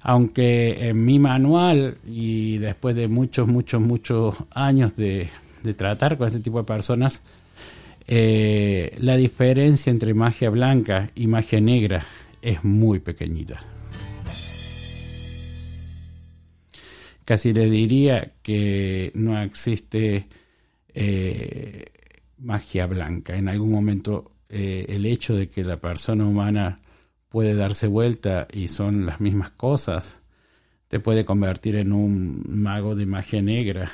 Aunque 0.03 0.89
en 0.89 1.05
mi 1.05 1.19
manual 1.19 1.97
y 2.07 2.57
después 2.57 2.95
de 2.95 3.07
muchos, 3.07 3.47
muchos, 3.47 3.81
muchos 3.81 4.35
años 4.53 4.95
de, 4.95 5.29
tratar 5.75 6.17
con 6.17 6.27
este 6.27 6.39
tipo 6.39 6.59
de 6.59 6.63
personas, 6.63 7.23
eh, 8.07 8.97
la 8.99 9.15
diferencia 9.15 9.91
entre 9.91 10.13
magia 10.13 10.49
blanca 10.49 11.11
y 11.15 11.27
magia 11.27 11.61
negra 11.61 12.05
es 12.41 12.63
muy 12.63 12.99
pequeñita. 12.99 13.59
casi 17.31 17.53
le 17.53 17.69
diría 17.69 18.33
que 18.41 19.11
no 19.15 19.41
existe 19.41 20.27
eh, 20.93 21.85
magia 22.39 22.87
blanca. 22.87 23.37
En 23.37 23.47
algún 23.47 23.71
momento 23.71 24.33
eh, 24.49 24.85
el 24.89 25.05
hecho 25.05 25.35
de 25.35 25.47
que 25.47 25.63
la 25.63 25.77
persona 25.77 26.25
humana 26.25 26.77
puede 27.31 27.55
darse 27.55 27.87
vuelta 27.87 28.47
y 28.51 28.67
son 28.67 29.07
las 29.07 29.19
mismas 29.19 29.49
cosas, 29.49 30.19
te 30.87 30.99
puede 30.99 31.25
convertir 31.25 31.77
en 31.77 31.93
un 31.93 32.43
mago 32.47 32.93
de 32.93 33.07
magia 33.07 33.41
negra 33.41 33.91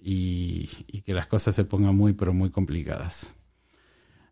y, 0.00 0.68
que 1.04 1.12
las 1.12 1.26
cosas 1.26 1.54
se 1.54 1.64
pongan 1.64 1.96
muy, 1.96 2.12
pero 2.14 2.32
muy 2.32 2.50
complicadas. 2.50 3.34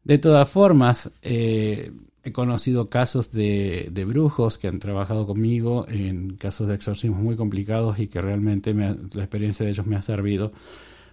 De 0.05 0.19
todas 0.19 0.49
formas, 0.49 1.11
eh, 1.23 1.91
He 2.27 2.33
conocido 2.33 2.91
casos 2.91 3.31
de, 3.31 4.05
brujos 4.05 4.59
que 4.59 4.67
han 4.67 4.81
trabajado 4.81 5.29
conmigo 5.29 5.87
en 5.89 6.37
casos 6.37 6.67
de 6.67 6.75
exorcismos 6.75 7.21
muy 7.21 7.37
complicados 7.37 8.01
y 8.01 8.09
que 8.09 8.21
realmente 8.21 8.75
la 8.75 9.23
experiencia 9.23 9.65
de 9.65 9.71
ellos 9.71 9.87
me 9.87 9.95
ha 9.95 10.01
servido 10.01 10.51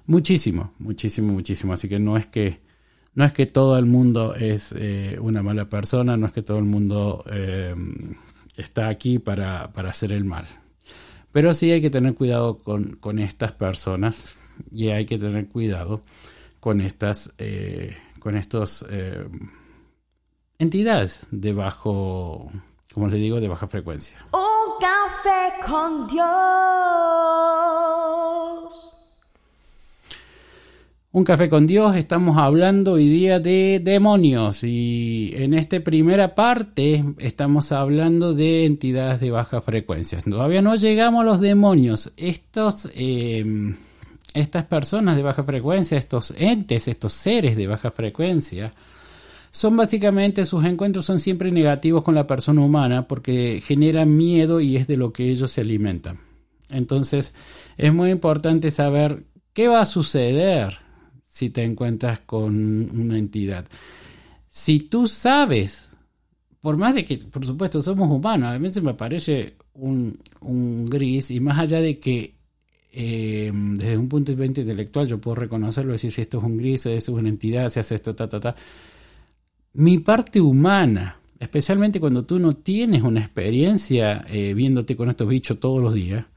muchísimo, 0.08 0.74
muchísimo, 0.80 1.32
muchísimo. 1.32 1.74
Así 1.74 1.88
que 1.88 2.00
no 2.00 2.17
es 2.17 2.26
que 2.26 2.62
no 3.15 3.26
es 3.26 3.34
que 3.34 3.45
todo 3.45 3.78
el 3.78 3.86
mundo 3.86 4.36
es 4.36 4.73
eh, 4.78 5.17
una 5.19 5.43
mala 5.43 5.65
persona, 5.65 6.17
no 6.17 6.26
es 6.26 6.34
que 6.34 6.41
todo 6.41 6.58
el 6.58 6.65
mundo 6.65 7.23
eh, 7.30 7.76
está 8.58 8.88
aquí 8.88 9.19
para, 9.19 9.65
hacer 9.65 10.12
el 10.12 10.26
mal. 10.26 10.45
Pero 11.32 11.54
sí 11.54 11.71
hay 11.71 11.82
que 11.82 11.89
tener 11.89 12.15
cuidado 12.15 12.60
con, 12.60 13.19
estas 13.19 13.52
personas 13.52 14.38
y 14.71 14.89
hay 14.89 15.06
que 15.06 15.17
tener 15.17 15.47
cuidado 15.47 16.02
con 16.60 16.82
estas, 16.82 17.34
eh, 17.38 17.95
con 18.19 18.38
estos 18.38 18.86
entidades 20.60 21.28
de 21.32 21.54
bajo, 21.54 22.52
como 22.93 23.08
les 23.08 23.19
digo, 23.19 23.39
de 23.39 23.47
baja 23.47 23.67
frecuencia. 23.67 24.19
Con 25.65 26.08
Dios. 26.08 26.23
Un 31.15 31.26
café 31.26 31.47
con 31.47 31.67
Dios, 31.67 31.95
estamos 31.95 32.39
hablando 32.39 32.93
hoy 32.93 33.08
día 33.08 33.39
de 33.39 33.80
demonios 33.84 34.63
y 34.63 35.32
en 35.36 35.54
esta 35.54 35.80
primera 35.80 36.34
parte 36.34 37.06
estamos 37.19 37.71
hablando 37.71 38.34
de 38.34 38.65
entidades 38.65 39.21
de 39.21 39.30
baja 39.30 39.62
frecuencia. 39.62 40.19
Todavía 40.28 40.63
no 40.63 40.76
llegamos 40.76 41.21
a 41.21 41.26
los 41.26 41.39
demonios. 41.39 42.12
Estos, 42.17 42.89
em, 42.95 43.76
estas 44.34 44.65
personas 44.65 45.15
de 45.15 45.21
baja 45.21 45.43
frecuencia, 45.43 45.99
estos 45.99 46.34
entes, 46.36 46.88
estos 46.88 47.13
seres 47.13 47.56
de 47.56 47.67
baja 47.67 47.91
frecuencia, 47.91 48.73
son 49.52 49.78
básicamente 49.78 50.47
sus 50.47 50.65
encuentros 50.65 51.06
son 51.06 51.19
siempre 51.19 51.52
negativos 51.52 52.04
con 52.04 52.15
la 52.15 52.26
persona 52.26 52.62
humana 52.62 53.08
porque 53.08 53.62
generan 53.63 54.17
miedo 54.17 54.60
y 54.60 54.78
es 54.78 54.88
de 54.88 54.97
lo 54.97 55.13
que 55.13 55.30
ellos 55.30 55.52
se 55.52 55.62
alimentan. 55.62 56.21
Entonces 56.71 57.36
es 57.78 57.93
muy 57.93 58.10
importante 58.10 58.71
saber 58.71 59.26
qué 59.54 59.67
va 59.67 59.82
a 59.82 59.86
suceder 59.86 60.82
si 61.34 61.50
te 61.50 61.63
encuentras 61.63 62.19
con 62.19 62.54
una 62.96 63.17
entidad. 63.17 63.65
Si 64.50 64.82
tú 64.82 65.08
sabes, 65.08 65.89
por 66.62 66.78
más 66.78 66.93
de 66.93 67.06
que, 67.06 67.17
por 67.17 67.43
supuesto, 67.43 67.82
somos 67.82 68.12
humanos, 68.12 68.52
a 68.52 68.60
mí 68.60 68.72
se 68.72 68.82
me 68.82 68.93
parece 68.93 69.56
un, 69.74 70.19
gris 70.88 71.32
y 71.32 71.39
más 71.39 71.58
allá 71.58 71.82
de 71.82 71.98
que 71.98 72.36
eh, 72.91 73.52
desde 73.52 73.98
un 73.98 74.10
punto 74.10 74.32
de 74.32 74.48
vista 74.48 74.62
intelectual 74.62 75.08
yo 75.08 75.19
puedo 75.19 75.34
reconocerlo, 75.34 75.93
decir 75.93 76.12
si 76.12 76.22
esto 76.22 76.38
es 76.38 76.43
un 76.43 76.56
gris, 76.56 76.82
si 76.82 76.91
esto 76.91 77.13
es 77.13 77.17
una 77.17 77.30
entidad, 77.30 77.69
si 77.69 77.80
hace 77.80 77.96
esto, 77.96 78.13
ta, 78.13 78.30
ta, 78.30 78.39
ta 78.39 78.56
mi 79.74 79.98
parte 79.98 80.39
humana, 80.39 81.19
especialmente 81.39 82.00
cuando 82.00 82.26
tú 82.26 82.38
no 82.38 82.54
tienes 82.54 83.02
una 83.02 83.22
experiencia 83.22 84.24
eh, 84.30 84.54
viéndote 84.54 84.96
con 84.96 85.10
estos 85.10 85.28
bichos 85.28 85.60
todos 85.60 85.82
los 85.82 85.96
días, 85.96 86.28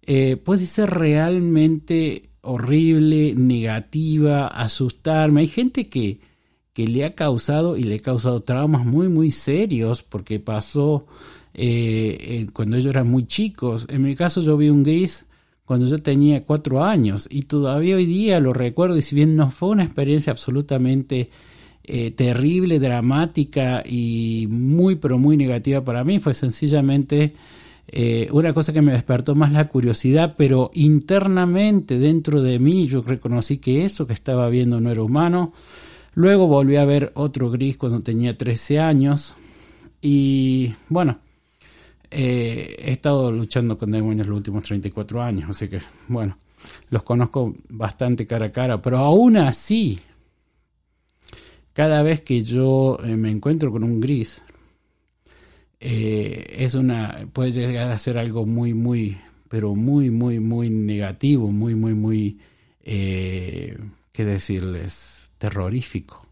eh, 0.00 0.38
puede 0.38 0.64
ser 0.64 0.88
realmente 0.88 2.31
horrible, 2.42 3.34
negativa, 3.34 4.46
asustarme. 4.48 5.40
Hay 5.40 5.48
gente 5.48 5.88
que, 5.88 6.20
que 6.72 6.86
le 6.86 7.04
ha 7.04 7.14
causado 7.14 7.76
y 7.76 7.84
le 7.84 7.96
ha 7.96 8.00
causado 8.00 8.40
traumas 8.40 8.84
muy, 8.84 9.08
muy 9.08 9.30
serios 9.30 10.02
porque 10.02 10.40
pasó 10.40 11.06
eh, 11.54 12.46
cuando 12.52 12.76
ellos 12.76 12.90
eran 12.90 13.08
muy 13.08 13.26
chicos. 13.26 13.86
En 13.88 14.02
mi 14.02 14.14
caso 14.14 14.42
yo 14.42 14.56
vi 14.56 14.68
un 14.68 14.82
gris 14.82 15.26
cuando 15.64 15.86
yo 15.86 16.02
tenía 16.02 16.44
cuatro 16.44 16.84
años 16.84 17.28
y 17.30 17.42
todavía 17.42 17.96
hoy 17.96 18.06
día 18.06 18.40
lo 18.40 18.52
recuerdo 18.52 18.96
y 18.96 19.02
si 19.02 19.14
bien 19.14 19.36
no 19.36 19.48
fue 19.50 19.70
una 19.70 19.84
experiencia 19.84 20.32
absolutamente 20.32 21.30
eh, 21.84 22.10
terrible, 22.10 22.78
dramática 22.78 23.82
y 23.86 24.46
muy, 24.50 24.96
pero 24.96 25.18
muy 25.18 25.36
negativa 25.36 25.82
para 25.82 26.04
mí. 26.04 26.18
Fue 26.18 26.34
sencillamente 26.34 27.34
eh, 27.88 28.28
una 28.32 28.52
cosa 28.52 28.72
que 28.72 28.82
me 28.82 28.92
despertó 28.92 29.34
más 29.34 29.52
la 29.52 29.68
curiosidad, 29.68 30.34
pero 30.36 30.70
internamente 30.74 31.98
dentro 31.98 32.42
de 32.42 32.58
mí 32.58 32.86
yo 32.86 33.02
reconocí 33.02 33.58
que 33.58 33.84
eso 33.84 34.06
que 34.06 34.12
estaba 34.12 34.48
viendo 34.48 34.80
no 34.80 34.90
era 34.90 35.02
humano. 35.02 35.52
Luego 36.14 36.46
volví 36.46 36.76
a 36.76 36.84
ver 36.84 37.12
otro 37.14 37.50
gris 37.50 37.76
cuando 37.76 38.00
tenía 38.00 38.36
13 38.36 38.80
años. 38.80 39.34
Y 40.00 40.74
bueno, 40.88 41.18
eh, 42.10 42.76
he 42.78 42.92
estado 42.92 43.32
luchando 43.32 43.78
con 43.78 43.90
demonios 43.90 44.26
los 44.26 44.36
últimos 44.36 44.64
34 44.64 45.22
años, 45.22 45.48
así 45.48 45.68
que 45.68 45.80
bueno, 46.08 46.36
los 46.90 47.02
conozco 47.04 47.54
bastante 47.70 48.26
cara 48.26 48.46
a 48.46 48.52
cara, 48.52 48.82
pero 48.82 48.98
aún 48.98 49.38
así 49.38 49.98
cada 51.72 52.02
vez 52.02 52.20
que 52.20 52.42
yo 52.42 52.98
eh, 53.02 53.16
me 53.16 53.30
encuentro 53.30 53.72
con 53.72 53.82
un 53.82 53.98
gris, 53.98 54.42
eh, 55.84 56.58
es 56.58 56.76
una, 56.76 57.26
puede 57.32 57.50
llegar 57.50 57.90
a 57.90 57.98
ser 57.98 58.16
algo 58.16 58.46
muy, 58.46 58.72
muy, 58.72 59.18
pero 59.48 59.74
muy, 59.74 60.10
muy, 60.10 60.38
muy 60.38 60.70
negativo, 60.70 61.50
muy, 61.50 61.74
muy, 61.74 61.94
muy, 61.94 62.38
eh, 62.84 63.76
¿qué 64.12 64.24
decirles? 64.24 65.32
Terrorífico. 65.38 66.24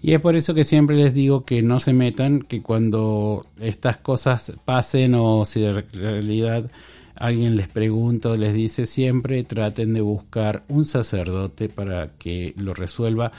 Y 0.00 0.14
es 0.14 0.20
por 0.20 0.36
eso 0.36 0.54
que 0.54 0.62
siempre 0.62 0.94
les 0.94 1.12
digo 1.12 1.44
que 1.44 1.62
no 1.62 1.80
se 1.80 1.92
metan, 1.92 2.42
que 2.42 2.62
cuando 2.62 3.44
estas 3.60 3.98
cosas 3.98 4.52
pasen 4.64 5.16
o 5.16 5.44
si 5.44 5.60
de 5.62 5.72
realidad 5.72 6.70
alguien 7.16 7.56
les 7.56 7.68
pregunta 7.68 8.30
o 8.30 8.36
les 8.36 8.54
dice, 8.54 8.86
siempre 8.86 9.42
traten 9.44 9.94
de 9.94 10.00
buscar 10.00 10.64
un 10.68 10.84
sacerdote 10.84 11.68
para 11.68 12.10
que 12.18 12.54
lo 12.56 12.74
resuelva. 12.74 13.32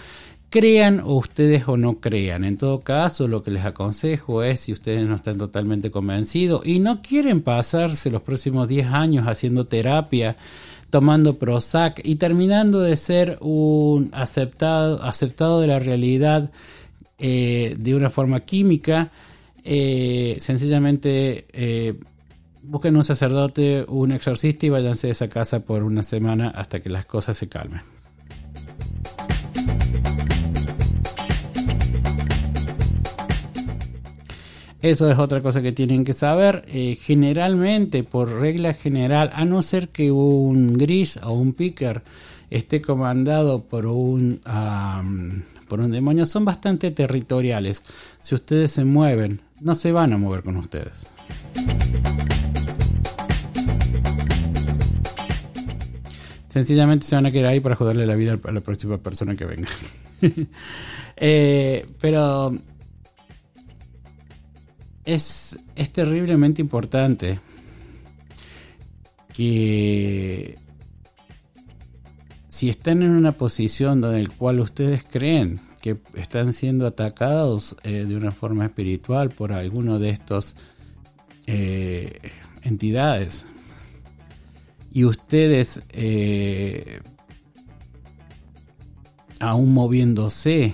Crean 0.49 1.01
o 1.01 1.15
ustedes 1.15 1.67
o 1.67 1.75
no 1.75 1.99
crean. 1.99 2.45
En 2.45 2.57
todo 2.57 2.79
caso, 2.79 3.27
lo 3.27 3.43
que 3.43 3.51
les 3.51 3.65
aconsejo 3.65 4.43
es 4.43 4.61
si 4.61 4.71
ustedes 4.71 5.05
no 5.05 5.15
están 5.15 5.37
totalmente 5.37 5.91
convencidos 5.91 6.61
y 6.65 6.79
no 6.79 7.01
quieren 7.01 7.41
pasarse 7.41 8.09
los 8.09 8.21
próximos 8.21 8.67
10 8.67 8.87
años 8.87 9.27
haciendo 9.27 9.65
terapia, 9.65 10.37
tomando 10.89 11.37
Prozac 11.37 11.99
y 12.03 12.15
terminando 12.15 12.79
de 12.79 12.95
ser 12.95 13.37
un 13.41 14.09
aceptado, 14.13 15.03
aceptado 15.03 15.59
de 15.59 15.67
la 15.67 15.79
realidad 15.79 16.49
eh, 17.19 17.75
de 17.77 17.95
una 17.95 18.09
forma 18.09 18.41
química, 18.41 19.11
eh, 19.63 20.37
sencillamente 20.39 21.45
eh, 21.51 21.95
busquen 22.67 22.97
un 22.97 23.03
sacerdote, 23.03 23.85
un 23.87 24.11
exorcista 24.11 24.65
y 24.65 24.69
váyanse 24.69 25.07
de 25.07 25.11
esa 25.11 25.27
casa 25.27 25.61
por 25.61 25.83
una 25.83 26.03
semana 26.03 26.49
hasta 26.49 26.79
que 26.81 26.89
las 26.89 27.05
cosas 27.05 27.37
se 27.37 27.47
calmen. 27.47 27.81
Eso 34.81 35.09
es 35.09 35.17
otra 35.17 35.41
cosa 35.41 35.61
que 35.61 35.71
tienen 35.71 36.05
que 36.05 36.13
saber. 36.13 36.63
Eh, 36.67 36.97
generalmente, 37.01 38.03
por 38.03 38.29
regla 38.29 38.73
general, 38.73 39.31
a 39.33 39.43
no 39.43 39.61
ser 39.61 39.89
que 39.89 40.11
un 40.11 40.77
gris 40.77 41.19
o 41.23 41.33
un 41.33 41.53
picker 41.53 42.03
esté 42.49 42.81
comandado 42.81 43.63
por 43.63 43.87
un, 43.87 44.39
por 45.67 45.79
un 45.79 45.91
demonio, 45.91 46.25
son 46.25 46.45
bastante 46.45 46.91
territoriales. 46.91 47.83
Si 48.21 48.35
ustedes 48.35 48.71
se 48.71 48.85
mueven, 48.85 49.41
no 49.59 49.73
se 49.73 49.91
van 49.91 50.13
a 50.13 50.17
mover 50.17 50.43
con 50.43 50.57
ustedes. 50.57 51.07
Sencillamente 56.57 57.05
se 57.05 57.13
van 57.13 57.27
a 57.27 57.31
quedar 57.31 57.51
ahí 57.51 57.59
para 57.59 57.75
joderle 57.75 58.07
la 58.07 58.15
vida 58.15 58.39
a 58.43 58.51
la 58.51 58.61
próxima 58.61 58.97
persona 58.97 59.35
que 59.35 59.45
venga. 59.45 59.69
Eh, 61.19 61.83
pero 61.99 62.55
es, 65.03 65.57
es 65.75 65.89
terriblemente 65.91 66.61
importante 66.61 67.39
que 69.33 70.59
si 72.47 72.69
están 72.69 73.01
en 73.01 73.11
una 73.11 73.31
posición 73.31 73.99
donde 73.99 74.19
el 74.19 74.29
cual 74.29 74.59
ustedes 74.59 75.03
creen 75.03 75.59
que 75.81 75.97
están 76.13 76.53
siendo 76.53 76.85
atacados 76.85 77.75
eh, 77.83 78.05
de 78.07 78.15
una 78.15 78.29
forma 78.29 78.67
espiritual 78.67 79.29
por 79.29 79.53
alguno 79.53 79.97
de 79.97 80.09
estos 80.09 80.55
eh, 81.47 82.31
entidades 82.61 83.47
y 84.97 85.05
ustedes 85.05 85.83
eh, 85.89 87.01
aún 89.39 89.71
moviéndose 89.71 90.73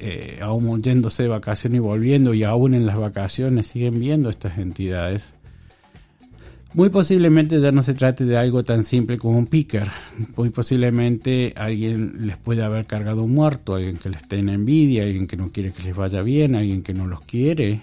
eh, 0.00 0.40
aún 0.42 0.80
yéndose 0.80 1.22
de 1.22 1.28
vacaciones 1.28 1.76
y 1.76 1.78
volviendo, 1.78 2.34
y 2.34 2.42
aún 2.42 2.74
en 2.74 2.86
las 2.86 2.98
vacaciones 2.98 3.68
siguen 3.68 4.00
viendo 4.00 4.30
estas 4.30 4.58
entidades, 4.58 5.34
muy 6.74 6.88
posiblemente 6.88 7.60
ya 7.60 7.70
no 7.70 7.82
se 7.82 7.94
trate 7.94 8.24
de 8.24 8.36
algo 8.36 8.64
tan 8.64 8.82
simple 8.82 9.16
como 9.16 9.38
un 9.38 9.46
picker. 9.46 9.88
Muy 10.36 10.50
posiblemente 10.50 11.52
alguien 11.54 12.26
les 12.26 12.38
puede 12.38 12.64
haber 12.64 12.86
cargado 12.86 13.22
un 13.22 13.32
muerto, 13.32 13.76
alguien 13.76 13.96
que 13.96 14.08
les 14.08 14.26
tenga 14.26 14.52
envidia, 14.52 15.04
alguien 15.04 15.28
que 15.28 15.36
no 15.36 15.52
quiere 15.52 15.70
que 15.70 15.84
les 15.84 15.94
vaya 15.94 16.20
bien, 16.20 16.56
alguien 16.56 16.82
que 16.82 16.94
no 16.94 17.06
los 17.06 17.20
quiere. 17.20 17.82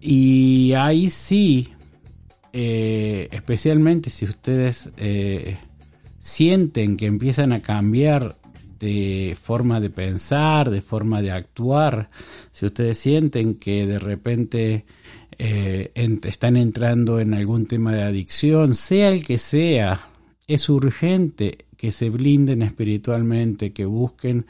Y 0.00 0.74
ahí 0.74 1.10
sí, 1.10 1.71
eh, 2.52 3.28
especialmente 3.32 4.10
si 4.10 4.26
ustedes 4.26 4.90
eh, 4.98 5.56
sienten 6.18 6.98
que 6.98 7.06
empiezan 7.06 7.52
a 7.52 7.62
cambiar 7.62 8.36
de 8.78 9.36
forma 9.40 9.80
de 9.80 9.88
pensar, 9.88 10.68
de 10.70 10.82
forma 10.82 11.22
de 11.22 11.30
actuar, 11.30 12.08
si 12.50 12.66
ustedes 12.66 12.98
sienten 12.98 13.54
que 13.54 13.86
de 13.86 13.98
repente 13.98 14.84
eh, 15.38 15.92
están 16.24 16.56
entrando 16.56 17.20
en 17.20 17.32
algún 17.32 17.66
tema 17.66 17.94
de 17.94 18.02
adicción, 18.02 18.74
sea 18.74 19.08
el 19.08 19.24
que 19.24 19.38
sea, 19.38 20.08
es 20.46 20.68
urgente 20.68 21.64
que 21.78 21.90
se 21.90 22.10
blinden 22.10 22.60
espiritualmente, 22.62 23.72
que 23.72 23.86
busquen 23.86 24.46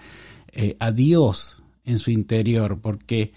a 0.78 0.92
Dios 0.92 1.62
en 1.86 1.98
su 1.98 2.10
interior, 2.10 2.78
porque 2.82 3.32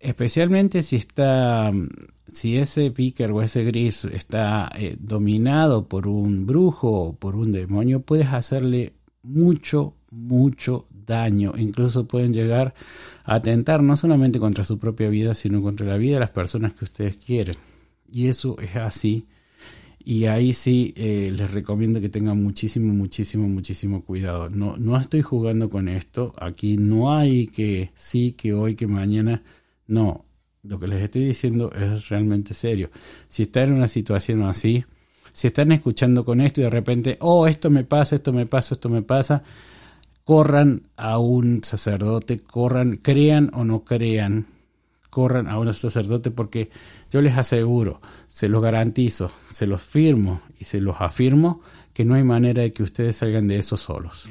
especialmente 0.00 0.82
si 0.82 0.96
está 0.96 1.72
si 2.28 2.56
ese 2.56 2.90
picker 2.90 3.32
o 3.32 3.42
ese 3.42 3.64
gris 3.64 4.04
está 4.04 4.72
dominado 4.98 5.88
por 5.88 6.06
un 6.06 6.46
brujo 6.46 6.90
o 6.90 7.12
por 7.16 7.36
un 7.36 7.52
demonio, 7.52 8.00
puedes 8.00 8.28
hacerle 8.28 8.94
mucho, 9.22 9.94
mucho 10.10 10.86
daño. 11.06 11.54
Incluso 11.56 12.06
pueden 12.06 12.32
llegar 12.32 12.74
a 13.24 13.36
atentar 13.36 13.82
no 13.82 13.96
solamente 13.96 14.38
contra 14.38 14.64
su 14.64 14.78
propia 14.78 15.08
vida, 15.08 15.34
sino 15.34 15.62
contra 15.62 15.86
la 15.86 15.96
vida 15.96 16.14
de 16.14 16.20
las 16.20 16.30
personas 16.30 16.74
que 16.74 16.84
ustedes 16.84 17.16
quieren. 17.16 17.56
Y 18.12 18.28
eso 18.28 18.58
es 18.60 18.76
así. 18.76 19.26
Y 20.02 20.24
ahí 20.24 20.54
sí 20.54 20.94
eh, 20.96 21.30
les 21.36 21.50
recomiendo 21.50 22.00
que 22.00 22.08
tengan 22.08 22.42
muchísimo, 22.42 22.92
muchísimo, 22.94 23.48
muchísimo 23.48 24.02
cuidado. 24.02 24.48
No, 24.48 24.76
no 24.76 24.98
estoy 24.98 25.20
jugando 25.20 25.68
con 25.68 25.88
esto. 25.88 26.32
Aquí 26.38 26.76
no 26.78 27.14
hay 27.14 27.46
que 27.46 27.90
sí, 27.94 28.32
que 28.32 28.54
hoy, 28.54 28.74
que 28.74 28.86
mañana. 28.86 29.42
No, 29.90 30.24
lo 30.62 30.78
que 30.78 30.86
les 30.86 31.02
estoy 31.02 31.24
diciendo 31.24 31.72
es 31.72 32.08
realmente 32.08 32.54
serio. 32.54 32.90
Si 33.28 33.42
está 33.42 33.64
en 33.64 33.72
una 33.72 33.88
situación 33.88 34.44
así, 34.44 34.84
si 35.32 35.48
están 35.48 35.72
escuchando 35.72 36.24
con 36.24 36.40
esto 36.40 36.60
y 36.60 36.64
de 36.64 36.70
repente, 36.70 37.16
oh, 37.18 37.48
esto 37.48 37.70
me 37.70 37.82
pasa, 37.82 38.14
esto 38.14 38.32
me 38.32 38.46
pasa, 38.46 38.74
esto 38.74 38.88
me 38.88 39.02
pasa, 39.02 39.42
corran 40.22 40.82
a 40.96 41.18
un 41.18 41.64
sacerdote, 41.64 42.38
corran, 42.38 42.94
crean 43.02 43.50
o 43.52 43.64
no 43.64 43.82
crean, 43.82 44.46
corran 45.10 45.48
a 45.48 45.58
un 45.58 45.74
sacerdote 45.74 46.30
porque 46.30 46.70
yo 47.10 47.20
les 47.20 47.36
aseguro, 47.36 48.00
se 48.28 48.48
los 48.48 48.62
garantizo, 48.62 49.32
se 49.50 49.66
los 49.66 49.82
firmo 49.82 50.40
y 50.60 50.66
se 50.66 50.78
los 50.78 51.00
afirmo 51.00 51.62
que 51.92 52.04
no 52.04 52.14
hay 52.14 52.22
manera 52.22 52.62
de 52.62 52.72
que 52.72 52.84
ustedes 52.84 53.16
salgan 53.16 53.48
de 53.48 53.58
eso 53.58 53.76
solos. 53.76 54.30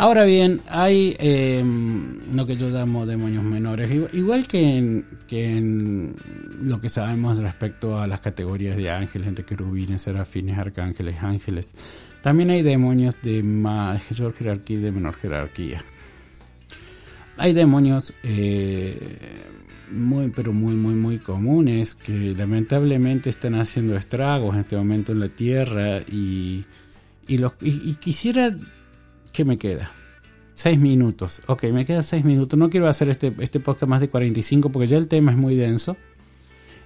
Ahora 0.00 0.24
bien, 0.24 0.62
hay 0.70 1.14
em, 1.18 2.34
lo 2.34 2.46
que 2.46 2.56
yo 2.56 2.70
llamo 2.70 3.04
demonios 3.04 3.44
menores, 3.44 3.90
igual 4.14 4.46
que 4.46 4.78
en, 4.78 5.04
que 5.28 5.60
lo 6.62 6.80
que 6.80 6.88
sabemos 6.88 7.38
respecto 7.38 8.00
a 8.00 8.06
las 8.06 8.22
categorías 8.22 8.78
de 8.78 8.88
ángeles, 8.88 9.28
entre 9.28 9.44
querubines, 9.44 10.00
serafines, 10.00 10.56
arcángeles, 10.56 11.16
ángeles. 11.20 11.74
También 12.22 12.48
hay 12.48 12.62
demonios 12.62 13.20
de 13.20 13.42
mayor 13.42 14.32
jerarquía 14.32 14.78
y 14.78 14.80
de 14.80 14.90
menor 14.90 15.16
jerarquía. 15.16 15.84
Hay 17.36 17.52
demonios 17.52 18.14
eh, 18.22 19.18
muy, 19.90 20.30
pero 20.30 20.54
muy, 20.54 20.76
muy, 20.76 20.94
muy 20.94 21.18
comunes 21.18 21.94
que 21.94 22.34
lamentablemente 22.34 23.28
están 23.28 23.54
haciendo 23.54 23.96
estragos 23.96 24.54
en 24.54 24.60
este 24.62 24.76
momento 24.76 25.12
en 25.12 25.20
la 25.20 25.28
Tierra 25.28 25.98
y, 26.10 26.64
y 27.28 27.94
quisiera 27.96 28.56
¿Qué 29.32 29.44
me 29.44 29.58
queda? 29.58 29.92
6 30.54 30.78
minutos. 30.78 31.42
Ok, 31.46 31.64
me 31.64 31.84
queda 31.84 32.02
6 32.02 32.24
minutos. 32.24 32.58
No 32.58 32.68
quiero 32.68 32.88
hacer 32.88 33.08
este, 33.08 33.32
este 33.40 33.60
podcast 33.60 33.88
más 33.88 34.00
de 34.00 34.08
45 34.08 34.70
porque 34.70 34.86
ya 34.86 34.98
el 34.98 35.08
tema 35.08 35.32
es 35.32 35.38
muy 35.38 35.56
denso. 35.56 35.96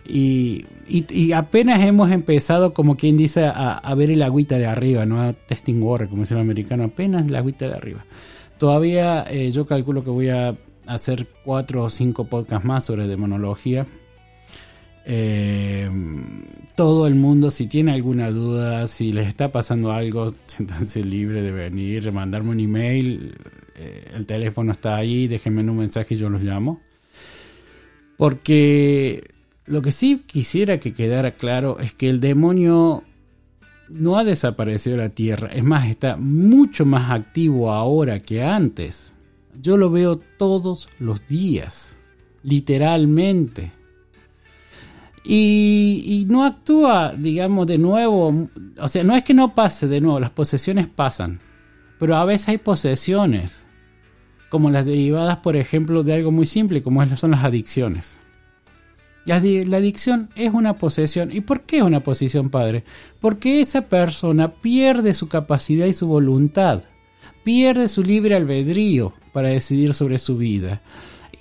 Y, 0.07 0.67
y, 0.87 1.33
apenas 1.33 1.83
hemos 1.83 2.11
empezado, 2.11 2.75
como 2.75 2.97
quien 2.97 3.17
dice, 3.17 3.47
a, 3.47 3.95
ver 3.97 4.11
el 4.11 4.23
agüita 4.23 4.59
de 4.59 4.67
arriba, 4.67 5.07
¿no? 5.07 5.23
A 5.23 5.33
testing 5.33 5.81
water, 5.83 6.09
como 6.09 6.23
dice 6.23 6.35
el 6.35 6.41
americano, 6.41 6.85
apenas 6.85 7.27
el 7.27 7.35
agüita 7.35 7.69
de 7.69 7.75
arriba. 7.75 8.05
Todavía 8.59 9.25
eh, 9.31 9.51
yo 9.51 9.65
calculo 9.65 10.05
que 10.05 10.11
voy 10.11 10.29
a 10.29 10.57
hacer 10.87 11.27
4 11.45 11.83
o 11.83 11.89
5 11.89 12.25
podcasts 12.27 12.67
más 12.67 12.85
sobre 12.85 13.09
demonología. 13.09 13.87
Eh, 15.07 15.91
todo 16.75 17.07
el 17.07 17.15
mundo, 17.15 17.51
si 17.51 17.67
tiene 17.67 17.93
alguna 17.93 18.31
duda, 18.31 18.87
si 18.87 19.11
les 19.11 19.29
está 19.29 19.53
pasando 19.53 19.93
algo, 19.93 20.33
siéntanse 20.47 21.05
libre 21.05 21.43
de 21.43 21.53
venir, 21.53 22.11
mandarme 22.13 22.51
un 22.51 22.61
email. 22.61 23.37
Eh, 23.77 24.13
el 24.15 24.27
teléfono 24.27 24.73
está 24.73 24.97
ahí, 24.97 25.29
déjenme 25.29 25.63
un 25.63 25.79
mensaje 25.79 26.15
y 26.15 26.19
yo 26.19 26.29
los 26.31 26.43
llamo. 26.43 26.81
Porque 28.17 29.31
lo 29.67 29.83
que 29.83 29.93
sí 29.93 30.23
quisiera 30.27 30.79
que 30.79 30.93
quedara 30.93 31.33
claro 31.33 31.79
es 31.81 31.95
que 31.95 32.09
el 32.09 32.21
demonio 32.21 33.03
no 33.89 34.17
ha 34.17 34.25
desaparecido 34.25 34.97
de 34.97 35.03
la 35.03 35.09
Tierra. 35.11 35.49
Es 35.53 35.65
más, 35.65 35.89
está 35.89 36.17
mucho 36.17 36.85
más 36.87 37.11
activo 37.11 37.73
ahora 37.73 38.21
que 38.21 38.43
antes. 38.43 39.13
Yo 39.61 39.77
lo 39.77 39.91
veo 39.91 40.19
todos 40.19 40.89
los 40.99 41.27
días, 41.29 41.97
literalmente. 42.43 43.73
Y, 45.27 46.27
no 46.29 46.45
actúa, 46.45 47.15
digamos, 47.17 47.67
de 47.67 47.79
nuevo. 47.79 48.49
O 48.79 48.89
sea, 48.89 49.05
no 49.05 49.17
es 49.17 49.25
que 49.25 49.35
no 49.35 49.55
pase 49.55 49.89
de 49.89 50.01
nuevo, 50.01 50.21
las 50.21 50.31
posesiones 50.31 50.87
pasan. 50.87 51.41
Pero 51.99 52.17
a 52.17 52.25
veces 52.25 52.49
hay 52.51 52.59
posesiones, 52.59 53.67
como 54.51 54.71
las 54.71 54.85
derivadas, 54.85 55.39
por 55.39 55.57
ejemplo, 55.57 56.03
de 56.03 56.15
algo 56.15 56.31
muy 56.31 56.45
simple, 56.45 56.83
como 56.83 57.05
son 57.17 57.31
las 57.31 57.45
adicciones. 57.45 58.19
La, 59.25 59.37
adicción 59.37 60.29
es 60.35 60.53
una 60.53 60.77
posesión. 60.77 61.33
¿Y 61.33 61.41
por 61.41 61.63
qué 61.63 61.79
es 61.79 61.83
una 61.83 62.01
posesión, 62.01 62.51
padre? 62.51 62.85
Porque 63.21 63.61
esa 63.61 63.89
persona 63.89 64.53
pierde 64.53 65.15
su 65.15 65.29
capacidad 65.29 65.87
y 65.87 65.95
su 65.95 66.07
voluntad, 66.07 66.85
pierde 67.43 67.89
su 67.89 68.03
libre 68.03 68.35
albedrío 68.35 69.15
para 69.33 69.49
decidir 69.49 69.95
sobre 69.95 70.19
su 70.19 70.37
vida. 70.37 70.83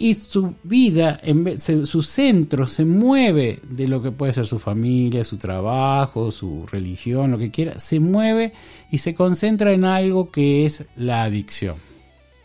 Y 0.03 0.15
su 0.15 0.55
vida, 0.63 1.17
en 1.23 1.57
su 1.61 2.01
centro 2.01 2.67
se 2.67 2.83
mueve 2.83 3.61
de 3.63 3.87
lo 3.87 4.01
que 4.01 4.11
puede 4.11 4.33
ser 4.33 4.45
su 4.45 4.59
familia, 4.59 5.23
su 5.23 5.37
trabajo, 5.37 6.29
su 6.29 6.65
religión, 6.69 7.31
lo 7.31 7.37
que 7.37 7.51
quiera, 7.51 7.79
se 7.79 8.01
mueve 8.01 8.51
y 8.91 8.97
se 8.97 9.13
concentra 9.13 9.71
en 9.71 9.85
algo 9.85 10.29
que 10.29 10.65
es 10.65 10.83
la 10.97 11.23
adicción. 11.23 11.77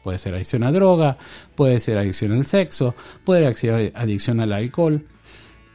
Puede 0.04 0.18
ser 0.18 0.36
adicción 0.36 0.62
a 0.62 0.70
droga, 0.70 1.18
puede 1.56 1.80
ser 1.80 1.98
adicción 1.98 2.30
al 2.30 2.46
sexo, 2.46 2.94
puede 3.24 3.52
ser 3.54 3.90
adicción 3.96 4.38
al 4.38 4.52
alcohol. 4.52 5.04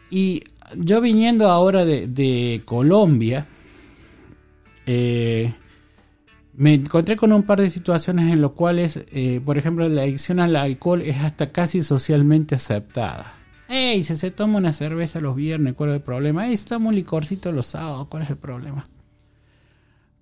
Y 0.09 0.45
yo 0.77 1.01
viniendo 1.01 1.49
ahora 1.49 1.83
de, 1.83 2.61
Colombia, 2.63 3.45
eh, 4.85 5.53
me 6.55 6.75
encontré 6.75 7.15
con 7.15 7.33
un 7.33 7.43
par 7.43 7.61
de 7.61 7.69
situaciones 7.69 8.31
en 8.31 8.41
las 8.41 8.51
cuales, 8.51 9.03
eh, 9.11 9.41
por 9.43 9.57
ejemplo, 9.57 9.87
la 9.89 10.03
adicción 10.03 10.39
al 10.39 10.55
alcohol 10.55 11.01
es 11.01 11.17
hasta 11.17 11.51
casi 11.51 11.81
socialmente 11.81 12.55
aceptada. 12.55 13.33
Ey, 13.69 14.03
si 14.03 14.15
se 14.15 14.29
toma 14.29 14.59
una 14.59 14.73
cerveza 14.73 15.19
los 15.19 15.35
viernes, 15.35 15.73
¿cuál 15.73 15.89
es 15.89 15.95
el 15.95 16.01
problema? 16.01 16.47
Ey, 16.47 16.57
se 16.57 16.67
toma 16.67 16.91
licorcito 16.91 17.51
los 17.51 17.65
sábados, 17.65 18.07
¿cuál 18.07 18.23
es 18.23 18.29
el 18.29 18.37
problema? 18.37 18.83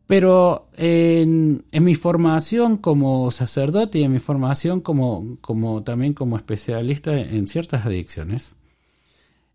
Pero 0.07 0.67
en, 0.75 1.63
mi 1.71 1.95
formación 1.95 2.77
como 2.77 3.31
sacerdote 3.31 3.99
y 3.99 4.03
en 4.03 4.11
mi 4.11 4.19
formación 4.19 4.81
como, 4.81 5.37
como 5.41 5.83
también 5.83 6.13
como 6.13 6.37
especialista 6.37 7.17
en 7.17 7.47
ciertas 7.47 7.85
adicciones, 7.85 8.55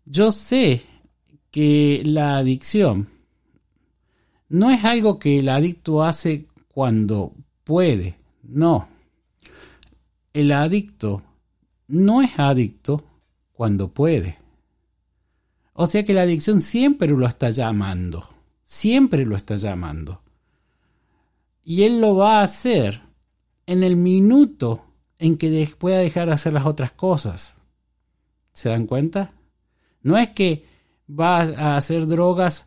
yo 0.05 0.31
sé 0.31 0.81
que 1.51 2.01
la 2.05 2.37
adicción 2.37 3.09
no 4.49 4.71
es 4.71 4.83
algo 4.85 5.19
que 5.19 5.39
el 5.39 5.49
adicto 5.49 6.03
hace 6.03 6.47
cuando 6.77 7.33
puede, 7.63 8.19
no. 8.43 8.87
El 10.31 10.51
adicto 10.51 11.23
no 11.87 12.21
es 12.21 12.37
adicto 12.37 13.03
cuando 13.51 13.91
puede. 13.91 14.37
O 15.73 15.87
sea 15.87 16.05
que 16.05 16.13
la 16.13 16.21
adicción 16.21 16.61
siempre 16.61 17.07
lo 17.07 17.25
está 17.25 17.49
llamando, 17.49 18.29
siempre 18.63 19.25
lo 19.25 19.35
está 19.35 19.55
llamando. 19.55 20.21
Y 21.63 21.81
él 21.81 21.99
lo 21.99 22.15
va 22.15 22.41
a 22.41 22.43
hacer 22.43 23.01
en 23.65 23.81
el 23.81 23.95
minuto 23.95 24.85
en 25.17 25.39
que 25.39 25.67
pueda 25.79 25.97
dejar 25.97 26.27
de 26.27 26.35
hacer 26.35 26.53
las 26.53 26.67
otras 26.67 26.91
cosas. 26.91 27.55
¿Se 28.53 28.69
dan 28.69 28.85
cuenta? 28.85 29.31
No 30.03 30.15
es 30.15 30.29
que 30.29 30.63
va 31.09 31.39
a 31.39 31.75
hacer 31.75 32.05
drogas 32.05 32.65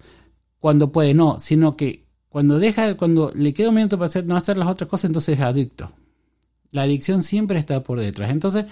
cuando 0.58 0.90
puede, 0.90 1.14
no, 1.14 1.38
sino 1.38 1.76
que 1.76 2.09
cuando 2.30 2.60
deja, 2.60 2.96
cuando 2.96 3.32
le 3.34 3.52
queda 3.52 3.68
un 3.68 3.74
minuto 3.74 3.98
para 3.98 4.06
hacer, 4.06 4.24
no 4.24 4.36
hacer 4.36 4.56
las 4.56 4.68
otras 4.68 4.88
cosas, 4.88 5.10
entonces 5.10 5.36
es 5.36 5.42
adicto. 5.42 5.92
La 6.70 6.82
adicción 6.82 7.24
siempre 7.24 7.58
está 7.58 7.82
por 7.82 7.98
detrás. 7.98 8.30
Entonces, 8.30 8.66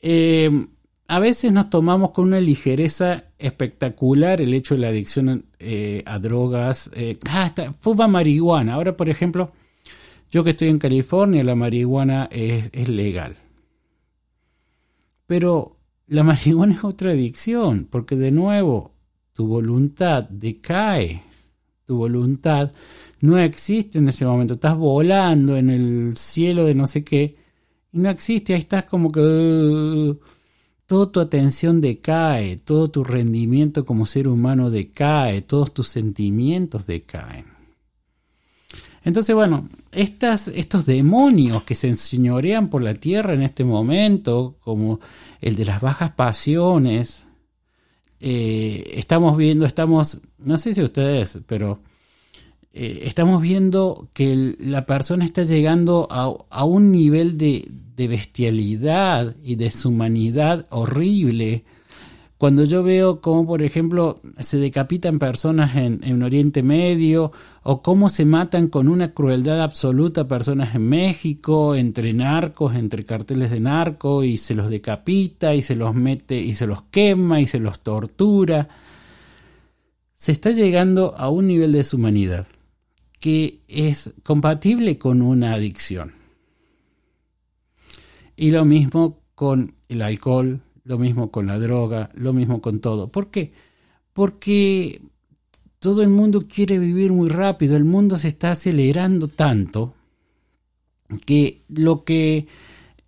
eh, 0.00 0.66
a 1.08 1.18
veces 1.18 1.52
nos 1.52 1.68
tomamos 1.70 2.12
con 2.12 2.26
una 2.26 2.38
ligereza 2.38 3.24
espectacular 3.38 4.40
el 4.40 4.54
hecho 4.54 4.74
de 4.74 4.80
la 4.80 4.88
adicción 4.88 5.44
eh, 5.58 6.04
a 6.06 6.20
drogas. 6.20 6.88
Eh, 6.94 7.18
ah, 7.28 7.52
fuma 7.80 8.06
marihuana. 8.06 8.74
Ahora, 8.74 8.96
por 8.96 9.10
ejemplo, 9.10 9.50
yo 10.30 10.44
que 10.44 10.50
estoy 10.50 10.68
en 10.68 10.78
California, 10.78 11.42
la 11.42 11.56
marihuana 11.56 12.28
es, 12.30 12.70
es 12.72 12.88
legal. 12.88 13.34
Pero 15.26 15.78
la 16.06 16.22
marihuana 16.22 16.74
es 16.74 16.84
otra 16.84 17.10
adicción, 17.10 17.88
porque 17.90 18.14
de 18.14 18.30
nuevo, 18.30 18.94
tu 19.32 19.48
voluntad 19.48 20.28
decae. 20.28 21.24
Tu 21.84 21.96
voluntad 21.96 22.72
no 23.20 23.38
existe 23.38 23.98
en 23.98 24.08
ese 24.08 24.24
momento. 24.24 24.54
Estás 24.54 24.76
volando 24.76 25.56
en 25.56 25.70
el 25.70 26.16
cielo 26.16 26.64
de 26.64 26.74
no 26.74 26.86
sé 26.86 27.04
qué 27.04 27.36
y 27.92 27.98
no 27.98 28.10
existe. 28.10 28.54
Ahí 28.54 28.60
estás 28.60 28.84
como 28.84 29.10
que 29.10 29.20
uh, 29.20 30.18
toda 30.86 31.12
tu 31.12 31.20
atención 31.20 31.80
decae, 31.80 32.56
todo 32.56 32.88
tu 32.88 33.04
rendimiento 33.04 33.84
como 33.84 34.06
ser 34.06 34.28
humano 34.28 34.70
decae, 34.70 35.42
todos 35.42 35.72
tus 35.72 35.88
sentimientos 35.88 36.86
decaen. 36.86 37.46
Entonces, 39.04 39.34
bueno, 39.34 39.68
estas, 39.90 40.48
estos 40.48 40.86
demonios 40.86 41.64
que 41.64 41.74
se 41.74 41.88
enseñorean 41.88 42.68
por 42.68 42.82
la 42.82 42.94
tierra 42.94 43.34
en 43.34 43.42
este 43.42 43.64
momento, 43.64 44.56
como 44.60 45.00
el 45.40 45.56
de 45.56 45.64
las 45.64 45.80
bajas 45.80 46.12
pasiones, 46.12 47.26
eh, 48.24 48.94
estamos 48.98 49.36
viendo, 49.36 49.66
estamos, 49.66 50.20
no 50.38 50.56
sé 50.56 50.74
si 50.74 50.80
ustedes, 50.80 51.40
pero 51.48 51.80
eh, 52.72 53.00
estamos 53.02 53.42
viendo 53.42 54.08
que 54.12 54.54
la 54.60 54.86
persona 54.86 55.24
está 55.24 55.42
llegando 55.42 56.06
a, 56.08 56.64
un 56.64 56.92
nivel 56.92 57.36
de, 57.36 57.68
de, 57.96 58.06
bestialidad 58.06 59.34
y 59.42 59.56
deshumanidad 59.56 60.66
horrible 60.70 61.64
cuando 62.42 62.64
yo 62.64 62.82
veo 62.82 63.20
cómo, 63.20 63.46
por 63.46 63.62
ejemplo, 63.62 64.16
se 64.40 64.56
decapitan 64.56 65.20
personas 65.20 65.76
en, 65.76 66.22
Oriente 66.24 66.64
Medio 66.64 67.30
o 67.62 67.82
cómo 67.82 68.08
se 68.08 68.24
matan 68.24 68.66
con 68.66 68.88
una 68.88 69.14
crueldad 69.14 69.62
absoluta 69.62 70.26
personas 70.26 70.74
en 70.74 70.88
México, 70.88 71.76
entre 71.76 72.12
narcos, 72.12 72.74
entre 72.74 73.04
carteles 73.04 73.52
de 73.52 73.60
narco, 73.60 74.24
y 74.24 74.38
se 74.38 74.56
los 74.56 74.70
decapita 74.70 75.54
y 75.54 75.62
se 75.62 75.76
los 75.76 75.94
mete 75.94 76.36
y 76.36 76.56
se 76.56 76.66
los 76.66 76.82
quema 76.90 77.40
y 77.40 77.46
se 77.46 77.60
los 77.60 77.78
tortura, 77.78 78.68
se 80.16 80.32
está 80.32 80.50
llegando 80.50 81.14
a 81.16 81.30
un 81.30 81.46
nivel 81.46 81.70
de 81.70 81.78
deshumanidad 81.78 82.48
que 83.20 83.60
es 83.68 84.14
compatible 84.24 84.98
con 84.98 85.22
una 85.22 85.54
adicción. 85.54 86.14
Y 88.34 88.50
lo 88.50 88.64
mismo 88.64 89.20
con 89.36 89.76
el 89.88 90.02
alcohol, 90.02 90.60
lo 90.84 90.98
mismo 90.98 91.30
con 91.30 91.46
la 91.46 91.58
droga, 91.58 92.10
lo 92.14 92.32
mismo 92.32 92.60
con 92.60 92.80
todo. 92.80 93.08
¿Por 93.08 93.30
qué? 93.30 93.52
Porque 94.12 95.00
todo 95.78 96.02
el 96.02 96.08
mundo 96.08 96.46
quiere 96.48 96.78
vivir 96.78 97.12
muy 97.12 97.28
rápido, 97.28 97.76
el 97.76 97.84
mundo 97.84 98.16
se 98.16 98.28
está 98.28 98.52
acelerando 98.52 99.28
tanto 99.28 99.94
que 101.26 101.62
lo 101.68 102.04
que 102.04 102.46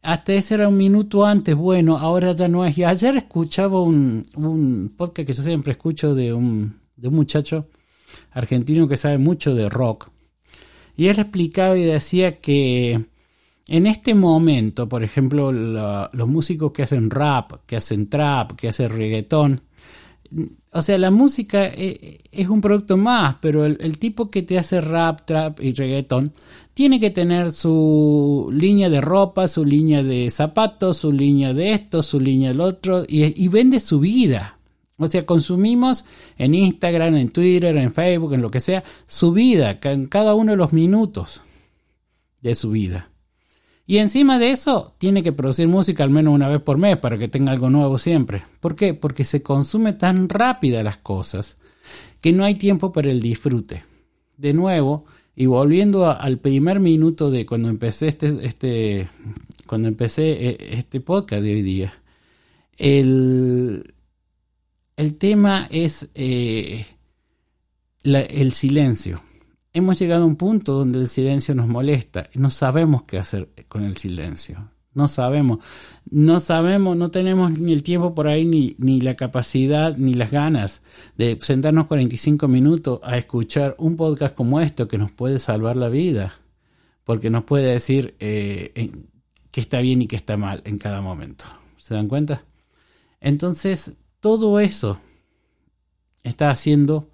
hasta 0.02 0.34
ese 0.34 0.54
era 0.54 0.68
un 0.68 0.76
minuto 0.76 1.24
antes, 1.24 1.54
bueno, 1.54 1.96
ahora 1.96 2.32
ya 2.32 2.46
no 2.48 2.64
es. 2.66 2.76
Y 2.76 2.84
ayer 2.84 3.16
escuchaba 3.16 3.80
un, 3.80 4.26
un 4.36 4.92
podcast 4.94 5.26
que 5.26 5.32
yo 5.32 5.42
siempre 5.42 5.72
escucho 5.72 6.14
de 6.14 6.34
un, 6.34 6.78
de 6.96 7.08
un 7.08 7.14
muchacho 7.14 7.68
argentino 8.32 8.86
que 8.86 8.98
sabe 8.98 9.18
mucho 9.18 9.54
de 9.54 9.70
rock. 9.70 10.10
Y 10.96 11.06
él 11.06 11.18
explicaba 11.18 11.78
y 11.78 11.84
decía 11.84 12.38
que 12.38 13.06
en 13.66 13.86
este 13.86 14.14
momento, 14.14 14.88
por 14.88 15.02
ejemplo, 15.02 15.50
los 15.52 16.28
músicos 16.28 16.72
que 16.72 16.82
hacen 16.82 17.10
rap, 17.10 17.64
que 17.66 17.76
hacen 17.76 18.08
trap, 18.08 18.52
que 18.52 18.68
hacen 18.68 18.90
reggaetón, 18.90 19.60
o 20.72 20.82
sea, 20.82 20.98
la 20.98 21.10
música 21.10 21.64
eh, 21.66 22.20
es 22.32 22.48
un 22.48 22.60
producto 22.60 22.96
más, 22.96 23.36
pero 23.40 23.64
el, 23.64 23.98
tipo 23.98 24.30
que 24.30 24.42
te 24.42 24.58
hace 24.58 24.80
rap, 24.80 25.24
trap 25.24 25.60
y 25.60 25.72
reggaetón 25.72 26.32
tiene 26.74 26.98
que 26.98 27.10
tener 27.10 27.52
su 27.52 28.50
línea 28.52 28.90
de 28.90 29.00
ropa, 29.00 29.46
su 29.46 29.64
línea 29.64 30.02
de 30.02 30.28
zapatos, 30.30 30.98
su 30.98 31.12
línea 31.12 31.54
de 31.54 31.72
esto, 31.72 32.02
su 32.02 32.18
línea 32.18 32.48
del 32.50 32.60
otro, 32.60 33.04
y, 33.06 33.42
y 33.42 33.48
vende 33.48 33.78
su 33.78 34.00
vida. 34.00 34.58
O 34.96 35.06
sea, 35.06 35.24
consumimos 35.24 36.04
en 36.36 36.54
Instagram, 36.54 37.16
en 37.16 37.30
Twitter, 37.30 37.76
en 37.76 37.92
Facebook, 37.92 38.34
en 38.34 38.42
lo 38.42 38.50
que 38.50 38.60
sea, 38.60 38.82
su 39.06 39.32
vida, 39.32 39.78
en 39.82 40.06
cada 40.06 40.34
uno 40.34 40.52
de 40.52 40.56
los 40.56 40.72
minutos 40.72 41.42
de 42.42 42.54
su 42.54 42.70
vida. 42.70 43.13
Y 43.87 43.99
encima 43.99 44.39
de 44.39 44.51
eso, 44.51 44.95
tiene 44.99 45.22
que 45.22 45.32
producir 45.32 45.68
música 45.68 46.05
al 46.05 46.11
menos 46.11 46.35
una 46.35 46.49
vez 46.49 46.61
por 46.61 46.78
mes 46.78 46.99
para 46.99 47.18
que 47.18 47.28
tenga 47.28 47.53
algo 47.53 47.68
nuevo 47.68 47.99
siempre. 47.99 48.43
¿Por 48.61 48.76
qué? 48.76 48.95
Porque 48.95 49.24
se 49.24 49.43
consume 49.43 49.93
tan 49.93 50.28
rápida 50.28 50.82
las 50.82 50.99
cosas 50.99 51.59
que 52.20 52.32
no 52.32 52.45
hay 52.45 52.55
tiempo 52.55 52.93
para 52.93 53.11
el 53.11 53.20
disfrute. 53.20 53.85
De 54.39 54.55
nuevo, 54.55 55.05
y 55.37 55.47
volviendo 55.47 56.11
al 56.11 56.39
primer 56.39 56.80
minuto 56.80 57.30
de 57.30 57.45
cuando 57.45 57.68
empecé 57.68 58.09
este, 58.09 58.39
este, 58.43 59.09
cuando 59.66 59.89
empecé 59.89 60.49
eh, 60.49 60.57
este 60.72 61.01
podcast 61.01 61.43
de 61.43 61.53
hoy 61.53 61.62
día, 61.62 61.93
el, 62.78 63.95
el 64.97 65.14
tema 65.16 65.68
es 65.70 66.09
eh, 66.14 66.87
el 68.05 68.53
silencio. 68.53 69.20
Hemos 69.76 69.98
llegado 69.98 70.22
a 70.22 70.26
un 70.26 70.36
punto 70.36 70.72
donde 70.72 71.00
el 71.00 71.08
silencio 71.08 71.52
nos 71.56 71.66
molesta 71.66 72.30
y 72.32 72.38
no 72.38 72.48
sabemos 72.50 73.02
qué 73.02 73.18
hacer 73.18 73.48
con 73.66 73.82
el 73.82 73.96
silencio. 73.96 74.70
No 74.94 75.08
sabemos, 75.08 75.58
no 76.08 76.38
sabemos, 76.38 76.96
no 76.96 77.10
tenemos 77.10 77.58
ni 77.58 77.72
el 77.72 77.82
tiempo 77.82 78.14
por 78.14 78.28
ahí, 78.28 78.44
ni, 78.44 78.76
ni 78.78 79.00
la 79.00 79.16
capacidad, 79.16 79.96
ni 79.96 80.14
las 80.14 80.30
ganas 80.30 80.82
de 81.18 81.36
sentarnos 81.40 81.88
45 81.88 82.46
minutos 82.46 83.00
a 83.02 83.18
escuchar 83.18 83.74
un 83.78 83.96
podcast 83.96 84.36
como 84.36 84.60
esto 84.60 84.86
que 84.86 84.96
nos 84.96 85.10
puede 85.10 85.40
salvar 85.40 85.76
la 85.76 85.88
vida, 85.88 86.38
porque 87.02 87.28
nos 87.28 87.42
puede 87.42 87.72
decir 87.72 88.14
eh, 88.20 88.92
qué 89.50 89.60
está 89.60 89.80
bien 89.80 90.02
y 90.02 90.06
qué 90.06 90.14
está 90.14 90.36
mal 90.36 90.62
en 90.64 90.78
cada 90.78 91.00
momento. 91.00 91.46
¿Se 91.78 91.94
dan 91.94 92.06
cuenta? 92.06 92.44
Entonces, 93.20 93.94
todo 94.20 94.60
eso 94.60 95.00
está 96.22 96.50
haciendo 96.50 97.08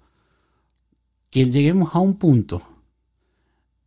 que 1.31 1.45
lleguemos 1.45 1.95
a 1.95 1.99
un 1.99 2.15
punto 2.15 2.61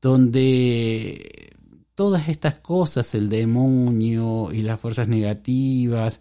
donde 0.01 1.55
todas 1.95 2.29
estas 2.29 2.57
cosas, 2.57 3.15
el 3.15 3.29
demonio 3.29 4.51
y 4.53 4.63
las 4.63 4.81
fuerzas 4.81 5.09
negativas, 5.09 6.21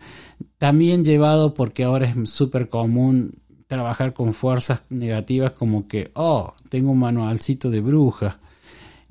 también 0.58 1.04
llevado 1.04 1.54
porque 1.54 1.84
ahora 1.84 2.08
es 2.08 2.30
súper 2.30 2.68
común 2.68 3.42
trabajar 3.68 4.14
con 4.14 4.34
fuerzas 4.34 4.84
negativas 4.90 5.52
como 5.52 5.88
que, 5.88 6.12
oh, 6.14 6.54
tengo 6.70 6.92
un 6.92 7.00
manualcito 7.00 7.70
de 7.70 7.82
bruja. 7.82 8.40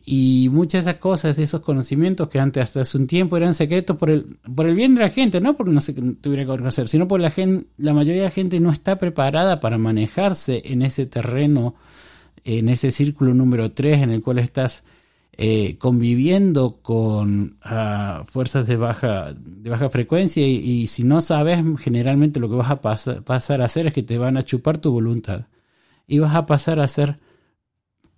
Y 0.05 0.49
muchas 0.51 0.85
de 0.85 0.91
esas 0.91 1.01
cosas, 1.01 1.39
esos 1.39 1.61
conocimientos 1.61 2.29
que 2.29 2.41
antes 2.41 2.65
hasta 2.65 2.81
hace 2.81 2.99
un 2.99 3.07
tiempo 3.07 3.37
eran 3.37 3.55
secretos 3.55 3.97
por 3.97 4.11
el, 4.11 4.37
por 4.55 4.67
el 4.67 4.75
bien 4.75 4.95
de 4.95 5.03
la 5.03 5.11
gente, 5.11 5.41
no 5.41 5.57
porque 5.57 5.73
no 5.73 5.81
se 5.81 5.93
tuviera 5.93 6.43
que 6.43 6.49
conocer, 6.49 6.89
sino 6.89 7.07
porque 7.07 7.23
la 7.23 7.31
gente, 7.31 7.67
la 7.77 7.93
mayoría 7.93 8.23
de 8.23 8.29
la 8.29 8.35
gente 8.35 8.59
no 8.59 8.71
está 8.71 8.99
preparada 8.99 9.61
para 9.61 9.79
manejarse 9.79 10.63
en 10.65 10.83
ese 10.83 11.07
terreno, 11.07 11.77
en 12.45 12.68
ese 12.68 12.90
círculo 12.90 13.34
número 13.34 13.72
3 13.72 14.03
en 14.03 14.11
el 14.11 14.22
cual 14.22 14.38
estás 14.38 14.84
eh, 15.34 15.76
conviviendo 15.78 16.78
con 16.82 17.57
ah, 17.64 18.22
fuerzas 18.26 18.66
de 18.66 18.76
baja, 18.76 19.32
de 19.34 19.70
baja 19.70 19.88
frecuencia 19.88 20.47
y, 20.47 20.86
si 20.88 21.05
no 21.05 21.20
sabes, 21.22 21.62
generalmente 21.80 22.38
lo 22.38 22.51
que 22.51 22.57
vas 22.57 22.70
a 22.70 22.80
pasar 22.80 23.62
a 23.62 23.64
hacer 23.64 23.86
es 23.86 23.95
que 23.95 24.03
te 24.03 24.18
van 24.18 24.36
a 24.36 24.43
chupar 24.43 24.78
tu 24.78 24.93
voluntad 24.93 25.47
y 26.07 26.18
vas 26.18 26.34
a 26.34 26.45
pasar 26.45 26.80
a 26.80 26.88
ser 26.88 27.18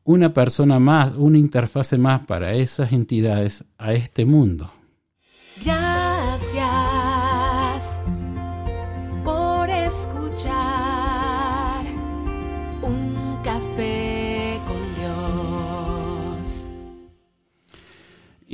una 0.02 0.32
persona 0.32 0.78
más, 0.80 1.14
una 1.16 1.38
interfase 1.38 1.98
más 1.98 2.26
para 2.26 2.52
esas 2.54 2.92
entidades 2.92 3.64
a 3.78 3.94
este 3.94 4.24
mundo. 4.24 4.70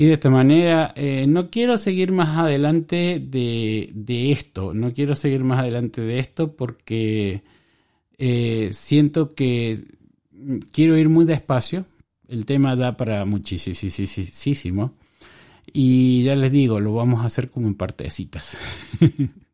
Y 0.01 0.07
de 0.07 0.15
esta 0.15 0.31
manera, 0.31 0.95
eh, 0.97 1.27
no 1.29 1.51
quiero 1.51 1.77
seguir 1.77 2.11
más 2.11 2.39
adelante 2.39 3.21
de, 3.23 4.33
esto, 4.33 4.73
no 4.73 4.95
quiero 4.95 5.15
seguir 5.15 5.45
más 5.45 5.59
adelante 5.59 6.01
de 6.01 6.19
esto 6.19 6.57
porque 6.57 7.43
eh, 8.17 8.71
siento 8.73 9.35
que 9.35 9.85
quiero 10.73 10.97
ir 10.97 11.11
muy 11.11 11.27
despacio, 11.27 11.85
el 12.29 12.47
tema 12.47 12.77
da 12.77 12.97
para 12.97 13.27
muchísimo, 13.27 14.95
y 15.71 16.23
ya 16.23 16.35
les 16.35 16.51
digo, 16.51 16.81
lo 16.81 16.95
vamos 16.95 17.23
a 17.23 17.27
hacer 17.27 17.51
como 17.51 17.69
en 17.69 17.75
partecitas. 17.75 18.57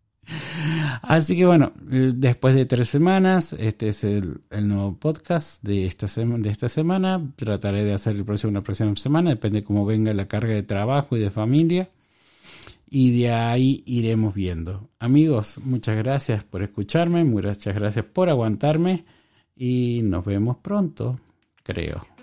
Así 1.03 1.37
que 1.37 1.47
bueno, 1.47 1.73
después 1.81 2.55
de 2.55 2.67
tres 2.67 2.89
semanas, 2.89 3.55
este 3.59 3.89
es 3.89 4.05
el, 4.05 4.41
nuevo 4.63 4.97
podcast 4.97 5.63
de 5.63 5.85
esta, 5.85 6.07
de 6.07 6.49
esta 6.49 6.69
semana. 6.69 7.21
Trataré 7.37 7.85
de 7.85 7.93
hacer 7.93 8.17
el 8.17 8.25
próximo 8.25 8.51
una 8.51 8.61
próxima 8.61 8.95
semana, 8.97 9.31
depende 9.31 9.63
cómo 9.63 9.87
venga 9.87 10.13
la 10.13 10.27
carga 10.27 10.55
de 10.55 10.63
trabajo 10.63 11.17
y 11.17 11.21
de 11.21 11.31
familia. 11.31 11.91
Y 12.89 13.19
de 13.19 13.33
ahí 13.33 13.83
iremos 13.87 14.35
viendo. 14.35 14.89
Amigos, 14.99 15.59
muchas 15.65 15.97
gracias 15.97 16.45
por 16.45 16.63
escucharme, 16.63 17.25
muchas 17.25 17.75
gracias 17.75 18.05
por 18.05 18.29
aguantarme 18.29 19.05
y 19.57 20.03
nos 20.05 20.25
vemos 20.25 20.59
pronto, 20.59 21.19
creo. 21.65 22.16